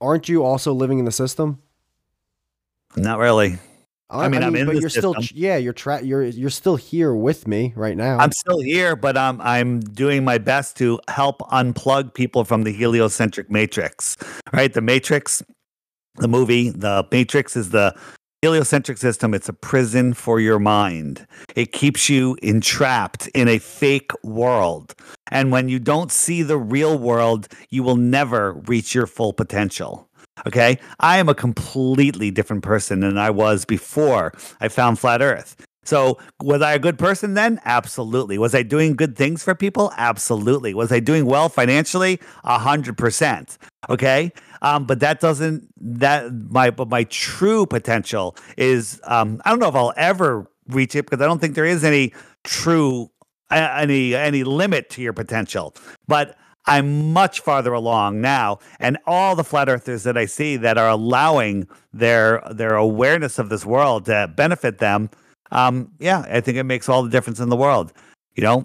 aren't 0.00 0.28
you 0.28 0.44
also 0.44 0.72
living 0.74 0.98
in 0.98 1.04
the 1.04 1.12
system? 1.12 1.62
Not 2.96 3.18
really. 3.18 3.58
I, 4.12 4.26
I 4.26 4.28
mean, 4.28 4.42
I 4.44 4.50
mean, 4.50 4.66
but 4.66 4.76
you're 4.76 4.90
system. 4.90 5.14
still, 5.22 5.36
yeah, 5.36 5.56
you're 5.56 5.72
tra- 5.72 6.02
you're 6.02 6.22
you're 6.22 6.50
still 6.50 6.76
here 6.76 7.14
with 7.14 7.48
me 7.48 7.72
right 7.74 7.96
now. 7.96 8.18
I'm 8.18 8.32
still 8.32 8.60
here, 8.60 8.94
but 8.94 9.16
um, 9.16 9.40
I'm 9.40 9.80
doing 9.80 10.22
my 10.22 10.38
best 10.38 10.76
to 10.76 11.00
help 11.08 11.40
unplug 11.50 12.14
people 12.14 12.44
from 12.44 12.62
the 12.62 12.72
heliocentric 12.72 13.50
matrix. 13.50 14.16
Right, 14.52 14.72
the 14.72 14.82
matrix 14.82 15.42
the 16.16 16.28
movie 16.28 16.70
The 16.70 17.06
Matrix 17.10 17.56
is 17.56 17.70
the 17.70 17.94
heliocentric 18.42 18.98
system. 18.98 19.34
It's 19.34 19.48
a 19.48 19.52
prison 19.52 20.14
for 20.14 20.40
your 20.40 20.58
mind. 20.58 21.26
It 21.56 21.72
keeps 21.72 22.08
you 22.08 22.36
entrapped 22.42 23.28
in 23.28 23.48
a 23.48 23.58
fake 23.58 24.10
world. 24.22 24.94
And 25.30 25.50
when 25.50 25.68
you 25.68 25.78
don't 25.78 26.12
see 26.12 26.42
the 26.42 26.58
real 26.58 26.98
world, 26.98 27.48
you 27.70 27.82
will 27.82 27.96
never 27.96 28.54
reach 28.66 28.94
your 28.94 29.06
full 29.06 29.32
potential. 29.32 30.08
Okay. 30.46 30.78
I 31.00 31.18
am 31.18 31.28
a 31.28 31.34
completely 31.34 32.30
different 32.30 32.62
person 32.62 33.00
than 33.00 33.18
I 33.18 33.30
was 33.30 33.64
before 33.64 34.32
I 34.60 34.68
found 34.68 34.98
Flat 34.98 35.22
Earth. 35.22 35.56
So, 35.84 36.18
was 36.40 36.62
I 36.62 36.74
a 36.74 36.78
good 36.78 36.96
person 36.96 37.34
then? 37.34 37.60
Absolutely. 37.64 38.38
Was 38.38 38.54
I 38.54 38.62
doing 38.62 38.94
good 38.94 39.16
things 39.16 39.42
for 39.42 39.52
people? 39.52 39.92
Absolutely. 39.96 40.74
Was 40.74 40.92
I 40.92 41.00
doing 41.00 41.26
well 41.26 41.48
financially? 41.48 42.20
A 42.44 42.58
hundred 42.58 42.96
percent. 42.96 43.58
Okay. 43.90 44.32
Um, 44.62 44.86
but 44.86 45.00
that 45.00 45.18
doesn't 45.18 45.68
that 45.80 46.32
my 46.50 46.70
but 46.70 46.88
my 46.88 47.02
true 47.04 47.66
potential 47.66 48.36
is 48.56 49.00
um, 49.04 49.42
I 49.44 49.50
don't 49.50 49.58
know 49.58 49.68
if 49.68 49.74
I'll 49.74 49.92
ever 49.96 50.46
reach 50.68 50.94
it 50.94 51.06
because 51.06 51.20
I 51.20 51.26
don't 51.26 51.40
think 51.40 51.56
there 51.56 51.64
is 51.64 51.82
any 51.82 52.12
true 52.44 53.10
any 53.50 54.14
any 54.14 54.44
limit 54.44 54.88
to 54.90 55.02
your 55.02 55.12
potential. 55.12 55.74
But 56.06 56.36
I'm 56.66 57.12
much 57.12 57.40
farther 57.40 57.72
along 57.72 58.20
now, 58.20 58.58
and 58.78 58.96
all 59.06 59.34
the 59.34 59.44
flat 59.44 59.68
earthers 59.68 60.04
that 60.04 60.16
I 60.16 60.26
see 60.26 60.56
that 60.58 60.78
are 60.78 60.88
allowing 60.88 61.66
their 61.92 62.42
their 62.50 62.76
awareness 62.76 63.38
of 63.38 63.48
this 63.48 63.66
world 63.66 64.06
to 64.06 64.32
benefit 64.34 64.78
them, 64.78 65.10
um, 65.50 65.90
yeah, 65.98 66.24
I 66.28 66.40
think 66.40 66.56
it 66.56 66.64
makes 66.64 66.88
all 66.88 67.02
the 67.02 67.10
difference 67.10 67.40
in 67.40 67.48
the 67.48 67.56
world. 67.56 67.92
You 68.36 68.42
know, 68.42 68.64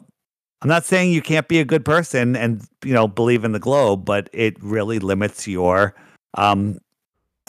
I'm 0.61 0.69
not 0.69 0.85
saying 0.85 1.11
you 1.11 1.21
can't 1.21 1.47
be 1.47 1.59
a 1.59 1.65
good 1.65 1.85
person 1.85 2.35
and 2.35 2.63
you 2.83 2.93
know 2.93 3.07
believe 3.07 3.43
in 3.43 3.51
the 3.51 3.59
globe, 3.59 4.05
but 4.05 4.29
it 4.31 4.61
really 4.61 4.99
limits 4.99 5.47
your 5.47 5.95
um, 6.35 6.77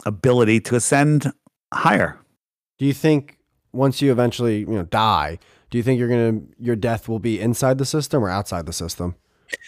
ability 0.06 0.60
to 0.60 0.76
ascend 0.76 1.32
higher. 1.72 2.18
Do 2.78 2.86
you 2.86 2.94
think 2.94 3.38
once 3.72 4.00
you 4.00 4.12
eventually 4.12 4.60
you 4.60 4.66
know 4.66 4.84
die, 4.84 5.38
do 5.70 5.78
you 5.78 5.84
think 5.84 5.98
you're 5.98 6.08
gonna 6.08 6.40
your 6.58 6.76
death 6.76 7.08
will 7.08 7.18
be 7.18 7.40
inside 7.40 7.78
the 7.78 7.86
system 7.86 8.24
or 8.24 8.30
outside 8.30 8.66
the 8.66 8.72
system? 8.72 9.14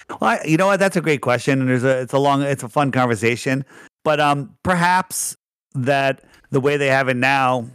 Well, 0.09 0.31
I, 0.31 0.45
you 0.45 0.57
know 0.57 0.66
what? 0.66 0.81
That's 0.81 0.97
a 0.97 1.01
great 1.01 1.20
question, 1.20 1.61
and 1.61 1.68
there's 1.68 1.85
a 1.85 2.01
it's 2.01 2.12
a 2.12 2.18
long 2.18 2.43
it's 2.43 2.62
a 2.62 2.68
fun 2.68 2.93
conversation, 2.93 3.64
but 4.05 4.20
um, 4.20 4.57
perhaps 4.62 5.37
that 5.74 6.24
the 6.51 6.61
way 6.61 6.76
they 6.76 6.89
have 6.89 7.09
it 7.09 7.16
now 7.16 7.66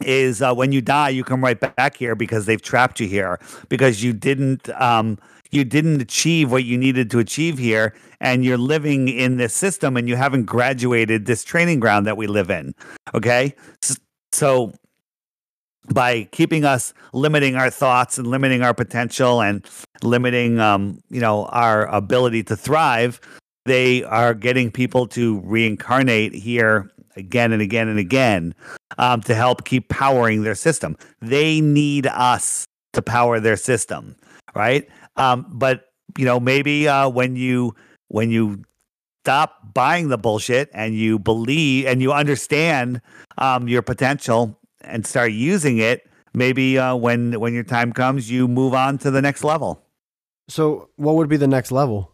is 0.00 0.42
uh, 0.42 0.54
when 0.54 0.72
you 0.72 0.80
die, 0.80 1.10
you 1.10 1.22
come 1.22 1.42
right 1.42 1.58
back 1.58 1.96
here 1.96 2.14
because 2.14 2.46
they've 2.46 2.62
trapped 2.62 2.98
you 3.00 3.06
here 3.06 3.38
because 3.68 4.02
you 4.02 4.12
didn't 4.12 4.68
um, 4.80 5.18
you 5.50 5.64
didn't 5.64 6.00
achieve 6.00 6.50
what 6.50 6.64
you 6.64 6.76
needed 6.76 7.10
to 7.12 7.18
achieve 7.18 7.58
here, 7.58 7.94
and 8.20 8.44
you're 8.44 8.58
living 8.58 9.08
in 9.08 9.36
this 9.36 9.54
system 9.54 9.96
and 9.96 10.08
you 10.08 10.16
haven't 10.16 10.44
graduated 10.44 11.26
this 11.26 11.44
training 11.44 11.80
ground 11.80 12.06
that 12.06 12.16
we 12.16 12.26
live 12.26 12.50
in. 12.50 12.74
Okay, 13.14 13.54
so 14.32 14.72
by 15.92 16.24
keeping 16.32 16.64
us 16.64 16.94
limiting 17.12 17.56
our 17.56 17.70
thoughts 17.70 18.18
and 18.18 18.26
limiting 18.26 18.62
our 18.62 18.74
potential 18.74 19.42
and 19.42 19.66
limiting 20.02 20.60
um, 20.60 20.98
you 21.10 21.20
know 21.20 21.46
our 21.46 21.86
ability 21.86 22.42
to 22.42 22.56
thrive 22.56 23.20
they 23.64 24.04
are 24.04 24.34
getting 24.34 24.70
people 24.70 25.06
to 25.06 25.40
reincarnate 25.40 26.34
here 26.34 26.90
again 27.16 27.52
and 27.52 27.62
again 27.62 27.88
and 27.88 27.98
again 27.98 28.54
um, 28.98 29.20
to 29.22 29.34
help 29.34 29.64
keep 29.64 29.88
powering 29.88 30.42
their 30.42 30.54
system. 30.54 30.96
They 31.20 31.60
need 31.60 32.06
us 32.06 32.66
to 32.92 33.02
power 33.02 33.40
their 33.40 33.56
system, 33.56 34.16
right? 34.54 34.88
Um, 35.16 35.46
but 35.48 35.86
you 36.18 36.24
know, 36.24 36.38
maybe 36.38 36.86
uh, 36.86 37.08
when 37.08 37.36
you 37.36 37.74
when 38.08 38.30
you 38.30 38.62
stop 39.24 39.72
buying 39.72 40.08
the 40.08 40.18
bullshit 40.18 40.68
and 40.74 40.94
you 40.94 41.18
believe 41.18 41.86
and 41.86 42.02
you 42.02 42.12
understand 42.12 43.00
um, 43.38 43.68
your 43.68 43.80
potential 43.80 44.58
and 44.86 45.06
start 45.06 45.32
using 45.32 45.78
it, 45.78 46.08
maybe 46.32 46.78
uh, 46.78 46.94
when 46.94 47.38
when 47.40 47.54
your 47.54 47.64
time 47.64 47.92
comes, 47.92 48.30
you 48.30 48.48
move 48.48 48.74
on 48.74 48.98
to 48.98 49.10
the 49.10 49.22
next 49.22 49.44
level. 49.44 49.82
So, 50.48 50.90
what 50.96 51.14
would 51.14 51.28
be 51.28 51.36
the 51.36 51.48
next 51.48 51.72
level? 51.72 52.10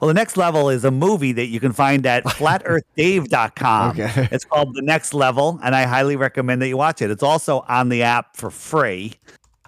Well, 0.00 0.08
the 0.08 0.14
next 0.14 0.36
level 0.36 0.70
is 0.70 0.84
a 0.84 0.90
movie 0.90 1.32
that 1.32 1.46
you 1.46 1.60
can 1.60 1.72
find 1.72 2.04
at 2.04 2.24
flatearthdave.com. 2.24 3.90
okay. 3.90 4.28
It's 4.32 4.44
called 4.44 4.74
The 4.74 4.82
Next 4.82 5.14
Level, 5.14 5.60
and 5.62 5.74
I 5.74 5.84
highly 5.84 6.16
recommend 6.16 6.60
that 6.62 6.68
you 6.68 6.76
watch 6.76 7.00
it. 7.00 7.10
It's 7.10 7.22
also 7.22 7.64
on 7.68 7.88
the 7.88 8.02
app 8.02 8.36
for 8.36 8.50
free. 8.50 9.14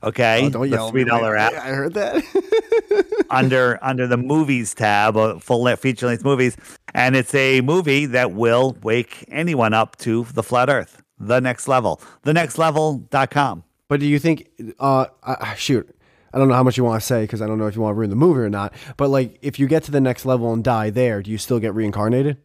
Okay. 0.02 0.44
Oh, 0.44 0.50
don't 0.50 0.68
yell. 0.68 0.90
Three 0.90 1.04
dollar 1.04 1.36
app. 1.36 1.52
I 1.54 1.68
heard 1.68 1.94
that. 1.94 2.22
under 3.30 3.78
under 3.82 4.06
the 4.06 4.16
movies 4.16 4.74
tab, 4.74 5.16
uh, 5.16 5.38
full 5.38 5.74
feature 5.76 6.06
length 6.06 6.24
movies, 6.24 6.56
and 6.94 7.16
it's 7.16 7.34
a 7.34 7.60
movie 7.62 8.06
that 8.06 8.32
will 8.32 8.76
wake 8.82 9.24
anyone 9.28 9.72
up 9.74 9.96
to 9.96 10.24
the 10.34 10.42
flat 10.42 10.68
Earth. 10.68 11.02
The 11.18 11.40
next 11.40 11.68
level. 11.68 12.00
The 12.22 12.34
next 12.34 12.58
level.com. 12.58 13.64
But 13.88 14.00
do 14.00 14.06
you 14.06 14.18
think? 14.18 14.50
Uh, 14.78 15.06
uh 15.22 15.54
shoot 15.54 15.96
I 16.36 16.38
don't 16.38 16.48
know 16.48 16.54
how 16.54 16.62
much 16.62 16.76
you 16.76 16.84
want 16.84 17.00
to 17.00 17.06
say 17.06 17.22
because 17.22 17.40
I 17.40 17.46
don't 17.46 17.58
know 17.58 17.66
if 17.66 17.74
you 17.74 17.80
want 17.80 17.94
to 17.94 17.98
ruin 17.98 18.10
the 18.10 18.16
movie 18.16 18.40
or 18.40 18.50
not. 18.50 18.74
But 18.98 19.08
like, 19.08 19.38
if 19.40 19.58
you 19.58 19.66
get 19.66 19.84
to 19.84 19.90
the 19.90 20.02
next 20.02 20.26
level 20.26 20.52
and 20.52 20.62
die 20.62 20.90
there, 20.90 21.22
do 21.22 21.30
you 21.30 21.38
still 21.38 21.58
get 21.58 21.74
reincarnated? 21.74 22.36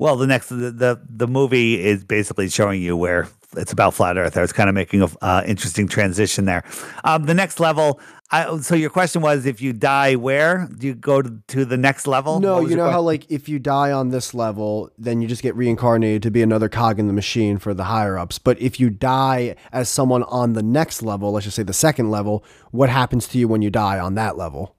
Well, 0.00 0.16
the 0.16 0.26
next 0.26 0.48
the, 0.48 0.70
the 0.70 0.98
the 1.10 1.28
movie 1.28 1.78
is 1.78 2.04
basically 2.04 2.48
showing 2.48 2.80
you 2.80 2.96
where 2.96 3.28
it's 3.54 3.70
about 3.70 3.92
flat 3.92 4.16
Earth. 4.16 4.34
I 4.34 4.40
was 4.40 4.50
kind 4.50 4.70
of 4.70 4.74
making 4.74 5.02
a 5.02 5.08
uh, 5.20 5.42
interesting 5.46 5.86
transition 5.88 6.46
there. 6.46 6.64
Um, 7.04 7.24
the 7.24 7.34
next 7.34 7.60
level. 7.60 8.00
I, 8.30 8.58
so 8.60 8.74
your 8.76 8.88
question 8.88 9.20
was, 9.20 9.44
if 9.44 9.60
you 9.60 9.74
die, 9.74 10.14
where 10.14 10.68
do 10.78 10.86
you 10.86 10.94
go 10.94 11.20
to, 11.20 11.42
to 11.48 11.64
the 11.66 11.76
next 11.76 12.06
level? 12.06 12.40
No, 12.40 12.60
you 12.60 12.76
know 12.76 12.84
question? 12.84 12.92
how 12.92 13.00
like 13.02 13.30
if 13.30 13.46
you 13.46 13.58
die 13.58 13.92
on 13.92 14.08
this 14.08 14.32
level, 14.32 14.90
then 14.96 15.20
you 15.20 15.28
just 15.28 15.42
get 15.42 15.54
reincarnated 15.54 16.22
to 16.22 16.30
be 16.30 16.40
another 16.40 16.70
cog 16.70 16.98
in 16.98 17.06
the 17.06 17.12
machine 17.12 17.58
for 17.58 17.74
the 17.74 17.84
higher 17.84 18.16
ups. 18.16 18.38
But 18.38 18.58
if 18.58 18.80
you 18.80 18.88
die 18.88 19.54
as 19.70 19.90
someone 19.90 20.22
on 20.22 20.54
the 20.54 20.62
next 20.62 21.02
level, 21.02 21.32
let's 21.32 21.44
just 21.44 21.56
say 21.56 21.62
the 21.62 21.74
second 21.74 22.10
level, 22.10 22.42
what 22.70 22.88
happens 22.88 23.28
to 23.28 23.38
you 23.38 23.48
when 23.48 23.60
you 23.60 23.68
die 23.68 23.98
on 23.98 24.14
that 24.14 24.38
level? 24.38 24.76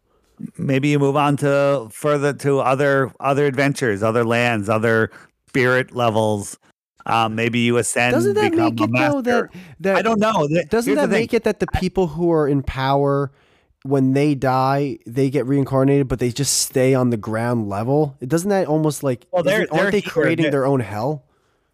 Maybe 0.57 0.89
you 0.89 0.99
move 0.99 1.15
on 1.15 1.37
to 1.37 1.87
further 1.91 2.33
to 2.33 2.59
other 2.59 3.11
other 3.19 3.45
adventures, 3.45 4.03
other 4.03 4.23
lands, 4.23 4.69
other 4.69 5.11
spirit 5.47 5.93
levels. 5.93 6.57
Um, 7.05 7.35
maybe 7.35 7.59
you 7.59 7.77
ascend. 7.77 8.13
Doesn't 8.13 8.35
that 8.35 8.53
make 8.53 8.79
it 8.79 8.89
though 8.93 9.21
that, 9.21 9.49
that 9.79 9.95
I 9.95 10.01
don't 10.01 10.19
know? 10.19 10.47
Doesn't 10.69 10.95
that 10.95 11.09
make 11.09 11.33
it 11.33 11.43
that 11.43 11.59
the 11.59 11.67
people 11.79 12.07
who 12.07 12.31
are 12.31 12.47
in 12.47 12.61
power 12.61 13.31
when 13.83 14.13
they 14.13 14.35
die, 14.35 14.99
they 15.07 15.31
get 15.31 15.47
reincarnated, 15.47 16.07
but 16.07 16.19
they 16.19 16.31
just 16.31 16.57
stay 16.57 16.93
on 16.93 17.09
the 17.09 17.17
ground 17.17 17.69
level? 17.69 18.15
Doesn't 18.25 18.49
that 18.49 18.67
almost 18.67 19.01
like 19.01 19.25
well, 19.31 19.41
they're, 19.41 19.61
aren't 19.71 19.71
they're 19.71 19.91
they 19.91 20.01
creating 20.01 20.51
their 20.51 20.65
own 20.65 20.79
hell? 20.79 21.25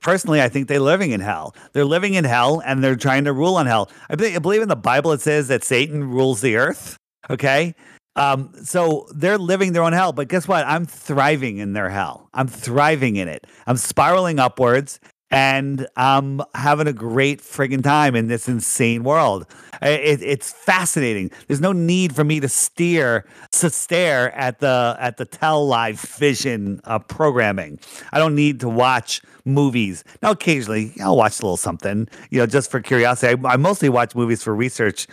personally, 0.02 0.42
I 0.42 0.50
think 0.50 0.68
they're 0.68 0.80
living 0.80 1.12
in 1.12 1.20
hell. 1.20 1.56
They're 1.74 1.86
living 1.86 2.14
in 2.14 2.24
hell 2.24 2.62
and 2.66 2.84
they're 2.84 2.96
trying 2.96 3.26
to 3.26 3.34
rule 3.34 3.56
on 3.56 3.66
hell. 3.66 3.90
I 4.10 4.16
believe 4.16 4.62
in 4.62 4.70
the 4.70 4.76
Bible 4.76 5.12
it 5.12 5.22
says 5.22 5.48
that 5.50 5.64
Satan 5.64 6.10
rules 6.10 6.42
the 6.42 6.56
earth. 6.56 6.98
Okay. 7.30 7.76
Um, 8.18 8.52
so 8.64 9.08
they're 9.14 9.38
living 9.38 9.74
their 9.74 9.84
own 9.84 9.94
hell, 9.94 10.12
but 10.12 10.28
guess 10.28 10.48
what? 10.48 10.66
I'm 10.66 10.86
thriving 10.86 11.58
in 11.58 11.74
their 11.74 11.90
hell. 11.90 12.30
I'm 12.34 12.48
thriving 12.48 13.16
in 13.16 13.28
it. 13.28 13.46
I'm 13.68 13.78
spiraling 13.78 14.40
upwards 14.40 15.00
and 15.30 15.88
I'm 15.98 16.42
having 16.56 16.88
a 16.88 16.94
great 16.94 17.42
friggin' 17.42 17.84
time 17.84 18.16
in 18.16 18.28
this 18.28 18.48
insane 18.48 19.04
world. 19.04 19.46
It, 19.82 20.22
it's 20.24 20.52
fascinating. 20.52 21.32
There's 21.48 21.62
no 21.62 21.74
need 21.74 22.16
for 22.16 22.24
me 22.24 22.40
to 22.40 22.50
steer 22.50 23.26
to 23.52 23.70
stare 23.70 24.34
at 24.36 24.60
the 24.60 24.96
at 25.00 25.18
the 25.18 25.26
tell 25.26 25.68
live 25.68 26.00
vision 26.00 26.80
uh, 26.86 27.00
programming. 27.00 27.80
I 28.14 28.20
don't 28.20 28.36
need 28.36 28.60
to 28.62 28.70
watch 28.70 29.22
movies. 29.46 30.04
Now, 30.24 30.32
occasionally 30.32 30.94
I'll 31.02 31.18
watch 31.18 31.40
a 31.40 31.44
little 31.44 31.58
something, 31.58 32.08
you 32.32 32.40
know, 32.40 32.48
just 32.48 32.72
for 32.72 32.80
curiosity. 32.80 33.40
I, 33.46 33.54
I 33.54 33.58
mostly 33.58 33.90
watch 33.90 34.16
movies 34.16 34.42
for 34.42 34.56
research 34.56 35.08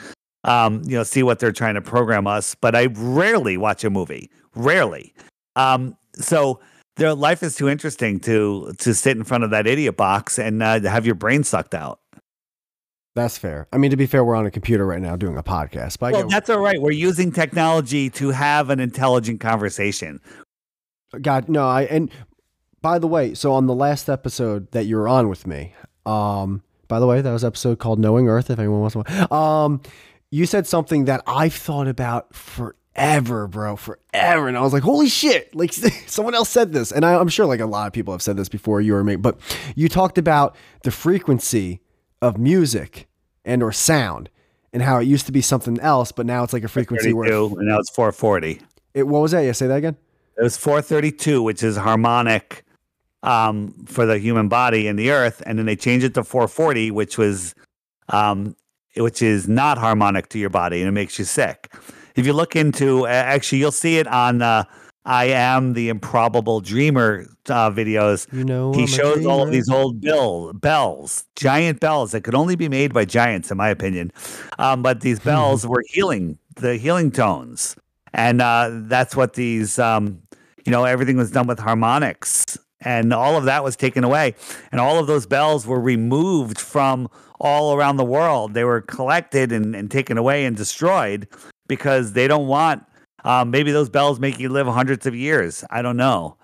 um, 0.45 0.83
you 0.85 0.97
know, 0.97 1.03
see 1.03 1.23
what 1.23 1.39
they're 1.39 1.53
trying 1.53 1.75
to 1.75 1.83
program 1.83 2.27
us. 2.27 2.55
But 2.55 2.75
I 2.75 2.87
rarely 2.87 3.57
watch 3.57 3.85
a 3.85 3.91
movie, 3.91 4.31
rarely. 4.55 5.15
Um, 5.57 5.97
so 6.15 6.61
their 6.97 7.15
life 7.15 7.43
is 7.43 7.57
too 7.57 7.69
interesting 7.69 8.21
to 8.21 8.73
to 8.79 8.95
sit 8.95 9.17
in 9.17 9.25
front 9.25 9.45
of 9.45 9.51
that 9.51 9.67
idiot 9.67 9.97
box 9.97 10.39
and 10.39 10.63
uh, 10.63 10.81
have 10.83 11.07
your 11.07 11.15
brain 11.15 11.45
sucked 11.45 11.75
out. 11.75 12.01
That's 13.15 13.39
fair. 13.39 13.69
I 13.73 13.79
mean, 13.79 13.93
to 13.93 13.97
be 13.97 14.07
fair, 14.07 14.25
we're 14.25 14.35
on 14.35 14.45
a 14.45 14.51
computer 14.51 14.85
right 14.85 15.01
now 15.01 15.15
doing 15.15 15.37
a 15.37 15.43
podcast. 15.43 15.99
But 16.01 16.13
well, 16.13 16.29
that's 16.29 16.51
all 16.51 16.59
right. 16.59 16.81
We're 16.81 16.91
using 16.91 17.31
technology 17.31 18.11
to 18.11 18.31
have 18.31 18.71
an 18.71 18.81
intelligent 18.81 19.41
conversation. 19.41 20.21
God, 21.23 21.49
no. 21.49 21.69
I 21.69 21.83
and 21.83 22.11
by 22.83 22.99
the 22.99 23.07
way, 23.07 23.35
so 23.35 23.53
on 23.53 23.67
the 23.67 23.75
last 23.75 24.11
episode 24.11 24.73
that 24.73 24.87
you 24.87 24.97
were 24.97 25.09
on 25.09 25.29
with 25.29 25.47
me, 25.47 25.75
um, 26.07 26.63
by 26.89 26.99
the 26.99 27.07
way, 27.07 27.21
that 27.21 27.33
was 27.33 27.45
episode 27.45 27.79
called 27.79 28.01
"Knowing 28.01 28.29
Earth." 28.29 28.51
If 28.51 28.59
anyone 28.59 28.81
wants 28.81 28.95
to, 28.95 29.35
um, 29.35 29.81
you 30.35 30.47
said 30.47 30.67
something 30.67 31.05
that 31.05 31.23
I've 31.29 31.55
thought 31.55 31.87
about 31.87 32.35
forever, 32.35 33.47
bro, 33.47 33.77
forever. 33.77 34.49
And 34.49 34.59
I 34.59 34.63
was 34.63 34.73
like, 34.73 34.83
holy 34.83 35.09
shit, 35.09 35.55
like 35.55 35.73
someone 36.09 36.35
else 36.35 36.49
said 36.49 36.73
this. 36.73 36.91
And 36.91 37.05
I, 37.05 37.21
am 37.21 37.29
sure 37.29 37.47
like 37.47 37.61
a 37.61 37.67
lot 37.67 37.87
of 37.87 37.93
people 37.93 38.13
have 38.13 38.21
said 38.21 38.37
this 38.37 38.49
before 38.49 38.81
you 38.81 38.97
or 38.97 39.05
me, 39.05 39.15
but 39.15 39.39
you 39.77 39.89
talked 39.89 40.19
about 40.19 40.57
the 40.83 40.91
frequency 40.91 41.83
of 42.21 42.37
music 42.37 43.07
and 43.45 43.63
or 43.63 43.71
sound 43.71 44.29
and 44.73 44.83
how 44.83 44.99
it 44.99 45.05
used 45.05 45.27
to 45.27 45.33
be 45.33 45.41
something 45.41 45.79
else, 45.79 46.11
but 46.11 46.27
now 46.27 46.43
it's 46.43 46.53
like 46.53 46.65
a 46.65 46.69
frequency 46.69 47.13
where 47.13 47.33
and 47.33 47.69
now 47.69 47.79
it's 47.79 47.91
440. 47.91 48.61
It, 48.93 49.07
what 49.07 49.23
was 49.23 49.31
that? 49.31 49.43
Yeah, 49.43 49.53
say 49.53 49.69
that 49.69 49.77
again. 49.77 49.97
It 50.37 50.43
was 50.43 50.57
432, 50.57 51.45
which 51.45 51.63
is 51.63 51.77
harmonic 51.77 52.65
um, 53.23 53.73
for 53.87 54.05
the 54.05 54.19
human 54.19 54.49
body 54.49 54.89
and 54.89 54.99
the 54.99 55.13
earth. 55.13 55.45
And 55.47 55.61
then 55.61 55.67
they 55.67 55.77
changed 55.77 56.05
it 56.05 56.15
to 56.15 56.25
440, 56.25 56.91
which 56.91 57.19
was 57.19 57.55
um, 58.09 58.57
which 58.97 59.23
is 59.23 59.49
not 59.49 59.79
harmonic 59.79 60.29
to 60.31 60.39
your 60.39 60.51
body 60.51 60.81
and 60.81 60.89
it 60.89 60.93
makes 60.93 61.19
you 61.19 61.25
sick. 61.25 61.73
If 62.17 62.27
you 62.27 62.33
look 62.33 62.55
into, 62.55 63.07
actually, 63.07 63.59
you'll 63.59 63.73
see 63.73 63.99
it 63.99 64.07
on 64.07 64.41
uh, 64.41 64.65
I 65.05 65.27
Am 65.27 65.75
the 65.75 65.89
Improbable 65.89 66.61
Dreamer 66.61 67.27
uh, 67.49 67.71
videos. 67.71 68.33
You 68.33 68.45
know, 68.45 68.73
he 68.73 68.83
I'm 68.83 68.87
shows 68.87 69.27
all 69.27 69.43
of 69.43 69.51
these 69.51 69.69
old 69.69 70.01
bill 70.01 70.53
bells, 70.55 71.25
giant 71.37 71.81
bells 71.81 72.13
that 72.13 72.23
could 72.23 72.35
only 72.35 72.57
be 72.57 72.69
made 72.69 72.95
by 72.95 73.05
giants, 73.05 73.51
in 73.51 73.57
my 73.57 73.69
opinion. 73.69 74.13
Um, 74.59 74.83
but 74.83 75.01
these 75.01 75.19
bells 75.21 75.67
were 75.67 75.83
healing, 75.89 76.39
the 76.57 76.77
healing 76.77 77.11
tones, 77.11 77.77
and 78.13 78.41
uh, 78.41 78.71
that's 78.73 79.15
what 79.15 79.35
these. 79.35 79.79
Um, 79.79 80.21
you 80.65 80.73
know, 80.73 80.85
everything 80.85 81.19
was 81.19 81.31
done 81.31 81.47
with 81.47 81.59
harmonics, 81.59 82.57
and 82.85 83.13
all 83.13 83.37
of 83.37 83.45
that 83.45 83.65
was 83.65 83.77
taken 83.77 84.05
away, 84.05 84.35
and 84.71 84.81
all 84.81 84.99
of 84.99 85.07
those 85.07 85.27
bells 85.27 85.67
were 85.67 85.81
removed 85.81 86.59
from 86.61 87.09
all 87.41 87.75
around 87.75 87.97
the 87.97 88.05
world. 88.05 88.55
They 88.55 88.65
were 88.65 88.81
collected 88.81 89.53
and, 89.53 89.75
and 89.75 89.91
taken 89.91 90.19
away 90.19 90.45
and 90.45 90.57
destroyed 90.57 91.29
because 91.67 92.13
they 92.13 92.29
don't 92.29 92.47
want. 92.47 92.85
Um, 93.25 93.51
maybe 93.51 93.73
those 93.73 93.89
bells 93.89 94.21
make 94.21 94.39
you 94.39 94.51
live 94.51 94.67
hundreds 94.67 95.07
of 95.07 95.15
years. 95.15 95.65
I 95.71 95.83
don't 95.83 95.97
know. 95.97 96.37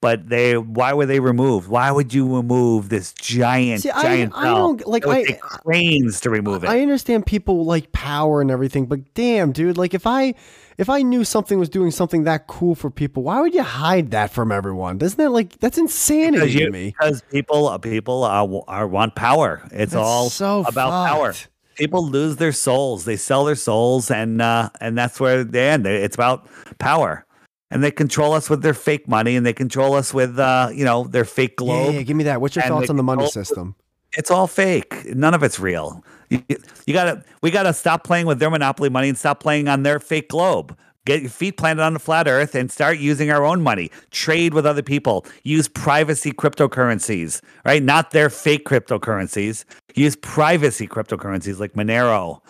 But 0.00 0.28
they, 0.28 0.58
why 0.58 0.92
were 0.92 1.06
they 1.06 1.18
removed? 1.18 1.66
Why 1.66 1.90
would 1.90 2.12
you 2.12 2.36
remove 2.36 2.90
this 2.90 3.14
giant, 3.14 3.82
See, 3.82 3.88
giant 3.88 4.34
I, 4.36 4.42
bell? 4.42 4.54
I 4.54 4.58
don't 4.58 4.86
like. 4.86 5.06
I 5.06 5.24
cranes 5.42 6.20
to 6.20 6.30
remove 6.30 6.62
it. 6.62 6.68
I 6.68 6.82
understand 6.82 7.24
people 7.24 7.64
like 7.64 7.90
power 7.92 8.42
and 8.42 8.50
everything, 8.50 8.84
but 8.84 9.14
damn, 9.14 9.52
dude, 9.52 9.78
like 9.78 9.94
if 9.94 10.06
I 10.06 10.34
if 10.78 10.88
I 10.88 11.02
knew 11.02 11.24
something 11.24 11.58
was 11.58 11.68
doing 11.68 11.90
something 11.90 12.24
that 12.24 12.46
cool 12.46 12.74
for 12.74 12.90
people, 12.90 13.22
why 13.24 13.40
would 13.40 13.54
you 13.54 13.62
hide 13.62 14.10
that 14.10 14.30
from 14.30 14.52
everyone? 14.52 14.98
Doesn't 14.98 15.18
that 15.18 15.30
like 15.30 15.58
that's 15.58 15.78
insanity 15.78 16.52
you, 16.52 16.66
to 16.66 16.70
me? 16.70 16.94
Because 16.98 17.22
people 17.30 17.68
uh, 17.68 17.78
people 17.78 18.24
are, 18.24 18.48
are 18.68 18.86
want 18.86 19.14
power. 19.14 19.62
It's 19.66 19.92
that's 19.92 19.94
all 19.94 20.30
so 20.30 20.60
about 20.60 20.90
fucked. 20.90 21.10
power. 21.10 21.34
People 21.76 22.06
lose 22.06 22.36
their 22.36 22.52
souls. 22.52 23.04
They 23.04 23.16
sell 23.16 23.44
their 23.44 23.56
souls, 23.56 24.10
and 24.10 24.40
uh, 24.40 24.70
and 24.80 24.96
that's 24.96 25.18
where 25.20 25.44
they 25.44 25.68
end. 25.68 25.86
It's 25.86 26.14
about 26.14 26.46
power 26.78 27.24
and 27.70 27.82
they 27.82 27.90
control 27.90 28.32
us 28.32 28.48
with 28.48 28.62
their 28.62 28.72
fake 28.72 29.08
money 29.08 29.34
and 29.34 29.44
they 29.44 29.52
control 29.52 29.94
us 29.94 30.14
with 30.14 30.38
uh, 30.38 30.70
you 30.72 30.84
know 30.84 31.04
their 31.04 31.24
fake 31.24 31.56
globe. 31.56 31.92
Yeah, 31.92 31.98
yeah, 31.98 32.02
give 32.04 32.16
me 32.16 32.24
that. 32.24 32.40
What's 32.40 32.54
your 32.54 32.64
thoughts 32.64 32.88
on 32.88 32.96
the 32.96 33.02
money 33.02 33.26
system? 33.28 33.74
It's 34.16 34.30
all 34.30 34.46
fake. 34.46 35.12
None 35.14 35.34
of 35.34 35.42
it's 35.42 35.58
real. 35.58 36.04
You, 36.34 36.56
you, 36.86 36.94
gotta 36.94 37.22
we 37.42 37.50
gotta 37.50 37.72
stop 37.72 38.04
playing 38.04 38.26
with 38.26 38.38
their 38.38 38.50
monopoly 38.50 38.88
money 38.88 39.08
and 39.08 39.18
stop 39.18 39.40
playing 39.40 39.68
on 39.68 39.82
their 39.82 40.00
fake 40.00 40.28
globe. 40.28 40.76
Get 41.06 41.20
your 41.20 41.30
feet 41.30 41.58
planted 41.58 41.82
on 41.82 41.92
the 41.92 41.98
flat 41.98 42.26
earth 42.26 42.54
and 42.54 42.72
start 42.72 42.98
using 42.98 43.30
our 43.30 43.44
own 43.44 43.60
money. 43.60 43.90
Trade 44.10 44.54
with 44.54 44.64
other 44.64 44.82
people. 44.82 45.26
Use 45.42 45.68
privacy 45.68 46.32
cryptocurrencies, 46.32 47.42
right? 47.64 47.82
Not 47.82 48.12
their 48.12 48.30
fake 48.30 48.64
cryptocurrencies. 48.64 49.64
Use 49.94 50.16
privacy 50.16 50.88
cryptocurrencies 50.88 51.58
like 51.58 51.74
Monero. 51.74 52.40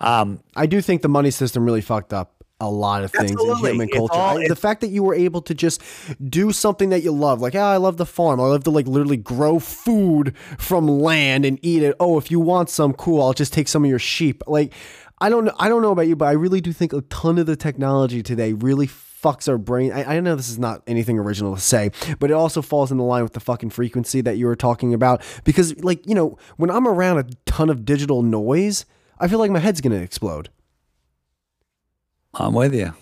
Um, 0.00 0.40
I 0.54 0.66
do 0.66 0.80
think 0.80 1.02
the 1.02 1.08
money 1.08 1.30
system 1.32 1.64
really 1.64 1.80
fucked 1.80 2.12
up 2.12 2.33
a 2.64 2.70
lot 2.70 3.04
of 3.04 3.12
things 3.12 3.30
Absolutely. 3.30 3.70
in 3.70 3.74
human 3.76 3.88
culture. 3.88 4.14
All, 4.14 4.38
I, 4.38 4.48
the 4.48 4.56
fact 4.56 4.80
that 4.80 4.88
you 4.88 5.02
were 5.02 5.14
able 5.14 5.42
to 5.42 5.54
just 5.54 5.82
do 6.28 6.52
something 6.52 6.90
that 6.90 7.02
you 7.02 7.12
love, 7.12 7.40
like, 7.40 7.54
yeah, 7.54 7.66
I 7.66 7.76
love 7.76 7.96
the 7.96 8.06
farm. 8.06 8.40
I 8.40 8.44
love 8.44 8.64
to 8.64 8.70
like 8.70 8.86
literally 8.86 9.16
grow 9.16 9.58
food 9.58 10.36
from 10.58 10.88
land 10.88 11.44
and 11.44 11.58
eat 11.62 11.82
it. 11.82 11.94
Oh, 12.00 12.18
if 12.18 12.30
you 12.30 12.40
want 12.40 12.70
some, 12.70 12.92
cool. 12.92 13.22
I'll 13.22 13.32
just 13.32 13.52
take 13.52 13.68
some 13.68 13.84
of 13.84 13.90
your 13.90 13.98
sheep. 13.98 14.42
Like, 14.46 14.72
I 15.20 15.28
don't 15.28 15.44
know. 15.44 15.54
I 15.58 15.68
don't 15.68 15.82
know 15.82 15.92
about 15.92 16.08
you, 16.08 16.16
but 16.16 16.26
I 16.26 16.32
really 16.32 16.60
do 16.60 16.72
think 16.72 16.92
a 16.92 17.00
ton 17.02 17.38
of 17.38 17.46
the 17.46 17.56
technology 17.56 18.22
today 18.22 18.52
really 18.52 18.88
fucks 18.88 19.48
our 19.48 19.56
brain. 19.56 19.90
I, 19.92 20.16
I 20.16 20.20
know 20.20 20.36
this 20.36 20.50
is 20.50 20.58
not 20.58 20.82
anything 20.86 21.18
original 21.18 21.54
to 21.54 21.60
say, 21.60 21.92
but 22.18 22.30
it 22.30 22.34
also 22.34 22.60
falls 22.60 22.92
in 22.92 22.98
the 22.98 23.04
line 23.04 23.22
with 23.22 23.32
the 23.32 23.40
fucking 23.40 23.70
frequency 23.70 24.20
that 24.20 24.36
you 24.36 24.46
were 24.46 24.56
talking 24.56 24.92
about. 24.92 25.22
Because, 25.44 25.82
like, 25.82 26.06
you 26.06 26.14
know, 26.14 26.36
when 26.56 26.70
I'm 26.70 26.86
around 26.86 27.18
a 27.18 27.24
ton 27.46 27.70
of 27.70 27.84
digital 27.84 28.22
noise, 28.22 28.84
I 29.18 29.28
feel 29.28 29.38
like 29.38 29.50
my 29.50 29.60
head's 29.60 29.80
gonna 29.80 29.96
explode. 29.96 30.50
I'm 32.34 32.54
with 32.54 32.74
you. 32.74 32.92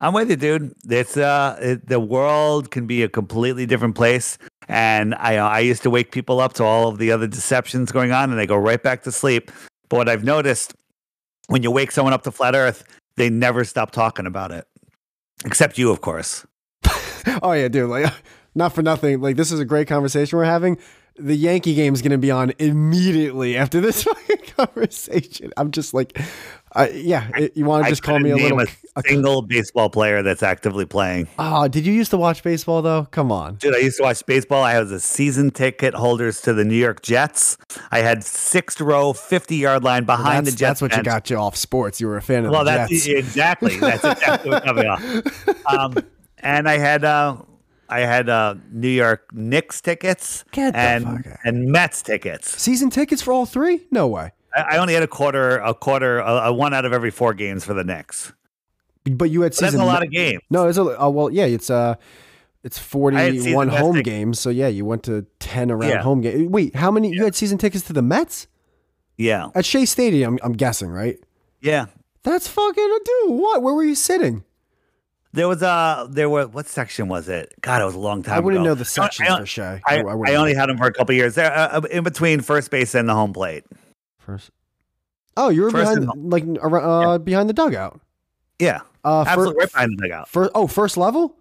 I'm 0.00 0.14
with 0.14 0.30
you, 0.30 0.36
dude. 0.36 0.74
It's 0.88 1.16
uh, 1.16 1.56
it, 1.60 1.86
the 1.88 2.00
world 2.00 2.72
can 2.72 2.86
be 2.86 3.04
a 3.04 3.08
completely 3.08 3.66
different 3.66 3.94
place, 3.94 4.36
and 4.68 5.14
I 5.14 5.36
I 5.36 5.60
used 5.60 5.84
to 5.84 5.90
wake 5.90 6.10
people 6.10 6.40
up 6.40 6.54
to 6.54 6.64
all 6.64 6.88
of 6.88 6.98
the 6.98 7.12
other 7.12 7.28
deceptions 7.28 7.92
going 7.92 8.10
on, 8.10 8.30
and 8.30 8.38
they 8.38 8.46
go 8.46 8.56
right 8.56 8.82
back 8.82 9.04
to 9.04 9.12
sleep. 9.12 9.52
But 9.88 9.98
what 9.98 10.08
I've 10.08 10.24
noticed, 10.24 10.74
when 11.46 11.62
you 11.62 11.70
wake 11.70 11.92
someone 11.92 12.12
up 12.12 12.22
to 12.24 12.32
flat 12.32 12.56
Earth, 12.56 12.82
they 13.16 13.30
never 13.30 13.62
stop 13.62 13.92
talking 13.92 14.26
about 14.26 14.50
it, 14.50 14.66
except 15.44 15.78
you, 15.78 15.92
of 15.92 16.00
course. 16.00 16.44
oh 17.42 17.52
yeah, 17.52 17.68
dude. 17.68 17.88
Like, 17.88 18.12
not 18.56 18.74
for 18.74 18.82
nothing. 18.82 19.20
Like, 19.20 19.36
this 19.36 19.52
is 19.52 19.60
a 19.60 19.64
great 19.64 19.86
conversation 19.86 20.36
we're 20.36 20.44
having. 20.44 20.78
The 21.16 21.36
Yankee 21.36 21.74
game 21.74 21.94
is 21.94 22.02
going 22.02 22.12
to 22.12 22.18
be 22.18 22.30
on 22.30 22.52
immediately 22.58 23.56
after 23.56 23.80
this 23.80 24.04
conversation. 24.56 25.52
I'm 25.56 25.70
just 25.70 25.94
like, 25.94 26.18
uh, 26.74 26.88
yeah. 26.92 27.28
you 27.54 27.64
want 27.64 27.84
to 27.84 27.90
just 27.90 28.02
call 28.02 28.18
me 28.18 28.30
a 28.30 28.36
little? 28.36 28.60
a 28.60 29.02
single 29.06 29.42
baseball 29.42 29.88
player 29.90 30.22
that's 30.22 30.42
actively 30.42 30.84
playing. 30.84 31.28
Oh, 31.38 31.68
did 31.68 31.86
you 31.86 31.92
used 31.92 32.10
to 32.10 32.16
watch 32.16 32.42
baseball 32.42 32.82
though? 32.82 33.04
Come 33.10 33.32
on. 33.32 33.56
Dude, 33.56 33.74
I 33.74 33.78
used 33.78 33.96
to 33.98 34.02
watch 34.02 34.24
baseball. 34.26 34.62
I 34.62 34.78
was 34.80 34.90
a 34.92 35.00
season 35.00 35.50
ticket 35.50 35.94
holders 35.94 36.40
to 36.42 36.52
the 36.52 36.64
New 36.64 36.76
York 36.76 37.02
Jets. 37.02 37.56
I 37.90 38.00
had 38.00 38.24
sixth 38.24 38.80
row, 38.80 39.12
50 39.12 39.56
yard 39.56 39.84
line 39.84 40.04
behind 40.04 40.46
That's, 40.46 40.54
the 40.54 40.58
Jets. 40.58 40.80
that's 40.80 40.82
what 40.82 40.96
you 40.96 41.02
got 41.02 41.30
you 41.30 41.36
off 41.36 41.56
sports. 41.56 42.00
You 42.00 42.06
were 42.08 42.16
a 42.16 42.22
fan 42.22 42.44
of 42.44 42.50
Well, 42.52 42.64
the 42.64 42.70
that's 42.72 42.90
Jets. 42.90 43.06
exactly 43.06 43.78
that's 43.78 44.04
exactly 44.04 44.50
what 44.50 44.64
coming 44.64 44.86
off. 44.86 45.02
Um, 45.66 45.94
and 46.38 46.68
I 46.68 46.76
had 46.76 47.04
uh, 47.04 47.36
I 47.88 48.00
had 48.00 48.28
uh, 48.28 48.56
New 48.72 48.88
York 48.88 49.28
Knicks 49.32 49.80
tickets 49.80 50.44
and 50.54 51.24
and 51.44 51.66
Mets 51.66 52.02
tickets. 52.02 52.60
Season 52.60 52.90
tickets 52.90 53.22
for 53.22 53.32
all 53.32 53.46
three? 53.46 53.86
No 53.90 54.08
way. 54.08 54.32
I, 54.54 54.62
I 54.62 54.76
only 54.78 54.94
had 54.94 55.02
a 55.02 55.06
quarter, 55.08 55.58
a 55.58 55.74
quarter, 55.74 56.18
a, 56.20 56.32
a 56.48 56.52
one 56.52 56.74
out 56.74 56.84
of 56.84 56.92
every 56.92 57.10
four 57.10 57.34
games 57.34 57.64
for 57.64 57.74
the 57.74 57.84
Knicks. 57.84 58.32
But 59.04 59.30
you 59.30 59.42
had 59.42 59.52
But 59.52 59.58
that's 59.60 59.74
a 59.74 59.84
lot 59.84 60.04
of 60.04 60.10
games. 60.10 60.40
no, 60.50 60.68
it's 60.68 60.78
a. 60.78 60.96
Oh 60.98 61.10
well, 61.10 61.30
yeah. 61.30 61.44
It's 61.46 61.70
uh, 61.70 61.96
it's 62.62 62.78
forty-one 62.78 63.68
home 63.68 63.94
tickets. 63.96 64.08
games. 64.08 64.38
So 64.40 64.48
yeah, 64.50 64.68
you 64.68 64.84
went 64.84 65.02
to 65.04 65.26
ten 65.40 65.70
around 65.70 65.90
Yeah. 65.90 66.02
home 66.02 66.20
game. 66.20 66.50
Wait, 66.52 66.76
how 66.76 66.90
many? 66.90 67.10
You 67.12 67.24
had 67.24 67.34
season 67.34 67.58
tickets 67.58 67.84
to 67.86 67.92
the 67.92 68.02
Mets 68.02 68.46
Yeah, 69.16 69.48
at 69.56 69.64
Shea 69.66 69.86
Stadium? 69.86 70.38
I'm 70.42 70.52
guessing, 70.52 70.88
right? 70.90 71.18
yeah. 71.60 71.86
That's 72.24 72.46
fucking 72.46 72.98
dude. 73.04 73.30
What? 73.40 73.62
Where 73.62 73.74
were 73.74 73.82
you 73.82 73.96
sitting? 73.96 74.44
There 75.32 75.48
was 75.48 75.62
a 75.62 76.06
there 76.08 76.30
were 76.30 76.46
what 76.46 76.68
section 76.68 77.08
was 77.08 77.28
it? 77.28 77.52
God, 77.60 77.82
it 77.82 77.84
was 77.84 77.96
a 77.96 77.98
long 77.98 78.22
time. 78.22 78.34
Ago. 78.34 78.36
I 78.36 78.40
wouldn't 78.44 78.60
ago. 78.62 78.70
know 78.70 78.74
the 78.76 78.82
I- 78.82 78.84
sections 78.84 79.28
I, 79.30 79.38
for 79.40 79.46
Shea. 79.46 79.80
I, 79.84 79.96
I, 79.98 80.02
wouldn't 80.14 80.36
only 80.36 80.52
know. 80.52 80.60
had 80.60 80.68
them 80.68 80.78
for 80.78 80.86
a 80.86 80.92
couple 80.92 81.16
years. 81.16 81.34
There, 81.34 81.52
uh, 81.52 81.78
uh, 81.78 81.86
in 81.90 82.04
between 82.04 82.40
first 82.40 82.70
base 82.70 82.94
and 82.94 83.08
the 83.08 83.14
home 83.14 83.32
plate. 83.32 83.64
First. 84.22 84.50
Oh, 85.36 85.48
you 85.48 85.62
were 85.62 85.70
First 85.70 85.98
behind, 86.00 86.30
like 86.32 86.44
ar- 86.60 87.14
uh, 87.14 87.18
behind 87.18 87.48
the 87.48 87.54
dugout. 87.54 88.00
Yeah, 88.58 88.80
Uh, 89.04 89.24
absolutely 89.26 89.60
right 89.60 89.72
behind 89.72 89.98
the 89.98 90.02
dugout. 90.08 90.28
fir- 90.28 90.50
oh, 90.54 90.66
first 90.66 90.96
level. 90.96 91.36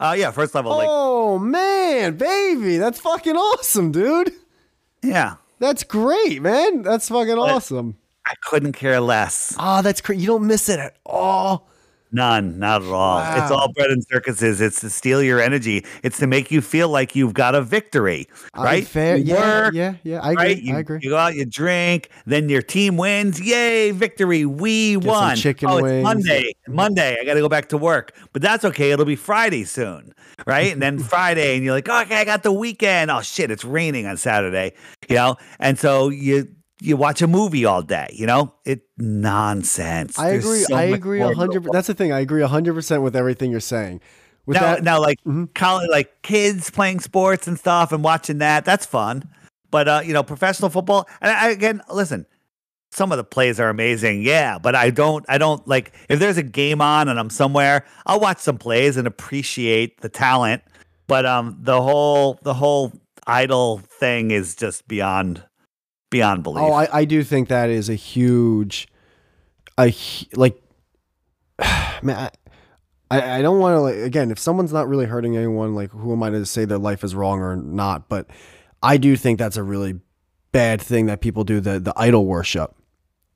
Uh, 0.00 0.14
yeah, 0.18 0.30
first 0.30 0.54
level. 0.54 0.72
Like, 0.72 0.86
oh 0.90 1.38
man, 1.38 2.16
baby, 2.16 2.76
that's 2.76 3.00
fucking 3.00 3.36
awesome, 3.36 3.92
dude. 3.92 4.32
yeah, 5.02 5.36
That's 5.60 5.82
great, 5.84 6.40
man. 6.42 6.82
That's 6.82 7.08
fucking 7.08 7.34
But- 7.36 7.50
awesome. 7.50 7.96
I 8.26 8.34
couldn't 8.44 8.72
care 8.74 9.00
less. 9.00 9.56
Oh, 9.58 9.80
that's 9.80 10.00
great. 10.02 10.18
You 10.18 10.26
don't 10.26 10.46
miss 10.46 10.68
it 10.68 10.78
at 10.78 10.96
all. 11.06 11.67
None, 12.10 12.58
not 12.58 12.82
at 12.82 12.88
all. 12.88 13.18
It's 13.36 13.50
all 13.50 13.70
bread 13.72 13.90
and 13.90 14.02
circuses. 14.06 14.62
It's 14.62 14.80
to 14.80 14.88
steal 14.88 15.22
your 15.22 15.40
energy. 15.40 15.84
It's 16.02 16.18
to 16.18 16.26
make 16.26 16.50
you 16.50 16.62
feel 16.62 16.88
like 16.88 17.14
you've 17.14 17.34
got 17.34 17.54
a 17.54 17.60
victory, 17.60 18.26
right? 18.56 18.86
fair. 18.86 19.16
You 19.16 19.34
yeah, 19.34 19.62
work, 19.62 19.74
yeah, 19.74 19.94
yeah. 20.04 20.20
I 20.20 20.32
agree. 20.32 20.44
right? 20.44 20.62
You, 20.62 20.74
I 20.74 20.78
agree. 20.78 20.98
you 21.02 21.10
go 21.10 21.16
out, 21.18 21.34
you 21.34 21.44
drink, 21.44 22.08
then 22.24 22.48
your 22.48 22.62
team 22.62 22.96
wins. 22.96 23.40
Yay, 23.40 23.90
victory. 23.90 24.46
We 24.46 24.94
some 24.94 25.02
won. 25.04 25.36
chicken 25.36 25.68
oh, 25.68 25.82
wings. 25.82 26.02
Monday. 26.02 26.54
Monday. 26.66 27.18
I 27.20 27.24
got 27.24 27.34
to 27.34 27.40
go 27.40 27.48
back 27.48 27.68
to 27.70 27.76
work. 27.76 28.14
But 28.32 28.40
that's 28.40 28.64
okay. 28.64 28.90
It'll 28.90 29.04
be 29.04 29.16
Friday 29.16 29.64
soon. 29.64 30.14
Right. 30.46 30.72
and 30.72 30.80
then 30.80 30.98
Friday, 31.00 31.56
and 31.56 31.64
you're 31.64 31.74
like, 31.74 31.88
okay, 31.88 32.16
I 32.16 32.24
got 32.24 32.42
the 32.42 32.52
weekend. 32.52 33.10
Oh, 33.10 33.20
shit. 33.20 33.50
It's 33.50 33.64
raining 33.64 34.06
on 34.06 34.16
Saturday. 34.16 34.72
You 35.08 35.16
know? 35.16 35.36
And 35.58 35.78
so 35.78 36.08
you. 36.08 36.54
You 36.80 36.96
watch 36.96 37.22
a 37.22 37.26
movie 37.26 37.64
all 37.64 37.82
day, 37.82 38.08
you 38.12 38.26
know? 38.26 38.54
It 38.64 38.82
nonsense. 38.98 40.18
I 40.18 40.30
There's 40.30 40.44
agree. 40.44 40.60
so 40.60 40.76
I 40.76 40.82
agree 40.82 41.20
a 41.20 41.34
hundred. 41.34 41.64
That's 41.72 41.88
the 41.88 41.94
thing. 41.94 42.12
I 42.12 42.20
agree 42.20 42.42
a 42.42 42.48
hundred 42.48 42.74
percent 42.74 43.02
with 43.02 43.16
everything 43.16 43.50
you're 43.50 43.60
saying. 43.60 44.00
With 44.46 44.54
now, 44.54 44.60
that, 44.74 44.82
now, 44.84 45.00
like 45.00 45.18
Mhm. 45.24 45.52
college, 45.54 45.88
like 45.90 46.22
kids 46.22 46.70
playing 46.70 47.00
sports 47.00 47.46
and 47.46 47.58
stuff 47.58 47.92
and 47.92 48.02
watching 48.02 48.38
that, 48.38 48.64
that's 48.64 48.86
fun. 48.86 49.28
But 49.70 49.88
uh, 49.88 50.00
you 50.04 50.12
know, 50.14 50.22
professional 50.22 50.70
football, 50.70 51.08
and 51.20 51.30
I, 51.30 51.50
again, 51.50 51.82
listen, 51.92 52.24
some 52.90 53.12
of 53.12 53.18
the 53.18 53.24
plays 53.24 53.60
are 53.60 53.68
amazing, 53.68 54.22
yeah. 54.22 54.56
But 54.58 54.74
I 54.74 54.90
don't, 54.90 55.24
I 55.28 55.36
don't 55.36 55.66
like 55.68 55.92
if 56.08 56.18
there's 56.18 56.38
a 56.38 56.42
game 56.42 56.80
on 56.80 57.08
and 57.08 57.18
I'm 57.18 57.28
somewhere, 57.28 57.84
I'll 58.06 58.20
watch 58.20 58.38
some 58.38 58.56
plays 58.56 58.96
and 58.96 59.06
appreciate 59.06 60.00
the 60.00 60.08
talent. 60.08 60.62
But 61.06 61.26
um, 61.26 61.58
the 61.60 61.82
whole, 61.82 62.38
the 62.42 62.54
whole 62.54 62.92
idol 63.26 63.78
thing 63.78 64.30
is 64.30 64.54
just 64.54 64.88
beyond, 64.88 65.42
beyond 66.10 66.40
oh, 66.40 66.42
belief. 66.42 66.64
oh, 66.64 66.72
I, 66.72 66.88
I 67.00 67.04
do 67.04 67.22
think 67.22 67.48
that 67.48 67.70
is 67.70 67.88
a 67.88 67.94
huge, 67.94 68.88
a 69.78 69.94
like, 70.34 70.60
man. 72.02 72.30
I, 73.10 73.38
I 73.38 73.42
don't 73.42 73.58
want 73.58 73.74
to 73.74 73.80
like 73.80 73.94
again 73.96 74.30
if 74.30 74.38
someone's 74.38 74.72
not 74.72 74.86
really 74.86 75.06
hurting 75.06 75.36
anyone 75.36 75.74
like 75.74 75.90
who 75.90 76.12
am 76.12 76.22
I 76.22 76.30
to 76.30 76.44
say 76.44 76.66
their 76.66 76.76
life 76.76 77.02
is 77.02 77.14
wrong 77.14 77.40
or 77.40 77.56
not 77.56 78.08
but 78.08 78.26
I 78.82 78.98
do 78.98 79.16
think 79.16 79.38
that's 79.38 79.56
a 79.56 79.62
really 79.62 80.00
bad 80.52 80.80
thing 80.80 81.06
that 81.06 81.20
people 81.20 81.44
do 81.44 81.60
the 81.60 81.80
the 81.80 81.94
idol 81.96 82.26
worship 82.26 82.74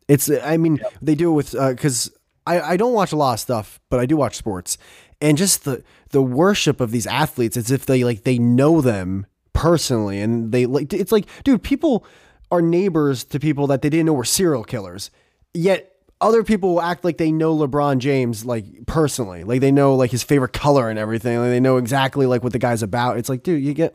it's 0.08 0.30
I 0.30 0.58
mean 0.58 0.80
they 1.00 1.14
do 1.14 1.30
it 1.30 1.34
with 1.34 1.54
uh, 1.54 1.70
because 1.70 2.12
I 2.46 2.60
I 2.60 2.76
don't 2.76 2.92
watch 2.92 3.12
a 3.12 3.16
lot 3.16 3.34
of 3.34 3.40
stuff 3.40 3.80
but 3.88 3.98
I 3.98 4.06
do 4.06 4.16
watch 4.16 4.36
sports 4.36 4.76
and 5.22 5.38
just 5.38 5.64
the 5.64 5.82
the 6.10 6.22
worship 6.22 6.80
of 6.80 6.90
these 6.90 7.06
athletes 7.06 7.56
as 7.56 7.70
if 7.70 7.86
they 7.86 8.04
like 8.04 8.24
they 8.24 8.38
know 8.38 8.82
them 8.82 9.26
personally 9.54 10.20
and 10.20 10.52
they 10.52 10.66
like 10.66 10.92
it's 10.92 11.12
like 11.12 11.26
dude 11.44 11.62
people 11.62 12.04
are 12.52 12.62
neighbors 12.62 13.24
to 13.24 13.40
people 13.40 13.66
that 13.66 13.82
they 13.82 13.90
didn't 13.90 14.06
know 14.06 14.12
were 14.12 14.24
serial 14.24 14.62
killers 14.62 15.10
yet 15.54 15.88
other 16.20 16.44
people 16.44 16.74
will 16.74 16.82
act 16.82 17.04
like 17.04 17.18
they 17.18 17.32
know 17.32 17.56
LeBron 17.56 17.98
James 17.98 18.44
like 18.44 18.64
personally, 18.86 19.42
like 19.42 19.60
they 19.60 19.72
know 19.72 19.96
like 19.96 20.12
his 20.12 20.22
favorite 20.22 20.52
color 20.52 20.88
and 20.88 20.96
everything. 20.96 21.36
Like 21.36 21.48
they 21.48 21.58
know 21.58 21.78
exactly 21.78 22.26
like 22.26 22.44
what 22.44 22.52
the 22.52 22.60
guy's 22.60 22.80
about. 22.80 23.18
It's 23.18 23.28
like, 23.28 23.42
dude, 23.42 23.60
you 23.60 23.74
get 23.74 23.92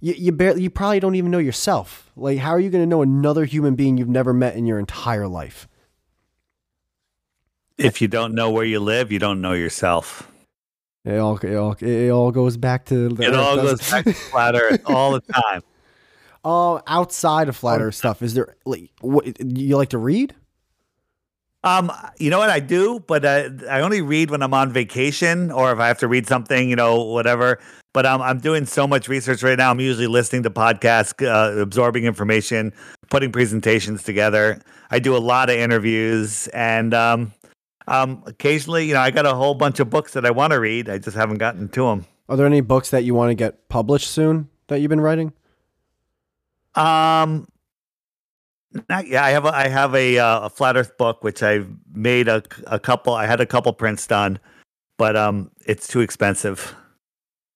you 0.00 0.12
you 0.12 0.30
barely 0.30 0.60
you 0.60 0.68
probably 0.68 1.00
don't 1.00 1.14
even 1.14 1.30
know 1.30 1.38
yourself. 1.38 2.10
Like, 2.16 2.36
how 2.36 2.50
are 2.50 2.60
you 2.60 2.68
going 2.68 2.82
to 2.82 2.86
know 2.86 3.00
another 3.00 3.46
human 3.46 3.76
being 3.76 3.96
you've 3.96 4.10
never 4.10 4.34
met 4.34 4.56
in 4.56 4.66
your 4.66 4.78
entire 4.78 5.26
life? 5.26 5.66
if 7.78 8.00
you 8.00 8.08
don't 8.08 8.34
know 8.34 8.50
where 8.50 8.64
you 8.64 8.80
live, 8.80 9.10
you 9.10 9.18
don't 9.18 9.40
know 9.40 9.52
yourself. 9.52 10.30
It 11.04 11.18
all 11.18 11.36
it 11.36 11.54
all, 11.54 11.72
it 11.80 12.10
all 12.10 12.30
goes 12.30 12.56
back 12.56 12.86
to 12.86 13.08
the 13.08 13.24
It 13.24 13.34
all 13.34 13.56
goes 13.56 13.90
back 13.90 14.04
to 14.04 14.12
flat 14.12 14.54
Earth 14.54 14.82
all 14.86 15.12
the 15.12 15.20
time. 15.20 15.62
Uh, 16.44 16.80
outside 16.86 17.48
of 17.48 17.56
flat 17.56 17.80
earth 17.80 17.94
stuff, 17.94 18.20
is 18.20 18.34
there 18.34 18.56
like 18.66 18.90
what 19.00 19.40
you 19.40 19.76
like 19.76 19.88
to 19.90 19.98
read? 19.98 20.34
Um, 21.64 21.90
you 22.18 22.28
know 22.28 22.38
what 22.38 22.50
I 22.50 22.60
do, 22.60 23.00
but 23.00 23.24
uh, 23.24 23.48
I 23.70 23.80
only 23.80 24.02
read 24.02 24.30
when 24.30 24.42
I'm 24.42 24.52
on 24.52 24.70
vacation 24.70 25.50
or 25.50 25.72
if 25.72 25.78
I 25.78 25.88
have 25.88 25.98
to 26.00 26.08
read 26.08 26.26
something, 26.26 26.68
you 26.68 26.76
know, 26.76 27.02
whatever. 27.02 27.58
But 27.94 28.04
um, 28.04 28.20
I'm 28.20 28.38
doing 28.38 28.66
so 28.66 28.86
much 28.86 29.08
research 29.08 29.42
right 29.42 29.56
now. 29.56 29.70
I'm 29.70 29.80
usually 29.80 30.06
listening 30.06 30.42
to 30.42 30.50
podcasts, 30.50 31.26
uh, 31.26 31.58
absorbing 31.58 32.04
information, 32.04 32.74
putting 33.08 33.32
presentations 33.32 34.02
together. 34.02 34.60
I 34.90 34.98
do 34.98 35.16
a 35.16 35.18
lot 35.18 35.48
of 35.48 35.56
interviews, 35.56 36.48
and 36.48 36.92
um, 36.92 37.32
um, 37.88 38.22
occasionally, 38.26 38.86
you 38.86 38.92
know, 38.92 39.00
I 39.00 39.10
got 39.10 39.24
a 39.24 39.34
whole 39.34 39.54
bunch 39.54 39.80
of 39.80 39.88
books 39.88 40.12
that 40.12 40.26
I 40.26 40.30
want 40.30 40.52
to 40.52 40.60
read. 40.60 40.90
I 40.90 40.98
just 40.98 41.16
haven't 41.16 41.38
gotten 41.38 41.70
to 41.70 41.86
them. 41.86 42.04
Are 42.28 42.36
there 42.36 42.46
any 42.46 42.60
books 42.60 42.90
that 42.90 43.04
you 43.04 43.14
want 43.14 43.30
to 43.30 43.34
get 43.34 43.70
published 43.70 44.10
soon 44.10 44.48
that 44.66 44.80
you've 44.80 44.90
been 44.90 45.00
writing? 45.00 45.32
Um, 46.76 47.46
not, 48.88 49.06
yeah, 49.06 49.24
I 49.24 49.30
have 49.30 49.44
a, 49.44 49.54
I 49.54 49.68
have 49.68 49.94
a 49.94 50.18
uh, 50.18 50.40
a 50.46 50.50
flat 50.50 50.76
Earth 50.76 50.96
book 50.98 51.22
which 51.22 51.42
I've 51.42 51.68
made 51.92 52.28
a 52.28 52.42
a 52.66 52.78
couple. 52.80 53.14
I 53.14 53.26
had 53.26 53.40
a 53.40 53.46
couple 53.46 53.72
prints 53.72 54.06
done, 54.06 54.38
but 54.98 55.14
um, 55.16 55.50
it's 55.66 55.86
too 55.86 56.00
expensive. 56.00 56.74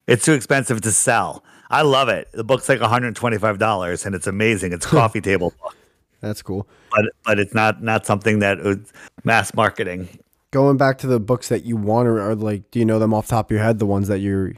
It's 0.06 0.24
too 0.24 0.32
expensive 0.32 0.80
to 0.82 0.92
sell. 0.92 1.44
I 1.70 1.82
love 1.82 2.08
it. 2.08 2.28
The 2.32 2.44
book's 2.44 2.68
like 2.68 2.80
one 2.80 2.88
hundred 2.88 3.16
twenty 3.16 3.36
five 3.38 3.58
dollars, 3.58 4.06
and 4.06 4.14
it's 4.14 4.26
amazing. 4.26 4.72
It's 4.72 4.86
a 4.86 4.88
coffee 4.90 5.20
table 5.20 5.52
book, 5.60 5.76
That's 6.20 6.40
cool. 6.40 6.68
but 6.92 7.06
but 7.24 7.38
it's 7.40 7.52
not 7.54 7.82
not 7.82 8.06
something 8.06 8.38
that 8.38 8.62
was 8.62 8.78
mass 9.24 9.52
marketing. 9.54 10.08
Going 10.52 10.76
back 10.78 10.98
to 10.98 11.06
the 11.06 11.20
books 11.20 11.48
that 11.48 11.64
you 11.64 11.76
want 11.76 12.06
to, 12.06 12.12
or 12.12 12.34
like, 12.34 12.70
do 12.70 12.78
you 12.78 12.84
know 12.84 12.98
them 12.98 13.12
off 13.12 13.26
the 13.26 13.30
top 13.32 13.50
of 13.50 13.54
your 13.54 13.62
head? 13.62 13.80
The 13.80 13.86
ones 13.86 14.08
that 14.08 14.20
you're 14.20 14.52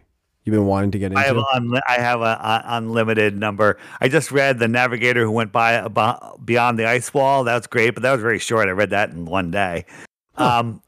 you've 0.52 0.60
been 0.60 0.66
wanting 0.66 0.90
to 0.92 0.98
get 0.98 1.12
into. 1.12 1.18
I 1.18 1.24
have 1.26 1.36
unli- 1.36 1.80
I 1.88 1.94
have 2.00 2.20
a, 2.20 2.24
a 2.24 2.62
unlimited 2.66 3.36
number. 3.38 3.78
I 4.00 4.08
just 4.08 4.32
read 4.32 4.58
the 4.58 4.68
Navigator 4.68 5.22
who 5.24 5.30
went 5.30 5.52
by 5.52 5.86
beyond 6.44 6.78
the 6.78 6.86
ice 6.86 7.12
wall. 7.14 7.44
That 7.44 7.54
was 7.54 7.66
great, 7.66 7.94
but 7.94 8.02
that 8.02 8.12
was 8.12 8.20
very 8.20 8.38
short. 8.38 8.68
I 8.68 8.72
read 8.72 8.90
that 8.90 9.10
in 9.10 9.24
one 9.26 9.50
day. 9.50 9.84
Um, 10.36 10.82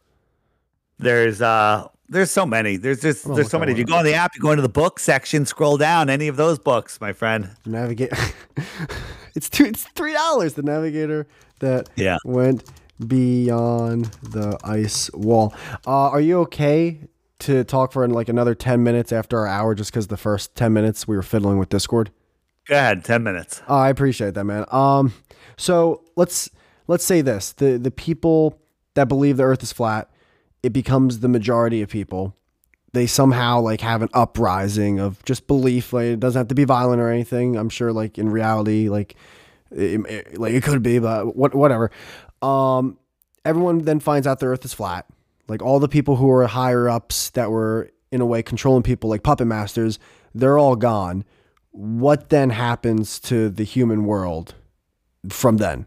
there's 0.98 1.40
uh, 1.42 1.88
there's 2.08 2.30
so 2.30 2.44
many. 2.46 2.76
There's 2.76 3.00
just 3.00 3.24
there's 3.34 3.50
so 3.50 3.58
many. 3.58 3.72
If 3.72 3.78
you 3.78 3.84
go 3.84 3.96
on 3.96 4.04
the 4.04 4.14
app, 4.14 4.34
you 4.34 4.40
go 4.40 4.50
into 4.50 4.62
the 4.62 4.68
book 4.68 4.98
section, 4.98 5.46
scroll 5.46 5.76
down. 5.76 6.10
Any 6.10 6.28
of 6.28 6.36
those 6.36 6.58
books, 6.58 7.00
my 7.00 7.12
friend. 7.12 7.50
navigate. 7.66 8.12
it's 9.34 9.48
two. 9.48 9.64
It's 9.66 9.84
three 9.84 10.12
dollars. 10.12 10.54
The 10.54 10.62
navigator 10.62 11.26
that 11.60 11.88
Yeah. 11.96 12.18
went 12.24 12.64
beyond 13.06 14.06
the 14.22 14.56
ice 14.64 15.10
wall. 15.12 15.54
Uh, 15.86 16.10
are 16.10 16.20
you 16.20 16.40
okay 16.40 17.00
to 17.42 17.64
talk 17.64 17.92
for 17.92 18.06
like 18.08 18.28
another 18.28 18.54
ten 18.54 18.82
minutes 18.82 19.12
after 19.12 19.38
our 19.38 19.46
hour? 19.46 19.74
Just 19.74 19.90
because 19.92 20.06
the 20.08 20.16
first 20.16 20.54
ten 20.54 20.72
minutes 20.72 21.06
we 21.06 21.16
were 21.16 21.22
fiddling 21.22 21.58
with 21.58 21.68
Discord. 21.68 22.10
Go 22.68 22.74
ahead, 22.76 23.04
ten 23.04 23.22
minutes. 23.22 23.62
Oh, 23.68 23.76
I 23.76 23.88
appreciate 23.88 24.34
that, 24.34 24.44
man. 24.44 24.64
Um, 24.70 25.12
so 25.56 26.02
let's 26.16 26.50
let's 26.86 27.04
say 27.04 27.20
this: 27.20 27.52
the 27.52 27.76
the 27.78 27.90
people 27.90 28.58
that 28.94 29.08
believe 29.08 29.36
the 29.36 29.44
Earth 29.44 29.62
is 29.62 29.72
flat, 29.72 30.10
it 30.62 30.72
becomes 30.72 31.20
the 31.20 31.28
majority 31.28 31.82
of 31.82 31.88
people. 31.88 32.36
They 32.92 33.06
somehow 33.06 33.60
like 33.60 33.80
have 33.80 34.02
an 34.02 34.10
uprising 34.12 35.00
of 35.00 35.24
just 35.24 35.46
belief. 35.46 35.92
Like 35.92 36.04
it 36.06 36.20
doesn't 36.20 36.38
have 36.38 36.48
to 36.48 36.54
be 36.54 36.64
violent 36.64 37.00
or 37.00 37.08
anything. 37.08 37.56
I'm 37.56 37.68
sure, 37.70 37.92
like 37.92 38.18
in 38.18 38.28
reality, 38.28 38.88
like 38.88 39.16
It- 39.70 40.04
it- 40.06 40.38
like 40.38 40.52
it 40.52 40.62
could 40.62 40.82
be, 40.82 40.98
but 40.98 41.34
what, 41.34 41.54
whatever. 41.54 41.90
Um, 42.42 42.98
everyone 43.44 43.78
then 43.78 43.98
finds 44.00 44.26
out 44.26 44.38
the 44.40 44.46
Earth 44.46 44.64
is 44.66 44.74
flat. 44.74 45.06
Like 45.52 45.62
all 45.62 45.78
the 45.78 45.88
people 45.88 46.16
who 46.16 46.26
were 46.26 46.46
higher 46.46 46.88
ups 46.88 47.30
that 47.30 47.50
were 47.50 47.90
in 48.10 48.20
a 48.20 48.26
way 48.26 48.42
controlling 48.42 48.82
people, 48.82 49.08
like 49.08 49.22
puppet 49.22 49.46
masters, 49.46 49.98
they're 50.34 50.58
all 50.58 50.76
gone. 50.76 51.24
What 51.70 52.28
then 52.28 52.50
happens 52.50 53.20
to 53.20 53.48
the 53.48 53.64
human 53.64 54.04
world 54.04 54.54
from 55.30 55.58
then? 55.58 55.86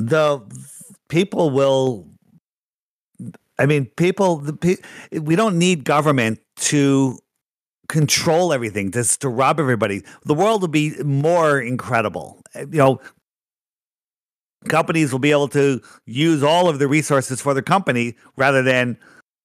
the 0.00 0.40
people 1.08 1.50
will 1.50 2.06
i 3.58 3.66
mean 3.66 3.84
people 3.96 4.38
the 4.38 4.78
we 5.20 5.36
don't 5.36 5.58
need 5.58 5.84
government 5.84 6.40
to 6.56 7.18
control 7.88 8.52
everything 8.52 8.90
just 8.90 9.20
to 9.20 9.28
rob 9.28 9.60
everybody 9.60 10.02
the 10.24 10.34
world 10.34 10.62
will 10.62 10.68
be 10.68 10.94
more 11.02 11.60
incredible 11.60 12.40
you 12.54 12.66
know 12.78 13.00
companies 14.68 15.12
will 15.12 15.18
be 15.18 15.30
able 15.30 15.48
to 15.48 15.80
use 16.06 16.42
all 16.42 16.68
of 16.68 16.78
the 16.78 16.88
resources 16.88 17.40
for 17.40 17.54
their 17.54 17.62
company 17.62 18.16
rather 18.36 18.62
than 18.62 18.98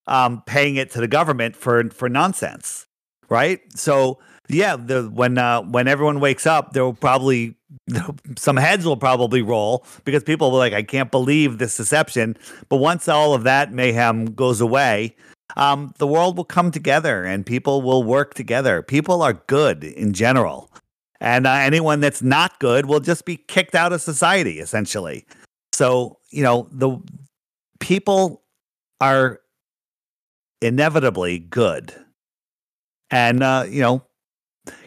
um, 0.07 0.43
paying 0.45 0.75
it 0.75 0.91
to 0.91 0.99
the 0.99 1.07
government 1.07 1.55
for 1.55 1.89
for 1.89 2.09
nonsense 2.09 2.85
right? 3.29 3.61
So 3.77 4.19
yeah 4.47 4.75
the 4.75 5.09
when 5.11 5.37
uh, 5.37 5.61
when 5.63 5.87
everyone 5.87 6.19
wakes 6.19 6.45
up 6.45 6.73
there 6.73 6.83
will 6.83 6.93
probably 6.93 7.55
some 8.37 8.57
heads 8.57 8.85
will 8.85 8.97
probably 8.97 9.41
roll 9.41 9.85
because 10.03 10.23
people 10.23 10.51
will 10.51 10.59
like 10.59 10.73
i 10.73 10.83
can't 10.83 11.11
believe 11.11 11.57
this 11.57 11.77
deception. 11.77 12.37
But 12.69 12.77
once 12.77 13.07
all 13.07 13.33
of 13.33 13.43
that 13.43 13.73
mayhem 13.73 14.25
goes 14.25 14.61
away 14.61 15.15
um, 15.57 15.93
the 15.99 16.07
world 16.07 16.37
will 16.37 16.45
come 16.45 16.71
together 16.71 17.23
and 17.23 17.45
people 17.45 17.81
will 17.83 18.03
work 18.03 18.33
together. 18.33 18.81
People 18.81 19.21
are 19.21 19.33
good 19.33 19.83
in 19.83 20.11
general 20.11 20.71
and 21.25 21.47
uh, 21.47 21.51
anyone 21.51 21.99
that's 21.99 22.21
not 22.21 22.59
good 22.59 22.85
will 22.85 22.99
just 22.99 23.25
be 23.25 23.35
kicked 23.35 23.73
out 23.75 23.91
of 23.91 24.01
society 24.01 24.59
essentially. 24.59 25.25
So 25.73 26.19
you 26.29 26.43
know 26.43 26.69
the 26.71 26.99
people 27.79 28.43
are 29.01 29.41
inevitably 30.61 31.39
good. 31.39 31.93
And 33.11 33.43
uh, 33.43 33.65
you 33.67 33.81
know 33.81 34.03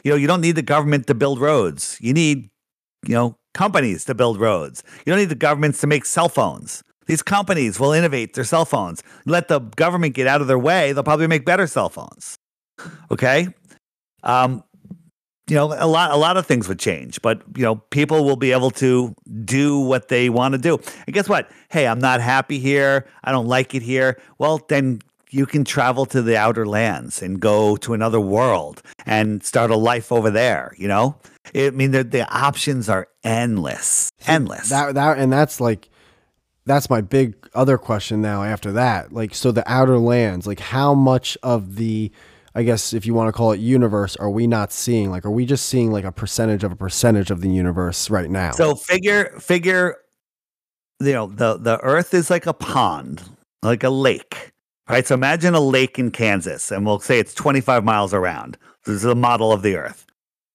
you 0.05 0.12
know 0.12 0.16
you 0.16 0.26
don't 0.28 0.41
need 0.41 0.55
the 0.55 0.62
government 0.62 1.09
to 1.09 1.14
build 1.14 1.41
roads. 1.41 1.99
You 2.01 2.14
need 2.14 2.49
you 3.05 3.14
know 3.14 3.36
companies 3.53 4.05
to 4.07 4.14
build 4.14 4.41
roads. 4.41 4.84
You 5.05 5.12
don't 5.12 5.18
need 5.18 5.28
the 5.28 5.34
governments 5.34 5.80
to 5.80 5.89
make 5.89 6.05
cell 6.05 6.28
phones. 6.28 6.84
These 7.07 7.22
companies 7.22 7.80
will 7.80 7.93
innovate 7.93 8.34
their 8.34 8.45
cell 8.45 8.64
phones. 8.64 9.03
Let 9.26 9.49
the 9.49 9.59
government 9.59 10.14
get 10.14 10.28
out 10.28 10.41
of 10.41 10.47
their 10.47 10.59
way 10.59 10.93
they'll 10.93 11.03
probably 11.03 11.26
make 11.26 11.45
better 11.45 11.66
cell 11.66 11.89
phones. 11.89 12.36
Okay? 13.11 13.49
Um 14.22 14.62
you 15.49 15.57
know 15.57 15.66
a 15.66 15.86
lot 15.86 16.11
a 16.11 16.16
lot 16.16 16.36
of 16.36 16.46
things 16.46 16.68
would 16.68 16.78
change 16.78 17.20
but 17.22 17.42
you 17.57 17.62
know 17.62 17.76
people 17.76 18.24
will 18.24 18.36
be 18.36 18.53
able 18.53 18.70
to 18.70 19.14
do 19.44 19.80
what 19.80 20.09
they 20.09 20.28
want 20.28 20.53
to 20.53 20.59
do. 20.59 20.78
And 21.07 21.14
guess 21.14 21.28
what? 21.28 21.51
Hey 21.68 21.86
i'm 21.86 21.99
not 21.99 22.20
happy 22.20 22.59
here. 22.59 23.07
I 23.24 23.32
don't 23.32 23.46
like 23.46 23.74
it 23.74 23.82
here. 23.82 24.20
Well 24.38 24.59
then 24.68 25.01
you 25.30 25.44
can 25.44 25.64
travel 25.64 26.07
to 26.07 26.22
the 26.22 26.36
outer 26.36 26.66
lands 26.66 27.20
and 27.20 27.38
go 27.38 27.76
to 27.76 27.92
another 27.92 28.20
world 28.20 28.82
and 29.05 29.44
start 29.44 29.70
a 29.70 29.76
life 29.76 30.11
over 30.12 30.30
there 30.30 30.74
you 30.78 30.88
know? 30.88 31.16
I 31.55 31.70
mean 31.70 31.92
the, 31.92 32.05
the 32.05 32.28
options 32.30 32.88
are 32.88 33.09
endless 33.24 34.11
endless. 34.26 34.68
That 34.68 34.94
that 34.94 35.18
and 35.18 35.32
that's 35.32 35.61
like 35.61 35.88
that's 36.68 36.90
my 36.90 37.01
big 37.01 37.34
other 37.55 37.78
question 37.78 38.20
now 38.20 38.44
after 38.44 38.72
that. 38.72 39.12
Like 39.12 39.34
so 39.34 39.51
the 39.51 39.68
outer 39.70 39.99
lands, 39.99 40.46
like 40.46 40.61
how 40.61 40.94
much 40.94 41.36
of 41.42 41.76
the 41.76 42.12
I 42.59 42.64
guess 42.64 42.92
if 42.92 43.06
you 43.06 43.14
want 43.14 43.28
to 43.28 43.32
call 43.32 43.52
it 43.52 43.61
universe 43.61 44.16
are 44.16 44.28
we 44.28 44.48
not 44.48 44.72
seeing? 44.72 45.12
Like 45.12 45.24
are 45.24 45.30
we 45.30 45.46
just 45.46 45.66
seeing 45.66 45.92
like 45.92 46.02
a 46.02 46.11
percentage 46.11 46.64
of 46.64 46.72
a 46.72 46.76
percentage 46.76 47.30
of 47.30 47.40
the 47.40 47.48
universe 47.48 48.11
right 48.11 48.28
now? 48.28 48.50
So 48.50 48.74
figure 48.74 49.26
figure 49.38 49.98
you 50.98 51.12
know 51.12 51.28
the 51.28 51.56
the 51.56 51.78
earth 51.84 52.14
is 52.14 52.30
like 52.30 52.46
a 52.46 52.52
pond, 52.52 53.22
like 53.62 53.84
a 53.84 53.90
lake. 53.90 54.50
Right? 54.88 55.06
So 55.06 55.14
imagine 55.14 55.54
a 55.54 55.61
lake 55.61 56.00
in 56.00 56.11
Kansas 56.11 56.72
and 56.72 56.84
we'll 56.84 56.98
say 56.98 57.20
it's 57.20 57.32
25 57.32 57.84
miles 57.84 58.12
around. 58.12 58.59
This 58.84 58.96
is 58.96 59.04
a 59.04 59.14
model 59.14 59.52
of 59.52 59.62
the 59.62 59.76
earth. 59.76 60.04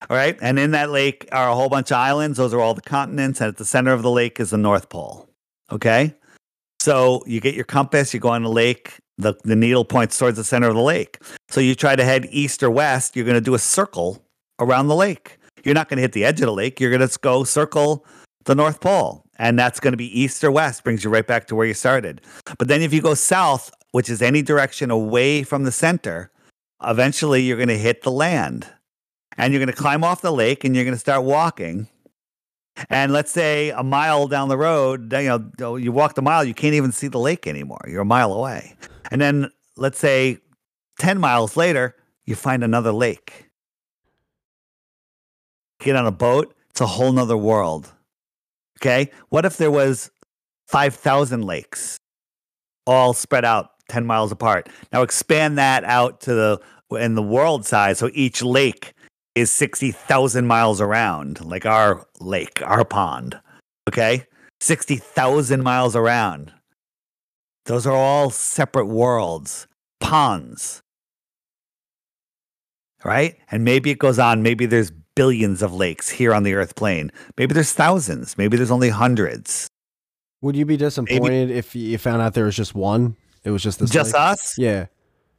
All 0.09 0.17
right? 0.17 0.37
And 0.41 0.59
in 0.59 0.71
that 0.71 0.89
lake 0.89 1.29
are 1.31 1.47
a 1.47 1.55
whole 1.55 1.69
bunch 1.69 1.89
of 1.89 1.97
islands. 1.99 2.37
Those 2.37 2.53
are 2.53 2.59
all 2.59 2.73
the 2.73 2.81
continents 2.81 3.39
and 3.39 3.47
at 3.47 3.55
the 3.55 3.63
center 3.63 3.93
of 3.93 4.01
the 4.01 4.11
lake 4.11 4.41
is 4.41 4.49
the 4.49 4.57
North 4.57 4.89
Pole. 4.89 5.29
Okay? 5.71 6.13
So 6.81 7.23
you 7.25 7.39
get 7.39 7.55
your 7.55 7.63
compass, 7.63 8.13
you 8.13 8.19
go 8.19 8.27
on 8.27 8.43
the 8.43 8.49
lake, 8.49 8.99
the, 9.17 9.33
the 9.43 9.55
needle 9.55 9.85
points 9.85 10.17
towards 10.17 10.37
the 10.37 10.43
center 10.43 10.67
of 10.67 10.75
the 10.75 10.81
lake. 10.81 11.19
So 11.49 11.61
you 11.61 11.75
try 11.75 11.95
to 11.95 12.03
head 12.03 12.27
east 12.31 12.63
or 12.63 12.71
west, 12.71 13.15
you're 13.15 13.25
going 13.25 13.35
to 13.35 13.41
do 13.41 13.53
a 13.53 13.59
circle 13.59 14.23
around 14.59 14.87
the 14.87 14.95
lake. 14.95 15.37
You're 15.63 15.75
not 15.75 15.87
going 15.87 15.97
to 15.97 16.01
hit 16.01 16.13
the 16.13 16.25
edge 16.25 16.41
of 16.41 16.47
the 16.47 16.53
lake. 16.53 16.79
You're 16.79 16.89
going 16.95 17.07
to 17.07 17.19
go 17.19 17.43
circle 17.43 18.05
the 18.45 18.55
North 18.55 18.81
Pole. 18.81 19.23
And 19.37 19.57
that's 19.57 19.79
going 19.79 19.93
to 19.93 19.97
be 19.97 20.19
east 20.19 20.43
or 20.43 20.51
west, 20.51 20.83
brings 20.83 21.03
you 21.03 21.09
right 21.09 21.25
back 21.25 21.47
to 21.47 21.55
where 21.55 21.65
you 21.65 21.73
started. 21.73 22.21
But 22.57 22.67
then 22.67 22.81
if 22.81 22.93
you 22.93 23.01
go 23.01 23.13
south, 23.13 23.71
which 23.91 24.09
is 24.09 24.21
any 24.21 24.41
direction 24.41 24.91
away 24.91 25.43
from 25.43 25.63
the 25.63 25.71
center, 25.71 26.31
eventually 26.83 27.41
you're 27.41 27.57
going 27.57 27.69
to 27.69 27.77
hit 27.77 28.03
the 28.03 28.11
land. 28.11 28.67
And 29.37 29.51
you're 29.51 29.59
going 29.59 29.73
to 29.73 29.81
climb 29.81 30.03
off 30.03 30.21
the 30.21 30.31
lake 30.31 30.63
and 30.63 30.75
you're 30.75 30.85
going 30.85 30.95
to 30.95 30.99
start 30.99 31.23
walking. 31.23 31.87
And 32.89 33.13
let's 33.13 33.31
say 33.31 33.69
a 33.69 33.83
mile 33.83 34.27
down 34.27 34.49
the 34.49 34.57
road, 34.57 35.11
you 35.13 35.51
know, 35.59 35.75
you 35.75 35.91
walk 35.91 36.15
the 36.15 36.21
mile, 36.21 36.43
you 36.43 36.53
can't 36.53 36.73
even 36.73 36.91
see 36.91 37.07
the 37.07 37.19
lake 37.19 37.47
anymore. 37.47 37.81
You're 37.87 38.01
a 38.01 38.05
mile 38.05 38.33
away. 38.33 38.75
And 39.11 39.21
then 39.21 39.51
let's 39.75 39.99
say 39.99 40.37
10 40.99 41.19
miles 41.19 41.57
later, 41.57 41.95
you 42.25 42.35
find 42.35 42.63
another 42.63 42.91
lake. 42.91 43.49
Get 45.79 45.95
on 45.95 46.05
a 46.05 46.11
boat, 46.11 46.55
it's 46.69 46.81
a 46.81 46.87
whole 46.87 47.11
nother 47.11 47.37
world. 47.37 47.91
Okay. 48.79 49.11
What 49.29 49.45
if 49.45 49.57
there 49.57 49.71
was 49.71 50.11
5,000 50.67 51.43
lakes 51.43 51.97
all 52.85 53.13
spread 53.13 53.45
out 53.45 53.71
10 53.89 54.05
miles 54.05 54.31
apart? 54.31 54.69
Now 54.91 55.01
expand 55.01 55.57
that 55.57 55.83
out 55.83 56.21
to 56.21 56.33
the 56.33 56.61
in 56.97 57.15
the 57.15 57.23
world 57.23 57.65
size. 57.65 57.97
So 57.97 58.09
each 58.13 58.43
lake 58.43 58.93
is 59.35 59.51
60,000 59.51 60.45
miles 60.45 60.79
around, 60.79 61.43
like 61.43 61.65
our 61.65 62.05
lake, 62.19 62.61
our 62.63 62.85
pond. 62.85 63.39
Okay. 63.89 64.25
60,000 64.61 65.61
miles 65.61 65.95
around. 65.95 66.53
Those 67.65 67.87
are 67.87 67.95
all 67.95 68.29
separate 68.29 68.87
worlds, 68.87 69.67
ponds. 69.99 70.81
Right? 73.03 73.37
And 73.51 73.63
maybe 73.63 73.89
it 73.91 73.99
goes 73.99 74.19
on. 74.19 74.43
Maybe 74.43 74.65
there's 74.65 74.91
billions 75.15 75.61
of 75.61 75.73
lakes 75.73 76.09
here 76.09 76.33
on 76.33 76.43
the 76.43 76.53
earth 76.53 76.75
plane. 76.75 77.11
Maybe 77.37 77.53
there's 77.53 77.73
thousands. 77.73 78.37
Maybe 78.37 78.57
there's 78.57 78.71
only 78.71 78.89
hundreds. 78.89 79.67
Would 80.41 80.55
you 80.55 80.65
be 80.65 80.77
disappointed 80.77 81.51
if 81.51 81.75
you 81.75 81.97
found 81.97 82.21
out 82.21 82.33
there 82.33 82.45
was 82.45 82.55
just 82.55 82.75
one? 82.75 83.15
It 83.43 83.51
was 83.51 83.63
just 83.63 83.79
this 83.79 83.89
Just 83.89 84.13
lake? 84.13 84.21
us? 84.21 84.57
Yeah. 84.57 84.87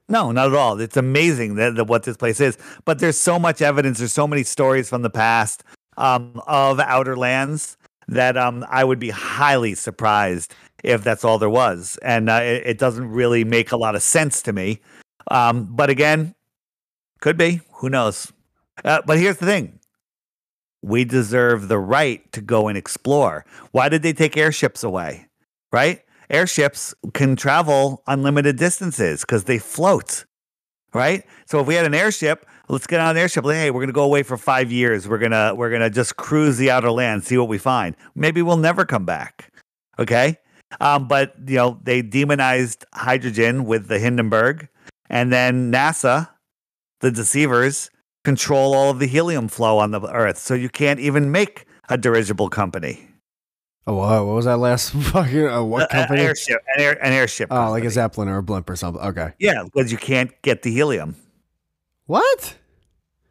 No, 0.09 0.33
not 0.33 0.49
at 0.49 0.55
all. 0.55 0.79
It's 0.81 0.97
amazing 0.97 1.55
that, 1.57 1.77
that 1.77 1.85
what 1.85 2.03
this 2.05 2.16
place 2.16 2.41
is. 2.41 2.59
But 2.85 2.99
there's 2.99 3.18
so 3.18 3.39
much 3.39 3.62
evidence. 3.62 3.99
There's 3.99 4.12
so 4.12 4.27
many 4.27 4.43
stories 4.43 4.89
from 4.89 5.03
the 5.03 5.11
past 5.11 5.64
um, 5.97 6.41
of 6.47 6.81
outer 6.81 7.16
lands 7.16 7.77
that 8.09 8.37
um, 8.37 8.64
I 8.68 8.85
would 8.85 8.99
be 8.99 9.11
highly 9.11 9.75
surprised 9.75 10.55
if 10.85 11.03
that's 11.03 11.24
all 11.24 11.39
there 11.39 11.51
was. 11.51 11.99
And 12.03 12.28
uh, 12.28 12.41
it, 12.43 12.62
it 12.66 12.78
doesn't 12.78 13.11
really 13.11 13.45
make 13.45 13.72
a 13.72 13.76
lot 13.76 13.95
of 13.95 14.03
sense 14.03 14.43
to 14.43 14.53
me. 14.53 14.80
Um, 15.30 15.68
but 15.70 15.91
again, 15.91 16.35
could 17.20 17.37
be. 17.37 17.62
Who 17.76 17.89
knows? 17.89 18.32
Uh, 18.85 19.01
but 19.07 19.18
here's 19.18 19.39
the 19.39 19.47
thing 19.47 19.80
we 20.82 21.05
deserve 21.05 21.68
the 21.68 21.78
right 21.78 22.30
to 22.32 22.43
go 22.43 22.68
and 22.68 22.76
explore. 22.76 23.47
Why 23.72 23.89
did 23.89 24.03
they 24.03 24.12
take 24.12 24.37
airships 24.37 24.85
away? 24.85 25.26
Right? 25.72 26.03
Airships 26.28 26.95
can 27.14 27.37
travel 27.37 28.03
unlimited 28.07 28.57
distances 28.57 29.22
because 29.22 29.45
they 29.45 29.59
float. 29.59 30.26
Right? 30.93 31.24
So 31.47 31.61
if 31.61 31.66
we 31.66 31.74
had 31.74 31.87
an 31.87 31.95
airship, 31.95 32.47
let's 32.68 32.87
get 32.87 33.01
on 33.01 33.11
an 33.11 33.16
airship. 33.16 33.45
Hey, 33.45 33.70
we're 33.70 33.80
gonna 33.80 33.93
go 33.93 34.05
away 34.05 34.22
for 34.22 34.37
five 34.37 34.70
years. 34.70 35.09
We're 35.09 35.18
gonna 35.18 35.55
we're 35.55 35.70
gonna 35.70 35.91
just 35.91 36.16
cruise 36.16 36.59
the 36.59 36.70
outer 36.70 36.91
land, 36.91 37.24
see 37.24 37.39
what 37.39 37.49
we 37.49 37.59
find. 37.59 37.97
Maybe 38.14 38.43
we'll 38.43 38.59
never 38.59 38.85
come 38.85 39.05
back. 39.05 39.53
Okay. 39.99 40.39
Um, 40.80 41.06
but 41.08 41.34
you 41.46 41.56
know, 41.56 41.80
they 41.82 42.02
demonized 42.02 42.84
hydrogen 42.92 43.64
with 43.64 43.88
the 43.88 43.98
Hindenburg, 43.98 44.68
and 45.08 45.32
then 45.32 45.72
NASA, 45.72 46.28
the 47.00 47.10
deceivers, 47.10 47.90
control 48.24 48.74
all 48.74 48.90
of 48.90 48.98
the 48.98 49.06
helium 49.06 49.48
flow 49.48 49.78
on 49.78 49.90
the 49.90 50.00
Earth, 50.10 50.38
so 50.38 50.54
you 50.54 50.68
can't 50.68 51.00
even 51.00 51.30
make 51.30 51.66
a 51.88 51.96
dirigible 51.96 52.48
company. 52.48 53.08
Oh, 53.86 53.96
wow. 53.96 54.24
what 54.24 54.34
was 54.34 54.44
that 54.46 54.56
last 54.56 54.92
fucking 54.92 55.46
uh, 55.46 55.62
what 55.62 55.90
company? 55.90 56.22
airship, 56.22 56.62
an, 56.74 56.82
air, 56.82 57.04
an 57.04 57.12
airship. 57.12 57.48
oh, 57.52 57.70
like 57.70 57.84
a 57.84 57.90
zeppelin 57.90 58.28
or 58.28 58.38
a 58.38 58.42
blimp 58.42 58.68
or 58.70 58.76
something. 58.76 59.02
Okay. 59.02 59.32
Yeah, 59.38 59.62
because 59.64 59.92
you 59.92 59.98
can't 59.98 60.30
get 60.42 60.62
the 60.62 60.72
helium. 60.72 61.16
What? 62.06 62.56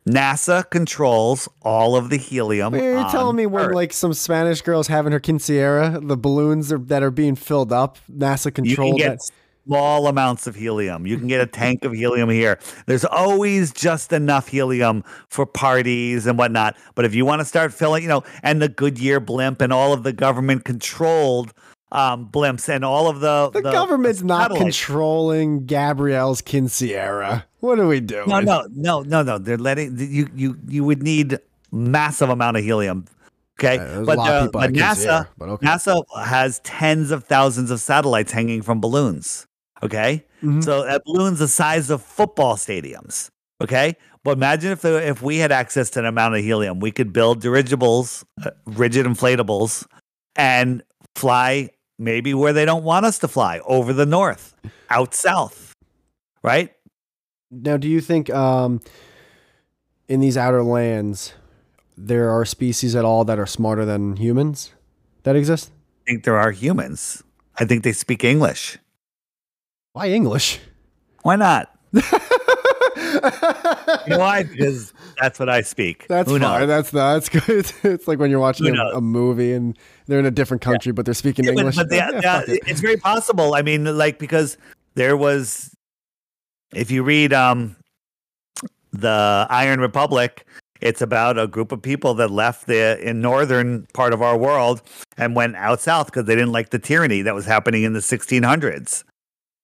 NASA 0.07 0.69
controls 0.69 1.47
all 1.61 1.95
of 1.95 2.09
the 2.09 2.17
helium. 2.17 2.75
You're 2.75 2.97
on 2.97 3.11
telling 3.11 3.35
me 3.37 3.45
when 3.45 3.67
Earth. 3.67 3.75
like 3.75 3.93
some 3.93 4.13
Spanish 4.13 4.61
girls 4.61 4.87
having 4.87 5.13
her 5.13 5.19
quinceañera, 5.19 6.05
the 6.07 6.17
balloons 6.17 6.71
are, 6.73 6.77
that 6.77 7.01
are 7.03 7.11
being 7.11 7.35
filled 7.35 7.71
up, 7.71 7.97
NASA 8.11 8.45
you 8.65 8.75
can 8.75 8.95
get 8.97 9.19
that. 9.19 9.31
small 9.65 10.07
amounts 10.07 10.45
of 10.45 10.55
helium. 10.55 11.07
You 11.07 11.17
can 11.17 11.27
get 11.27 11.39
a 11.39 11.45
tank 11.47 11.85
of 11.85 11.93
helium 11.93 12.29
here. 12.29 12.59
There's 12.85 13.05
always 13.05 13.71
just 13.71 14.11
enough 14.11 14.49
helium 14.49 15.05
for 15.29 15.45
parties 15.45 16.27
and 16.27 16.37
whatnot. 16.37 16.75
But 16.95 17.05
if 17.05 17.15
you 17.15 17.25
want 17.25 17.39
to 17.39 17.45
start 17.45 17.73
filling, 17.73 18.03
you 18.03 18.09
know, 18.09 18.23
and 18.43 18.61
the 18.61 18.67
Goodyear 18.67 19.21
blimp 19.21 19.61
and 19.61 19.71
all 19.71 19.93
of 19.93 20.03
the 20.03 20.11
government 20.11 20.65
controlled 20.65 21.53
um, 21.93 22.27
blimps 22.29 22.67
and 22.67 22.83
all 22.83 23.07
of 23.07 23.21
the 23.21 23.51
The, 23.51 23.61
government's 23.61 24.21
not 24.23 24.51
satellites. 24.51 24.63
controlling 24.63 25.65
Gabrielle's 25.65 26.41
quinceañera. 26.41 27.43
What 27.63 27.79
are 27.79 27.87
we 27.87 28.01
doing? 28.01 28.27
No, 28.27 28.41
no, 28.41 28.67
no, 28.75 29.03
no, 29.03 29.21
no. 29.23 29.37
They're 29.37 29.57
letting 29.57 29.97
you. 29.97 30.27
You 30.35 30.59
you 30.67 30.83
would 30.83 31.01
need 31.01 31.39
massive 31.71 32.29
amount 32.29 32.57
of 32.57 32.63
helium. 32.65 33.05
Okay, 33.57 33.75
Yeah, 33.75 33.99
a 33.99 34.03
but, 34.03 34.19
uh, 34.19 34.49
but 34.51 34.59
I 34.59 34.71
can't 34.71 34.97
see 34.97 35.05
NASA 35.07 35.11
here, 35.23 35.27
but 35.37 35.49
okay. 35.49 35.65
NASA 35.67 36.03
has 36.25 36.59
tens 36.65 37.09
of 37.09 37.23
thousands 37.23 37.71
of 37.71 37.79
satellites 37.79 38.33
hanging 38.33 38.63
from 38.63 38.81
balloons. 38.81 39.47
Okay, 39.81 40.25
Mhm. 40.43 40.61
so 40.61 40.83
that 40.83 41.05
balloons 41.05 41.39
the 41.39 41.47
size 41.47 41.89
of 41.89 42.01
football 42.01 42.57
stadiums. 42.57 43.29
Okay, 43.61 43.95
but 44.25 44.31
imagine 44.31 44.73
if 44.73 44.81
the, 44.81 45.07
if 45.07 45.21
we 45.21 45.37
had 45.37 45.53
access 45.53 45.89
to 45.91 45.99
an 45.99 46.05
amount 46.05 46.35
of 46.35 46.41
helium, 46.43 46.81
we 46.81 46.91
could 46.91 47.13
build 47.13 47.39
dirigibles, 47.39 48.25
uh, 48.45 48.49
rigid 48.65 49.05
inflatables, 49.05 49.85
and 50.35 50.83
fly 51.15 51.69
maybe 51.97 52.33
where 52.33 52.51
they 52.51 52.65
don't 52.65 52.83
want 52.83 53.05
us 53.05 53.19
to 53.19 53.29
fly 53.29 53.61
over 53.65 53.93
the 53.93 54.05
north, 54.05 54.53
out 54.89 55.13
south, 55.13 55.71
right? 56.43 56.73
Now, 57.61 57.77
do 57.77 57.87
you 57.87 58.01
think 58.01 58.29
um, 58.33 58.81
in 60.07 60.19
these 60.19 60.37
outer 60.37 60.63
lands 60.63 61.33
there 61.95 62.29
are 62.31 62.45
species 62.45 62.95
at 62.95 63.05
all 63.05 63.23
that 63.25 63.37
are 63.37 63.45
smarter 63.45 63.85
than 63.85 64.15
humans 64.17 64.71
that 65.23 65.35
exist? 65.35 65.71
I 66.07 66.11
think 66.11 66.23
there 66.23 66.37
are 66.37 66.51
humans. 66.51 67.23
I 67.57 67.65
think 67.65 67.83
they 67.83 67.91
speak 67.93 68.23
English. 68.23 68.77
Why 69.93 70.09
English? 70.09 70.59
Why 71.21 71.35
not? 71.35 71.69
You 74.05 74.09
know 74.09 74.19
why? 74.19 74.43
Because 74.43 74.93
that's 75.21 75.39
what 75.39 75.47
I 75.49 75.61
speak. 75.61 76.07
That's 76.09 76.29
Who 76.29 76.39
fine. 76.39 76.67
knows? 76.67 76.67
That's 76.67 76.91
that's 76.91 77.29
good. 77.47 77.71
It's 77.83 78.07
like 78.07 78.19
when 78.19 78.29
you're 78.29 78.39
watching 78.39 78.75
a, 78.75 78.97
a 78.97 79.01
movie 79.01 79.53
and 79.53 79.77
they're 80.07 80.19
in 80.19 80.25
a 80.25 80.31
different 80.31 80.61
country, 80.61 80.91
but 80.91 81.05
they're 81.05 81.13
speaking 81.13 81.45
Yeah, 81.45 81.51
English. 81.51 81.75
But, 81.75 81.89
the- 81.89 81.95
Yeah, 82.23 82.41
the- 82.45 82.53
it. 82.55 82.63
it's 82.67 82.81
very 82.81 82.97
possible. 82.97 83.53
I 83.55 83.61
mean, 83.61 83.85
like 83.97 84.19
because 84.19 84.57
there 84.95 85.15
was, 85.15 85.72
if 86.75 86.91
you 86.91 87.03
read 87.03 87.33
um, 87.33 87.75
the 88.91 89.47
Iron 89.49 89.79
Republic, 89.79 90.45
it's 90.81 91.01
about 91.01 91.39
a 91.39 91.47
group 91.47 91.71
of 91.71 91.81
people 91.81 92.13
that 92.15 92.29
left 92.29 92.67
the 92.67 92.99
in 93.01 93.21
northern 93.21 93.87
part 93.93 94.13
of 94.13 94.21
our 94.21 94.37
world 94.37 94.81
and 95.17 95.35
went 95.35 95.55
out 95.55 95.79
south 95.79 96.07
because 96.07 96.25
they 96.25 96.35
didn't 96.35 96.51
like 96.51 96.71
the 96.71 96.79
tyranny 96.79 97.21
that 97.21 97.33
was 97.33 97.45
happening 97.45 97.83
in 97.83 97.93
the 97.93 97.99
1600s. 97.99 99.03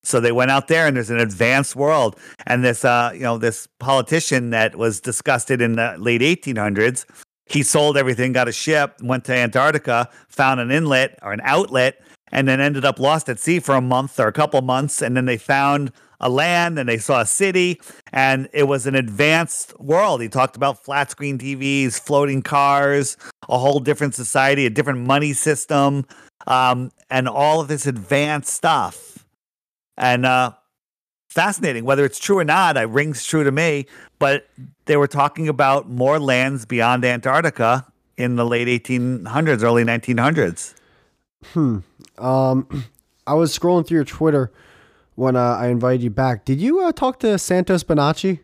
So 0.03 0.21
they 0.21 0.31
went 0.31 0.49
out 0.49 0.69
there, 0.69 0.87
and 0.87 0.95
there's 0.95 1.09
an 1.09 1.19
advanced 1.19 1.75
world. 1.75 2.17
And 2.47 2.63
this, 2.63 2.85
uh, 2.85 3.11
you 3.13 3.19
know, 3.19 3.37
this 3.37 3.67
politician 3.79 4.51
that 4.51 4.77
was 4.77 5.01
disgusted 5.01 5.61
in 5.61 5.73
the 5.73 5.95
late 5.97 6.21
1800s, 6.21 7.05
he 7.47 7.63
sold 7.63 7.97
everything, 7.97 8.31
got 8.31 8.47
a 8.47 8.53
ship, 8.53 8.95
went 9.01 9.25
to 9.25 9.35
Antarctica, 9.35 10.07
found 10.29 10.61
an 10.61 10.71
inlet 10.71 11.19
or 11.21 11.33
an 11.33 11.41
outlet, 11.43 12.01
and 12.31 12.47
then 12.47 12.61
ended 12.61 12.85
up 12.85 12.97
lost 12.97 13.27
at 13.27 13.39
sea 13.39 13.59
for 13.59 13.75
a 13.75 13.81
month 13.81 14.19
or 14.19 14.27
a 14.27 14.31
couple 14.31 14.61
months. 14.61 15.01
And 15.01 15.17
then 15.17 15.25
they 15.25 15.37
found 15.37 15.91
a 16.19 16.29
land 16.29 16.77
and 16.77 16.87
they 16.87 16.97
saw 16.97 17.21
a 17.21 17.25
city, 17.25 17.79
and 18.11 18.49
it 18.53 18.63
was 18.63 18.85
an 18.85 18.95
advanced 18.95 19.79
world. 19.79 20.21
He 20.21 20.29
talked 20.29 20.55
about 20.55 20.83
flat 20.83 21.11
screen 21.11 21.37
TVs, 21.37 21.99
floating 21.99 22.41
cars, 22.41 23.17
a 23.47 23.57
whole 23.57 23.79
different 23.79 24.15
society, 24.15 24.65
a 24.65 24.69
different 24.69 24.99
money 24.99 25.33
system, 25.33 26.05
um, 26.47 26.91
and 27.09 27.27
all 27.27 27.61
of 27.61 27.67
this 27.67 27.87
advanced 27.87 28.53
stuff. 28.53 29.25
And 29.97 30.25
uh, 30.25 30.53
fascinating, 31.29 31.85
whether 31.85 32.05
it's 32.05 32.19
true 32.19 32.39
or 32.39 32.45
not, 32.45 32.77
it 32.77 32.89
rings 32.89 33.25
true 33.25 33.43
to 33.43 33.51
me. 33.51 33.85
But 34.17 34.47
they 34.85 34.97
were 34.97 35.07
talking 35.07 35.47
about 35.47 35.89
more 35.89 36.19
lands 36.19 36.65
beyond 36.65 37.05
Antarctica 37.05 37.85
in 38.17 38.35
the 38.35 38.45
late 38.45 38.67
1800s, 38.67 39.63
early 39.63 39.83
1900s. 39.83 40.73
Hmm. 41.53 41.79
Um, 42.17 42.85
I 43.27 43.33
was 43.33 43.57
scrolling 43.57 43.85
through 43.85 43.97
your 43.97 44.05
Twitter 44.05 44.51
when 45.19 45.35
uh, 45.35 45.57
I 45.59 45.67
invited 45.67 46.01
you 46.01 46.09
back. 46.09 46.45
Did 46.45 46.61
you 46.61 46.79
uh, 46.79 46.93
talk 46.93 47.19
to 47.19 47.37
Santos 47.37 47.83
Bonacci? 47.83 48.39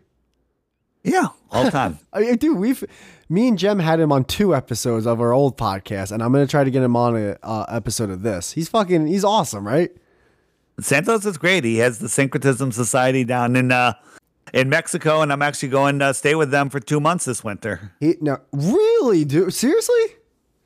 Yeah, 1.03 1.27
all 1.49 1.71
time. 1.71 1.99
I 2.13 2.19
mean, 2.19 2.35
dude, 2.35 2.57
we've 2.57 2.83
me 3.29 3.47
and 3.47 3.57
Jem 3.57 3.79
had 3.79 3.99
him 3.99 4.11
on 4.11 4.25
two 4.25 4.53
episodes 4.53 5.07
of 5.07 5.21
our 5.21 5.31
old 5.31 5.57
podcast, 5.57 6.11
and 6.11 6.21
I'm 6.21 6.33
gonna 6.33 6.47
try 6.47 6.63
to 6.63 6.71
get 6.71 6.83
him 6.83 6.95
on 6.95 7.15
a 7.15 7.37
uh, 7.41 7.65
episode 7.69 8.09
of 8.09 8.23
this. 8.23 8.51
He's 8.51 8.67
fucking, 8.67 9.07
he's 9.07 9.23
awesome, 9.23 9.65
right? 9.65 9.89
Santos 10.81 11.25
is 11.25 11.37
great. 11.37 11.63
He 11.63 11.77
has 11.77 11.99
the 11.99 12.09
Syncretism 12.09 12.73
Society 12.73 13.23
down 13.23 13.55
in 13.55 13.71
uh, 13.71 13.93
in 14.53 14.67
Mexico, 14.67 15.21
and 15.21 15.31
I'm 15.31 15.41
actually 15.41 15.69
going 15.69 15.99
to 15.99 16.13
stay 16.13 16.35
with 16.35 16.51
them 16.51 16.69
for 16.69 16.81
two 16.81 16.99
months 16.99 17.23
this 17.23 17.43
winter. 17.43 17.93
He 18.01 18.15
no, 18.19 18.39
really, 18.51 19.23
dude, 19.23 19.53
seriously. 19.53 20.05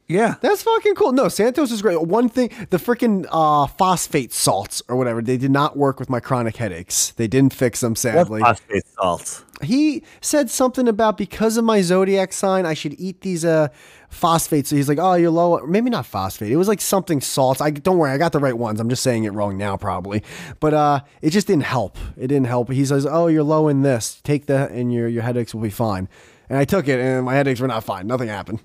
Yeah. 0.09 0.35
That's 0.41 0.63
fucking 0.63 0.95
cool. 0.95 1.11
No, 1.11 1.29
Santos 1.29 1.71
is 1.71 1.83
great. 1.83 2.01
One 2.01 2.29
thing, 2.29 2.49
the 2.71 2.77
freaking 2.77 3.27
uh, 3.31 3.67
phosphate 3.67 4.33
salts 4.33 4.81
or 4.89 4.95
whatever, 4.95 5.21
they 5.21 5.37
did 5.37 5.51
not 5.51 5.77
work 5.77 5.99
with 5.99 6.09
my 6.09 6.19
chronic 6.19 6.57
headaches. 6.57 7.11
They 7.11 7.27
didn't 7.27 7.53
fix 7.53 7.79
them, 7.81 7.95
sadly. 7.95 8.41
What 8.41 8.57
Phosphate 8.57 8.83
salts. 8.99 9.43
he 9.61 10.01
said 10.19 10.49
something 10.49 10.87
about 10.87 11.15
because 11.15 11.57
of 11.57 11.63
my 11.63 11.81
zodiac 11.81 12.33
sign, 12.33 12.65
I 12.65 12.73
should 12.73 12.99
eat 12.99 13.21
these 13.21 13.45
uh 13.45 13.67
phosphates. 14.09 14.71
So 14.71 14.75
he's 14.75 14.89
like, 14.89 14.97
"Oh, 14.99 15.13
you're 15.13 15.29
low." 15.29 15.59
Maybe 15.67 15.91
not 15.91 16.07
phosphate. 16.07 16.51
It 16.51 16.57
was 16.57 16.67
like 16.67 16.81
something 16.81 17.21
salts. 17.21 17.61
I 17.61 17.69
don't 17.69 17.99
worry, 17.99 18.09
I 18.09 18.17
got 18.17 18.31
the 18.31 18.39
right 18.39 18.57
ones. 18.57 18.79
I'm 18.79 18.89
just 18.89 19.03
saying 19.03 19.25
it 19.25 19.33
wrong 19.33 19.57
now, 19.59 19.77
probably. 19.77 20.23
But 20.59 20.73
uh, 20.73 21.01
it 21.21 21.29
just 21.29 21.45
didn't 21.45 21.65
help. 21.65 21.99
It 22.17 22.27
didn't 22.27 22.47
help. 22.47 22.71
He 22.71 22.83
says, 22.83 23.05
"Oh, 23.05 23.27
you're 23.27 23.43
low 23.43 23.67
in 23.67 23.83
this. 23.83 24.19
Take 24.23 24.47
that, 24.47 24.71
and 24.71 24.91
your 24.91 25.07
your 25.07 25.21
headaches 25.21 25.53
will 25.53 25.61
be 25.61 25.69
fine." 25.69 26.09
And 26.49 26.57
I 26.57 26.65
took 26.65 26.87
it, 26.87 26.99
and 26.99 27.25
my 27.25 27.35
headaches 27.35 27.59
were 27.59 27.67
not 27.67 27.83
fine. 27.83 28.07
Nothing 28.07 28.29
happened. 28.29 28.61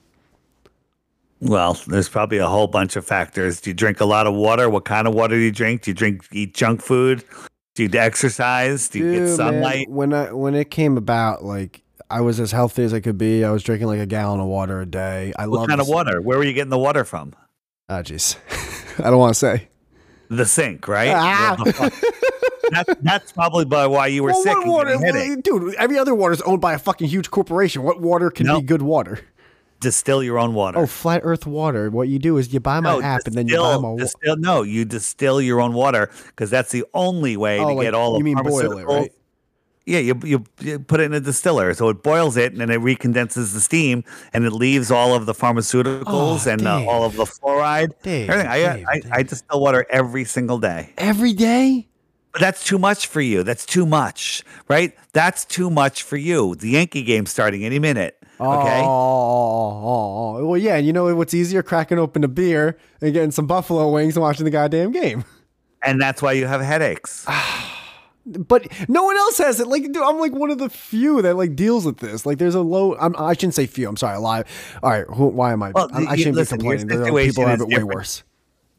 Well, 1.45 1.75
there's 1.87 2.09
probably 2.09 2.39
a 2.39 2.47
whole 2.49 2.67
bunch 2.67 2.97
of 2.97 3.05
factors. 3.05 3.61
Do 3.61 3.69
you 3.71 3.75
drink 3.75 4.01
a 4.01 4.05
lot 4.07 4.27
of 4.27 4.35
water? 4.35 4.71
What 4.71 4.85
kind 4.87 5.07
of 5.07 5.15
water 5.15 5.35
do 5.35 5.41
you 5.41 5.53
drink? 5.53 5.83
Do 5.83 5.91
you 5.91 5.95
drink 5.95 6.27
eat 6.33 6.55
junk 6.55 6.81
food? 6.81 7.23
Do 7.75 7.83
you 7.83 7.91
exercise? 7.99 8.89
Do 8.89 8.99
you 9.01 9.05
get 9.13 9.19
Dude, 9.19 9.27
man, 9.29 9.37
sunlight? 9.37 9.91
when 9.91 10.15
I 10.15 10.33
when 10.33 10.55
it 10.55 10.71
came 10.71 10.97
about, 10.97 11.45
like 11.45 11.83
I 12.09 12.23
was 12.23 12.41
as 12.41 12.51
healthy 12.53 12.83
as 12.85 12.95
I 12.95 13.01
could 13.01 13.19
be. 13.19 13.45
I 13.45 13.51
was 13.51 13.63
drinking 13.63 13.89
like 13.89 14.01
a 14.01 14.07
gallon 14.07 14.41
of 14.41 14.47
water 14.47 14.81
a 14.81 14.87
day. 14.87 15.33
I 15.39 15.47
What 15.47 15.61
love 15.61 15.69
kind 15.69 15.81
of 15.81 15.89
water? 15.89 16.23
Where 16.23 16.39
were 16.39 16.45
you 16.45 16.55
getting 16.55 16.71
the 16.71 16.79
water 16.79 17.05
from? 17.05 17.35
Ah, 17.91 18.01
jeez, 18.01 18.37
I 19.05 19.11
don't 19.11 19.19
want 19.19 19.35
to 19.35 19.39
say. 19.39 19.69
The 20.31 20.47
sink, 20.47 20.89
right? 20.89 21.11
Ah. 21.15 21.57
That, 22.71 22.97
that's 23.03 23.31
probably 23.33 23.67
by 23.67 23.87
why 23.87 24.07
you 24.07 24.23
were 24.23 24.31
Well, 24.31 24.43
sick. 24.43 24.57
what 24.57 24.67
water, 24.67 24.97
getting 24.99 25.17
a 25.17 25.19
headache. 25.21 25.43
dude? 25.45 25.75
Every 25.75 25.99
other 25.99 26.15
water 26.15 26.33
is 26.33 26.41
owned 26.43 26.63
by 26.63 26.73
a 26.73 26.79
fucking 26.79 27.09
huge 27.09 27.31
corporation. 27.31 27.83
What 27.83 28.01
water 28.01 28.31
can 28.31 28.47
No. 28.47 28.61
be 28.61 28.67
good 28.67 28.81
water? 28.81 29.19
Distill 29.81 30.23
your 30.23 30.39
own 30.39 30.55
water. 30.55 30.79
Oh, 30.79 30.87
flat 30.87 31.21
Earth 31.25 31.47
water. 31.47 31.91
What 31.91 32.09
you 32.09 32.19
do 32.19 32.39
is 32.39 32.53
you 32.55 32.61
buy 32.61 32.81
my 32.81 32.99
app 33.03 33.27
and 33.27 33.35
then 33.35 33.49
you 33.49 33.57
buy 33.59 33.73
distill- 33.75 33.83
my. 33.97 33.97
distill, 34.03 34.37
no, 34.39 34.63
you 34.63 34.85
distill 34.85 35.41
your 35.43 35.61
own 35.61 35.75
water 35.75 36.11
because 36.29 36.49
that's 36.49 36.71
the 36.71 36.85
only 36.95 37.37
way 37.37 37.59
Oh, 37.61 37.69
to 37.69 37.75
like, 37.75 37.85
get 37.87 37.95
all 37.95 38.13
you 38.13 38.17
of 38.19 38.23
mean 38.23 38.39
boil 38.43 38.79
it, 38.79 38.85
right? 38.87 39.13
Yeah, 39.87 39.99
you, 39.99 40.19
you 40.25 40.45
you 40.61 40.79
put 40.79 41.01
it 41.01 41.05
in 41.05 41.13
a 41.13 41.21
distiller, 41.21 41.75
so 41.75 41.91
it 41.91 42.03
boils 42.03 42.39
it, 42.39 42.53
and 42.53 42.61
then 42.63 42.71
it 42.71 42.81
recondenses 42.81 43.53
the 43.53 43.61
steam, 43.61 44.03
and 44.33 44.47
it 44.47 44.53
leaves 44.53 44.91
all 44.91 45.15
of 45.15 45.27
the 45.27 45.35
pharmaceuticals 45.35 46.47
Oh, 46.47 46.51
and 46.51 46.67
uh, 46.67 46.87
all 46.87 47.05
of 47.05 47.17
the 47.17 47.25
fluoride. 47.25 47.91
Dave, 48.03 48.31
everything. 48.31 48.51
I, 48.51 48.77
Dave, 48.77 48.87
I, 49.13 49.19
I 49.19 49.23
distill 49.25 49.61
water 49.61 49.85
every 49.91 50.25
single 50.25 50.57
day. 50.59 50.95
Every 50.97 51.35
day. 51.35 51.87
But 52.33 52.41
that's 52.41 52.65
too 52.65 52.79
much 52.79 53.07
for 53.09 53.21
you. 53.21 53.43
That's 53.43 53.67
too 53.67 53.85
much, 53.85 54.43
right? 54.69 54.95
That's 55.13 55.45
too 55.45 55.69
much 55.69 56.03
for 56.03 56.17
you. 56.17 56.55
The 56.55 56.71
Yankee 56.71 57.03
game 57.03 57.27
starting 57.27 57.63
any 57.67 57.79
minute. 57.79 58.19
Okay. 58.45 58.83
Oh, 58.85 58.89
oh, 58.89 60.37
oh, 60.39 60.47
well, 60.47 60.59
yeah. 60.61 60.77
And 60.77 60.87
you 60.87 60.93
know 60.93 61.15
what's 61.15 61.35
easier? 61.35 61.63
Cracking 61.63 61.99
open 61.99 62.25
a 62.25 62.29
beer 62.29 62.77
and 63.01 63.13
getting 63.13 63.31
some 63.31 63.47
buffalo 63.47 63.91
wings 63.91 64.17
and 64.17 64.23
watching 64.23 64.45
the 64.45 64.51
goddamn 64.51 64.93
game. 64.93 65.25
And 65.83 66.01
that's 66.01 66.23
why 66.23 66.33
you 66.33 66.47
have 66.47 66.61
headaches. 66.61 67.27
But 68.27 68.67
no 68.89 69.05
one 69.05 69.19
else 69.19 69.37
has 69.37 69.61
it. 69.61 69.67
Like, 69.69 69.83
dude, 69.83 69.99
I'm 69.99 70.19
like 70.19 70.33
one 70.33 70.51
of 70.51 70.57
the 70.57 70.71
few 70.71 71.21
that 71.21 71.37
like 71.37 71.55
deals 71.55 71.85
with 71.85 71.99
this. 71.99 72.25
Like, 72.25 72.39
there's 72.39 72.55
a 72.55 72.63
low. 72.63 72.97
I'm, 72.97 73.15
I 73.19 73.35
shouldn't 73.35 73.53
say 73.53 73.67
few. 73.67 73.87
I'm 73.87 73.99
sorry. 73.99 74.17
A 74.17 74.21
lie. 74.21 74.45
All 74.83 74.89
right. 74.89 75.05
Who, 75.09 75.27
why 75.27 75.53
am 75.53 75.63
I? 75.63 75.73
Well, 75.73 75.91
I'm, 75.93 76.09
I 76.09 76.17
shouldn't 76.17 76.37
listen, 76.37 76.57
be 76.57 76.63
complaining. 76.63 76.87
There 76.87 77.03
are 77.03 77.21
people 77.23 77.47
have 77.47 77.61
it 77.61 77.69
way 77.69 77.83
worse. 77.83 78.23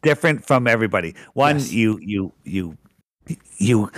Different 0.02 0.44
from 0.48 0.66
everybody. 0.66 1.14
One, 1.34 1.58
Yes. 1.58 1.72
you 1.72 2.00
you 2.02 2.34
you 2.44 2.78
you 3.60 3.92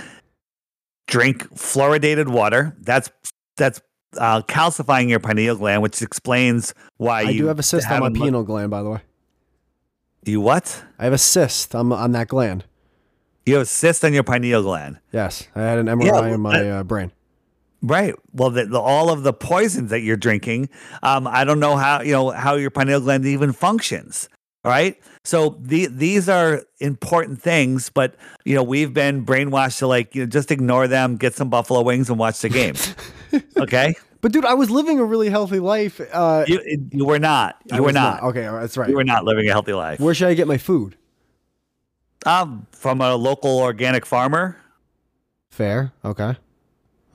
drink 1.06 1.48
fluoridated 1.54 2.28
water. 2.28 2.76
That's 2.80 3.10
that's 3.56 3.80
uh, 4.16 4.42
calcifying 4.42 5.08
your 5.08 5.20
pineal 5.20 5.56
gland, 5.56 5.82
which 5.82 6.00
explains 6.02 6.74
why 6.96 7.20
I 7.20 7.30
you 7.30 7.42
do 7.42 7.46
have 7.46 7.58
a 7.58 7.62
cyst 7.62 7.90
on 7.90 8.00
my 8.00 8.10
pineal 8.10 8.44
gland, 8.44 8.70
by 8.70 8.82
the 8.82 8.90
way. 8.90 9.00
You 10.24 10.40
what? 10.40 10.82
I 10.98 11.04
have 11.04 11.12
a 11.12 11.18
cyst 11.18 11.74
on, 11.74 11.92
on 11.92 12.12
that 12.12 12.28
gland. 12.28 12.64
You 13.46 13.54
have 13.54 13.62
a 13.62 13.66
cyst 13.66 14.04
on 14.04 14.12
your 14.12 14.24
pineal 14.24 14.62
gland. 14.62 14.98
Yes, 15.12 15.48
I 15.54 15.62
had 15.62 15.78
an 15.78 15.86
MRI 15.86 16.04
Yeah, 16.04 16.34
in 16.34 16.40
my 16.40 16.70
uh, 16.70 16.82
brain. 16.84 17.12
Right. 17.80 18.14
Well, 18.32 18.50
the, 18.50 18.66
the, 18.66 18.80
all 18.80 19.10
of 19.10 19.22
the 19.22 19.32
poisons 19.32 19.90
that 19.90 20.00
you're 20.00 20.16
drinking, 20.16 20.68
um, 21.02 21.26
I 21.28 21.44
don't 21.44 21.60
know 21.60 21.76
how 21.76 22.02
you 22.02 22.12
know 22.12 22.30
how 22.30 22.56
your 22.56 22.70
pineal 22.70 23.00
gland 23.00 23.24
even 23.24 23.52
functions. 23.52 24.28
All 24.64 24.72
right. 24.72 25.00
So 25.24 25.56
the, 25.60 25.86
these 25.86 26.28
are 26.28 26.62
important 26.80 27.40
things, 27.40 27.90
but 27.90 28.16
you 28.44 28.54
know 28.54 28.62
we've 28.62 28.92
been 28.92 29.24
brainwashed 29.24 29.78
to 29.78 29.86
like 29.86 30.14
you 30.14 30.22
know 30.22 30.26
just 30.26 30.50
ignore 30.50 30.88
them, 30.88 31.16
get 31.16 31.34
some 31.34 31.48
buffalo 31.48 31.82
wings, 31.82 32.10
and 32.10 32.18
watch 32.18 32.40
the 32.40 32.48
game. 32.48 32.74
okay. 33.56 33.94
But 34.20 34.32
dude, 34.32 34.44
I 34.44 34.54
was 34.54 34.70
living 34.70 34.98
a 34.98 35.04
really 35.04 35.28
healthy 35.30 35.60
life. 35.60 36.00
Uh, 36.12 36.44
You 36.48 36.88
you 36.90 37.04
were 37.04 37.18
not. 37.20 37.56
I 37.70 37.76
You 37.76 37.82
were 37.82 37.86
was 37.86 37.94
not. 37.94 38.22
Okay, 38.24 38.42
that's 38.42 38.76
right. 38.76 38.88
You 38.88 38.96
were 38.96 39.04
not 39.04 39.24
living 39.24 39.48
a 39.48 39.52
healthy 39.52 39.72
life. 39.74 40.00
Where 40.00 40.12
should 40.14 40.28
I 40.28 40.34
get 40.34 40.48
my 40.48 40.58
food? 40.58 40.96
Um, 42.26 42.66
from 42.72 43.00
a 43.00 43.14
local 43.14 43.58
organic 43.58 44.04
farmer. 44.04 44.56
Fair. 45.50 45.92
Okay. 46.04 46.36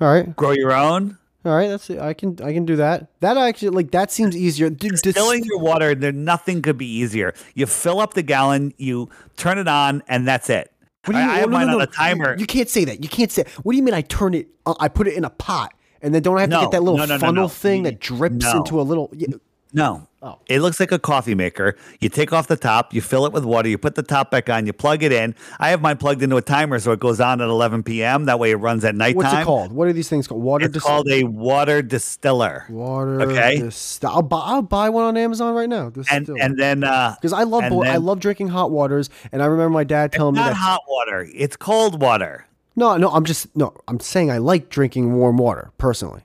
All 0.01 0.07
right. 0.13 0.33
Grow 0.35 0.51
your 0.51 0.73
own. 0.73 1.17
All 1.45 1.53
right. 1.55 1.67
That's 1.67 1.89
it. 1.89 1.99
I 1.99 2.13
can 2.13 2.37
I 2.41 2.53
can 2.53 2.65
do 2.65 2.77
that. 2.77 3.07
That 3.19 3.35
actually 3.37 3.69
like 3.69 3.91
that 3.91 4.11
seems 4.11 4.35
easier. 4.35 4.69
Dude, 4.69 4.91
dis- 4.91 5.01
Distilling 5.01 5.43
your 5.43 5.59
water, 5.59 5.93
there 5.93 6.11
nothing 6.13 6.61
could 6.61 6.77
be 6.77 6.87
easier. 6.87 7.33
You 7.53 7.65
fill 7.65 7.99
up 7.99 8.13
the 8.13 8.23
gallon, 8.23 8.73
you 8.77 9.09
turn 9.35 9.57
it 9.57 9.67
on, 9.67 10.03
and 10.07 10.25
that's 10.27 10.49
it. 10.49 10.71
What 11.05 11.13
do 11.15 11.19
you 11.19 11.25
I, 11.25 11.27
mean? 11.27 11.35
I 11.35 11.39
have 11.39 11.47
Oh, 11.47 11.51
no, 11.51 11.57
mine 11.57 11.67
no, 11.67 11.73
on 11.73 11.77
no. 11.79 11.83
a 11.83 11.87
timer. 11.87 12.33
You, 12.35 12.39
you 12.41 12.47
can't 12.47 12.69
say 12.69 12.85
that. 12.85 13.03
You 13.03 13.09
can't 13.09 13.29
say. 13.31 13.43
What 13.63 13.73
do 13.73 13.77
you 13.77 13.83
mean? 13.83 13.93
I 13.93 14.01
turn 14.01 14.33
it? 14.33 14.47
Uh, 14.65 14.73
I 14.79 14.87
put 14.87 15.05
it 15.07 15.15
in 15.15 15.25
a 15.25 15.29
pot, 15.29 15.73
and 16.03 16.13
then 16.13 16.21
don't 16.21 16.37
I 16.37 16.41
have 16.41 16.49
to 16.51 16.59
get 16.59 16.71
that 16.71 16.83
little 16.83 16.99
no, 16.99 17.05
no, 17.05 17.15
no, 17.15 17.19
funnel 17.19 17.43
no. 17.45 17.47
thing 17.47 17.83
that 17.83 17.99
drips 17.99 18.45
No. 18.45 18.57
into 18.57 18.79
a 18.79 18.83
little? 18.83 19.09
Yeah, 19.13 19.29
No. 19.73 20.07
Oh. 20.25 20.39
It 20.47 20.61
looks 20.61 20.79
like 20.79 20.93
a 20.93 20.99
coffee 20.99 21.35
maker. 21.35 21.75
You 21.99 22.07
take 22.07 22.31
off 22.31 22.47
the 22.47 22.55
top, 22.55 22.93
you 22.93 23.01
fill 23.01 23.25
it 23.25 23.33
with 23.33 23.43
water, 23.43 23.67
you 23.67 23.77
put 23.77 23.95
the 23.95 24.03
top 24.03 24.31
back 24.31 24.49
on, 24.49 24.65
you 24.65 24.71
plug 24.71 25.03
it 25.03 25.11
in. 25.11 25.35
I 25.59 25.67
have 25.71 25.81
mine 25.81 25.97
plugged 25.97 26.23
into 26.23 26.37
a 26.37 26.41
timer 26.41 26.79
so 26.79 26.93
it 26.93 27.01
goes 27.01 27.19
on 27.19 27.41
at 27.41 27.49
11 27.49 27.83
p.m. 27.83 28.23
That 28.23 28.39
way 28.39 28.51
it 28.51 28.55
runs 28.55 28.85
at 28.85 28.95
nighttime. 28.95 29.17
what's 29.17 29.33
it 29.33 29.43
called? 29.43 29.73
What 29.73 29.89
are 29.89 29.91
these 29.93 30.07
things 30.07 30.25
called? 30.29 30.41
Water. 30.41 30.67
It's 30.67 30.79
called 30.79 31.09
a 31.11 31.25
water 31.25 31.81
distiller. 31.81 32.65
water. 32.69 33.21
okay. 33.23 33.57
Dist- 33.59 34.05
I'll 34.05 34.21
buy. 34.21 34.39
I'll 34.45 34.61
buy 34.61 34.89
one 34.89 35.03
on 35.03 35.17
Amazon 35.17 35.53
right 35.55 35.67
now. 35.67 35.91
And 36.09 36.29
and 36.29 36.57
then 36.57 36.85
uh 36.85 37.15
because 37.19 37.33
I 37.33 37.43
love 37.43 37.65
bo- 37.69 37.83
I 37.83 37.97
love 37.97 38.21
drinking 38.21 38.47
hot 38.47 38.71
waters, 38.71 39.09
and 39.33 39.41
I 39.43 39.45
remember 39.47 39.71
my 39.71 39.83
dad 39.83 40.13
telling 40.13 40.35
me 40.35 40.39
not 40.39 40.51
that. 40.51 40.55
hot 40.55 40.81
water, 40.87 41.27
it's 41.35 41.57
cold 41.57 42.01
water. 42.01 42.45
No, 42.75 42.97
no, 42.97 43.09
I'm 43.09 43.25
just 43.25 43.55
no. 43.55 43.73
I'm 43.87 43.99
saying 43.99 44.31
I 44.31 44.39
like 44.39 44.69
drinking 44.69 45.13
warm 45.13 45.37
water 45.37 45.71
personally. 45.77 46.21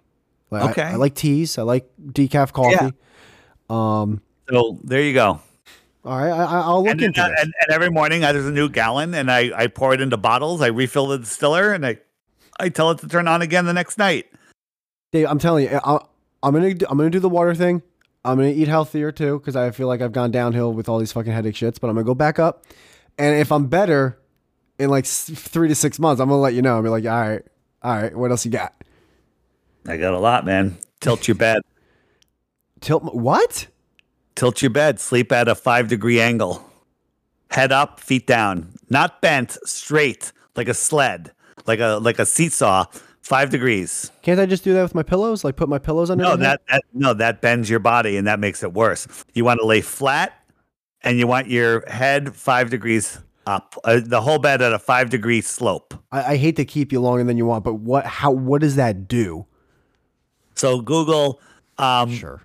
Like, 0.51 0.63
I- 0.63 0.71
Okay. 0.71 0.83
I, 0.83 0.95
like 0.97 1.15
teas. 1.15 1.59
I 1.59 1.63
like 1.63 1.89
decaf 2.07 2.53
coffee. 2.53 2.77
Yeah. 2.81 2.91
Um. 3.69 4.23
So 4.49 4.79
there 4.83 5.03
you 5.03 5.13
go. 5.13 5.41
All 6.05 6.17
right. 6.19 6.31
I, 6.31 6.45
I- 6.45 6.61
I'll 6.63 6.83
look 6.83 6.93
And, 6.93 7.01
then, 7.01 7.07
into 7.09 7.23
uh, 7.23 7.27
and, 7.27 7.53
and 7.61 7.71
every 7.71 7.91
morning 7.91 8.25
uh, 8.25 8.33
there's 8.33 8.47
a 8.47 8.51
new 8.53 8.69
gallon 8.71 9.13
and 9.15 9.31
I, 9.31 9.51
I 9.55 9.67
pour 9.67 9.93
it 9.93 10.01
into 10.01 10.17
bottles. 10.17 10.63
I 10.63 10.69
refill 10.69 11.07
the 11.09 11.19
distiller 11.19 11.73
and 11.73 11.85
I 11.87 11.99
I 12.59 12.71
tell 12.71 12.91
it 12.91 12.99
to 13.01 13.09
turn 13.09 13.29
on 13.29 13.43
again 13.43 13.67
the 13.67 13.73
next 13.75 13.99
night. 13.99 14.27
Dave, 15.13 15.27
I'm 15.29 15.39
telling 15.39 15.65
you, 15.71 15.79
I, 15.85 15.99
I'm 16.43 16.55
gonna 16.55 16.73
do, 16.75 16.87
I'm 16.89 16.97
gonna 16.97 17.11
do 17.11 17.21
the 17.21 17.29
water 17.29 17.55
thing. 17.55 17.83
I'm 18.25 18.37
gonna 18.39 18.49
eat 18.51 18.69
healthier 18.69 19.13
too 19.13 19.39
because 19.39 19.55
I 19.55 19.71
feel 19.71 19.87
like 19.87 20.01
I've 20.01 20.13
gone 20.13 20.31
downhill 20.31 20.73
with 20.73 20.89
all 20.89 20.99
these 20.99 21.13
fucking 21.13 21.33
headache 21.33 21.55
shits. 21.55 21.79
But 21.81 21.89
I'm 21.89 21.95
gonna 21.95 22.05
go 22.05 22.15
back 22.15 22.39
up, 22.39 22.65
and 23.19 23.39
if 23.39 23.53
I'm 23.53 23.67
better 23.67 24.19
in 24.79 24.91
like 24.91 25.07
three 25.07 25.69
to 25.69 25.75
six 25.75 25.99
months, 25.99 26.21
I'm 26.21 26.29
gonna 26.29 26.41
let 26.41 26.55
you 26.55 26.63
know. 26.63 26.77
I'll 26.77 26.83
be 26.83 26.89
like, 26.89 27.05
all 27.05 27.11
right, 27.11 27.43
all 27.83 28.03
right, 28.03 28.15
what 28.15 28.31
else 28.31 28.45
you 28.45 28.51
got? 28.51 28.75
I 29.87 29.97
got 29.97 30.15
a 30.15 30.19
lot, 30.19 30.45
man. 30.45 30.79
Tilt 31.01 31.29
your 31.29 31.35
bed. 31.35 31.63
Tilt 32.81 33.15
what? 33.15 33.67
Tilt 34.35 34.63
your 34.63 34.71
bed. 34.71 35.01
Sleep 35.01 35.33
at 35.33 35.49
a 35.49 35.55
five 35.55 35.89
degree 35.89 36.21
angle. 36.21 36.65
Head 37.51 37.73
up, 37.73 38.01
feet 38.01 38.27
down. 38.27 38.75
Not 38.91 39.21
bent, 39.21 39.59
straight, 39.65 40.33
like 40.55 40.69
a 40.69 40.75
sled, 40.75 41.33
like 41.67 41.81
a 41.81 41.99
like 42.01 42.19
a 42.19 42.27
seesaw. 42.27 42.87
Five 43.21 43.51
degrees. 43.51 44.11
Can't 44.23 44.41
I 44.41 44.47
just 44.47 44.65
do 44.65 44.73
that 44.73 44.83
with 44.83 44.95
my 44.95 45.03
pillows? 45.03 45.45
Like 45.45 45.57
put 45.57 45.69
my 45.69 45.79
pillows 45.79 46.09
under? 46.09 46.25
No, 46.25 46.37
that, 46.37 46.63
that 46.71 46.83
no, 46.95 47.13
that 47.13 47.43
bends 47.43 47.69
your 47.69 47.79
body 47.79 48.17
and 48.17 48.27
that 48.27 48.41
makes 48.41 48.63
it 48.63 48.73
worse. 48.73 49.07
You 49.35 49.45
want 49.45 49.61
to 49.61 49.67
lay 49.67 49.83
flat 49.83 50.33
and 51.03 51.19
you 51.19 51.27
want 51.27 51.49
your 51.49 51.87
head 51.91 52.35
five 52.35 52.71
degrees 52.71 53.19
up. 53.49 53.75
Uh, 53.83 54.01
the 54.05 54.21
whole 54.21 54.39
bed 54.39 54.63
at 54.63 54.73
a 54.73 54.79
five 54.79 55.11
degree 55.11 55.41
slope. 55.41 55.95
I, 56.13 56.35
I 56.35 56.37
hate 56.37 56.57
to 56.57 56.65
keep 56.65 56.93
you 56.93 57.01
longer 57.01 57.25
than 57.25 57.37
you 57.37 57.47
want, 57.47 57.65
but 57.65 57.75
what? 57.75 58.05
How? 58.05 58.31
What 58.31 58.61
does 58.61 58.77
that 58.77 59.09
do? 59.09 59.47
So 60.55 60.81
Google 60.81 61.41
um, 61.79 62.13
Sure. 62.15 62.43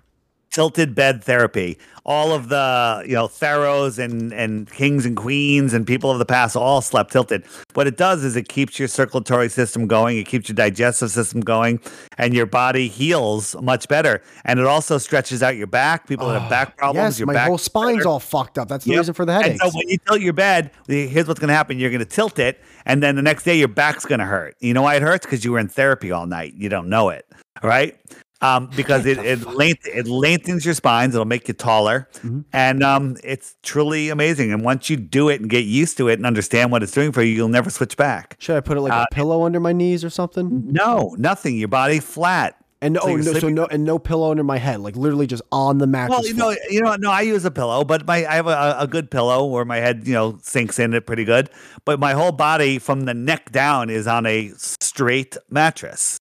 Tilted 0.54 0.94
bed 0.94 1.22
therapy. 1.24 1.76
All 2.06 2.32
of 2.32 2.48
the 2.50 3.02
you 3.06 3.14
know 3.14 3.28
pharaohs 3.28 3.98
and 3.98 4.32
and 4.32 4.70
kings 4.70 5.06
and 5.06 5.16
queens 5.16 5.72
and 5.72 5.86
people 5.86 6.10
of 6.10 6.18
the 6.18 6.26
past 6.26 6.54
all 6.54 6.80
slept 6.82 7.12
tilted. 7.12 7.44
What 7.72 7.86
it 7.86 7.96
does 7.96 8.22
is 8.24 8.36
it 8.36 8.48
keeps 8.48 8.78
your 8.78 8.88
circulatory 8.88 9.48
system 9.48 9.86
going, 9.86 10.18
it 10.18 10.26
keeps 10.26 10.48
your 10.48 10.54
digestive 10.54 11.10
system 11.10 11.40
going, 11.40 11.80
and 12.18 12.34
your 12.34 12.44
body 12.46 12.88
heals 12.88 13.56
much 13.62 13.88
better. 13.88 14.22
And 14.44 14.60
it 14.60 14.66
also 14.66 14.98
stretches 14.98 15.42
out 15.42 15.56
your 15.56 15.66
back. 15.66 16.06
People 16.06 16.28
that 16.28 16.40
have 16.40 16.50
back 16.50 16.68
ah, 16.74 16.76
problems, 16.76 17.14
Yes, 17.14 17.18
your 17.18 17.26
my 17.26 17.32
back 17.34 17.48
whole 17.48 17.58
spine's 17.58 17.98
better. 17.98 18.08
all 18.08 18.20
fucked 18.20 18.58
up. 18.58 18.68
That's 18.68 18.84
the 18.84 18.90
Yep. 18.92 18.98
reason 18.98 19.14
for 19.14 19.24
the 19.24 19.32
And 19.32 19.44
headaches. 19.44 19.64
so 19.64 19.70
when 19.76 19.88
you 19.88 19.96
tilt 20.06 20.20
your 20.20 20.34
bed, 20.34 20.70
here's 20.86 21.26
what's 21.26 21.40
going 21.40 21.48
to 21.48 21.54
happen. 21.54 21.78
You're 21.78 21.90
going 21.90 22.00
to 22.00 22.04
tilt 22.04 22.38
it, 22.38 22.60
and 22.84 23.02
then 23.02 23.16
the 23.16 23.22
next 23.22 23.44
day 23.44 23.56
your 23.58 23.68
back's 23.68 24.04
going 24.04 24.18
to 24.20 24.26
hurt. 24.26 24.56
You 24.60 24.74
know 24.74 24.82
why 24.82 24.94
it 24.96 25.02
hurts? 25.02 25.24
Because 25.24 25.42
you 25.44 25.52
were 25.52 25.58
in 25.58 25.68
therapy 25.68 26.12
all 26.12 26.26
night. 26.26 26.52
You 26.54 26.68
don't 26.68 26.88
know 26.90 27.08
it, 27.08 27.26
right? 27.62 27.96
Um, 28.44 28.68
because 28.76 29.06
it 29.06 29.18
it, 29.18 29.46
length, 29.46 29.86
it 29.86 30.06
lengthens 30.06 30.64
your 30.64 30.74
spines. 30.74 31.14
It'll 31.14 31.24
make 31.24 31.48
you 31.48 31.54
taller, 31.54 32.08
Mm-hmm. 32.14 32.40
and 32.52 32.82
um, 32.82 33.16
it's 33.24 33.56
truly 33.62 34.10
amazing. 34.10 34.52
And 34.52 34.62
once 34.64 34.88
you 34.90 34.96
do 34.96 35.28
it 35.28 35.40
and 35.40 35.48
get 35.50 35.64
used 35.64 35.96
to 35.98 36.08
it 36.08 36.14
and 36.14 36.26
understand 36.26 36.70
what 36.72 36.82
it's 36.82 36.92
doing 36.92 37.12
for 37.12 37.22
you, 37.22 37.32
you'll 37.34 37.48
never 37.48 37.70
switch 37.70 37.96
back. 37.96 38.36
Should 38.38 38.56
I 38.56 38.60
put 38.60 38.76
it 38.76 38.80
like 38.80 38.92
Uh, 38.92 39.06
a 39.10 39.14
pillow 39.14 39.44
under 39.44 39.60
my 39.60 39.72
knees 39.72 40.04
or 40.04 40.10
something? 40.10 40.70
No, 40.72 41.14
nothing. 41.18 41.56
Your 41.56 41.68
body 41.68 42.00
flat. 42.00 42.56
And 42.82 42.94
no, 42.94 43.00
So 43.00 43.08
oh, 43.08 43.16
no, 43.16 43.32
so 43.40 43.48
no, 43.48 43.64
and 43.64 43.82
no 43.84 43.98
pillow 43.98 44.30
under 44.30 44.44
my 44.44 44.58
head, 44.58 44.80
like 44.80 44.94
literally 44.94 45.26
just 45.26 45.42
on 45.50 45.78
the 45.78 45.86
mattress. 45.86 46.18
Well, 46.18 46.26
you 46.26 46.34
know, 46.34 46.54
you 46.68 46.82
know, 46.82 46.94
no, 46.96 47.10
I 47.10 47.22
use 47.22 47.46
a 47.46 47.50
pillow, 47.50 47.82
but 47.82 48.06
my 48.06 48.26
I 48.26 48.34
have 48.34 48.46
a, 48.46 48.76
a 48.78 48.86
good 48.86 49.10
pillow 49.10 49.46
where 49.46 49.64
my 49.64 49.78
head, 49.78 50.06
you 50.06 50.12
know, 50.12 50.38
sinks 50.42 50.78
in 50.78 50.92
it 50.92 51.06
pretty 51.06 51.24
good. 51.24 51.48
But 51.86 51.98
my 51.98 52.12
whole 52.12 52.32
body 52.32 52.78
from 52.78 53.02
the 53.06 53.14
neck 53.14 53.52
down 53.52 53.88
is 53.88 54.06
on 54.06 54.26
a 54.26 54.50
straight 54.58 55.34
mattress. 55.48 56.18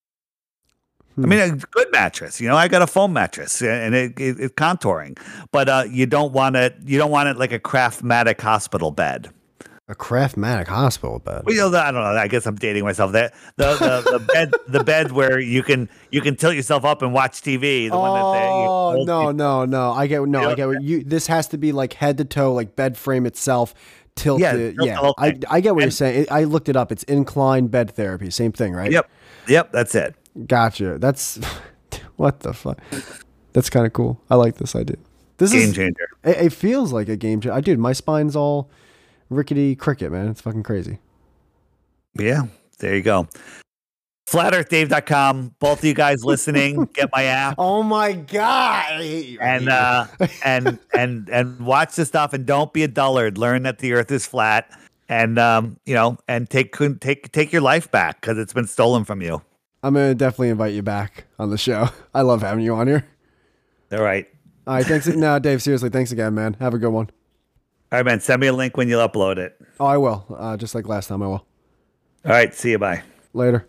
I 1.17 1.21
mean, 1.27 1.39
a 1.39 1.51
good 1.51 1.91
mattress. 1.91 2.41
You 2.41 2.47
know, 2.47 2.55
I 2.55 2.67
got 2.67 2.81
a 2.81 2.87
foam 2.87 3.13
mattress 3.13 3.61
and 3.61 3.93
it, 3.93 4.19
it, 4.19 4.39
it's 4.39 4.53
contouring, 4.55 5.17
but 5.51 5.69
uh, 5.69 5.83
you 5.89 6.05
don't 6.05 6.33
want 6.33 6.55
it. 6.55 6.75
You 6.85 6.97
don't 6.97 7.11
want 7.11 7.29
it 7.29 7.37
like 7.37 7.51
a 7.51 7.59
Craftmatic 7.59 8.41
hospital 8.41 8.89
bed. 8.89 9.29
a 9.87 9.93
Craftmatic 9.95 10.67
hospital 10.67 11.19
bed. 11.19 11.43
Well, 11.45 11.53
you 11.53 11.61
know, 11.69 11.77
I 11.77 11.91
don't 11.91 12.01
know. 12.01 12.19
I 12.19 12.27
guess 12.27 12.47
I'm 12.47 12.55
dating 12.55 12.83
myself. 12.83 13.11
There, 13.11 13.31
the 13.57 13.73
the, 13.75 14.11
the 14.17 14.19
bed, 14.33 14.51
the 14.67 14.83
bed 14.83 15.11
where 15.11 15.39
you 15.39 15.61
can 15.61 15.87
you 16.09 16.21
can 16.21 16.35
tilt 16.35 16.55
yourself 16.55 16.83
up 16.85 17.01
and 17.03 17.13
watch 17.13 17.41
TV. 17.41 17.89
The 17.91 17.97
one 17.97 18.13
that 18.13 18.39
they, 18.39 18.45
you 18.47 18.67
Oh 18.69 19.03
no, 19.05 19.27
you- 19.29 19.33
no, 19.33 19.65
no! 19.65 19.91
I 19.91 20.07
get 20.07 20.27
no, 20.27 20.39
I 20.39 20.43
know- 20.45 20.55
get 20.55 20.67
what 20.67 20.81
you. 20.81 21.03
This 21.03 21.27
has 21.27 21.47
to 21.49 21.57
be 21.59 21.71
like 21.73 21.93
head 21.93 22.17
to 22.17 22.25
toe, 22.25 22.53
like 22.53 22.75
bed 22.75 22.97
frame 22.97 23.25
itself, 23.27 23.75
tilted. 24.15 24.77
Yeah, 24.81 24.85
Yeah, 25.01 25.11
I. 25.19 25.37
I 25.49 25.59
get 25.61 25.75
what 25.75 25.81
you're 25.83 25.91
saying. 25.91 26.25
I 26.31 26.45
looked 26.45 26.69
it 26.69 26.75
up. 26.75 26.91
It's 26.91 27.03
incline 27.03 27.67
bed 27.67 27.91
therapy. 27.91 28.31
Same 28.31 28.51
thing, 28.51 28.73
right? 28.73 28.91
Yep, 28.91 29.09
yep. 29.47 29.71
That's 29.71 29.93
it. 29.93 30.15
Gotcha. 30.47 30.97
That's 30.97 31.37
what 32.15 32.41
the 32.41 32.53
fuck. 32.53 32.79
That's 33.53 33.69
kind 33.69 33.85
of 33.85 33.93
cool. 33.93 34.19
I 34.29 34.35
like 34.35 34.55
this 34.55 34.75
idea. 34.75 34.97
This 35.37 35.53
is 35.53 35.61
Game 35.61 35.69
is. 35.69 35.75
changer. 35.75 36.07
It, 36.23 36.45
it 36.45 36.53
feels 36.53 36.91
like 36.91 37.09
a 37.09 37.15
game 37.15 37.41
changer. 37.41 37.53
I 37.53 37.61
dude, 37.61 37.79
my 37.79 37.93
spine's 37.93 38.35
all 38.35 38.69
rickety 39.29 39.75
cricket, 39.75 40.11
man. 40.11 40.27
It's 40.29 40.41
fucking 40.41 40.63
crazy. 40.63 40.99
Yeah, 42.17 42.43
there 42.79 42.95
you 42.95 43.01
go. 43.01 43.27
FlatEarthDave.com. 44.29 45.55
Both 45.59 45.79
of 45.79 45.85
you 45.85 45.93
guys 45.93 46.23
listening, 46.23 46.85
get 46.93 47.09
my 47.11 47.23
app 47.25 47.55
Oh 47.57 47.83
my 47.83 48.13
god! 48.13 48.85
I 48.93 48.97
hate 49.03 49.25
you. 49.25 49.39
And 49.39 49.69
uh, 49.69 50.07
and 50.43 50.79
and 50.97 51.29
and 51.29 51.59
watch 51.65 51.95
the 51.95 52.05
stuff 52.05 52.33
and 52.33 52.45
don't 52.45 52.71
be 52.73 52.83
a 52.83 52.87
dullard. 52.87 53.37
Learn 53.37 53.63
that 53.63 53.79
the 53.79 53.93
Earth 53.93 54.11
is 54.11 54.25
flat 54.25 54.71
and 55.09 55.37
um, 55.37 55.77
you 55.85 55.93
know, 55.93 56.17
and 56.27 56.49
take 56.49 56.75
take 57.01 57.31
take 57.31 57.51
your 57.51 57.61
life 57.61 57.91
back 57.91 58.21
because 58.21 58.37
it's 58.37 58.53
been 58.53 58.67
stolen 58.67 59.03
from 59.03 59.21
you. 59.21 59.41
I'm 59.83 59.93
gonna 59.93 60.15
definitely 60.15 60.49
invite 60.49 60.73
you 60.73 60.81
back 60.81 61.25
on 61.37 61.49
the 61.49 61.57
show. 61.57 61.89
I 62.13 62.21
love 62.21 62.41
having 62.41 62.63
you 62.63 62.73
on 62.75 62.87
here. 62.87 63.05
All 63.91 64.01
right, 64.01 64.27
All 64.65 64.75
right, 64.75 64.85
thanks. 64.85 65.05
no, 65.07 65.37
Dave, 65.39 65.61
seriously, 65.61 65.89
thanks 65.89 66.11
again, 66.11 66.33
man. 66.33 66.55
Have 66.59 66.73
a 66.73 66.77
good 66.79 66.89
one. 66.89 67.07
all 67.91 67.99
right, 67.99 68.05
man. 68.05 68.19
Send 68.21 68.41
me 68.41 68.47
a 68.47 68.53
link 68.53 68.77
when 68.77 68.87
you 68.87 68.95
upload 68.95 69.37
it. 69.37 69.55
Oh, 69.79 69.85
I 69.85 69.97
will. 69.97 70.25
Uh, 70.35 70.57
just 70.57 70.73
like 70.73 70.87
last 70.87 71.07
time, 71.07 71.21
I 71.21 71.27
will. 71.27 71.45
All 72.25 72.31
right, 72.31 72.53
see 72.55 72.71
you. 72.71 72.79
Bye. 72.79 73.03
Later. 73.33 73.67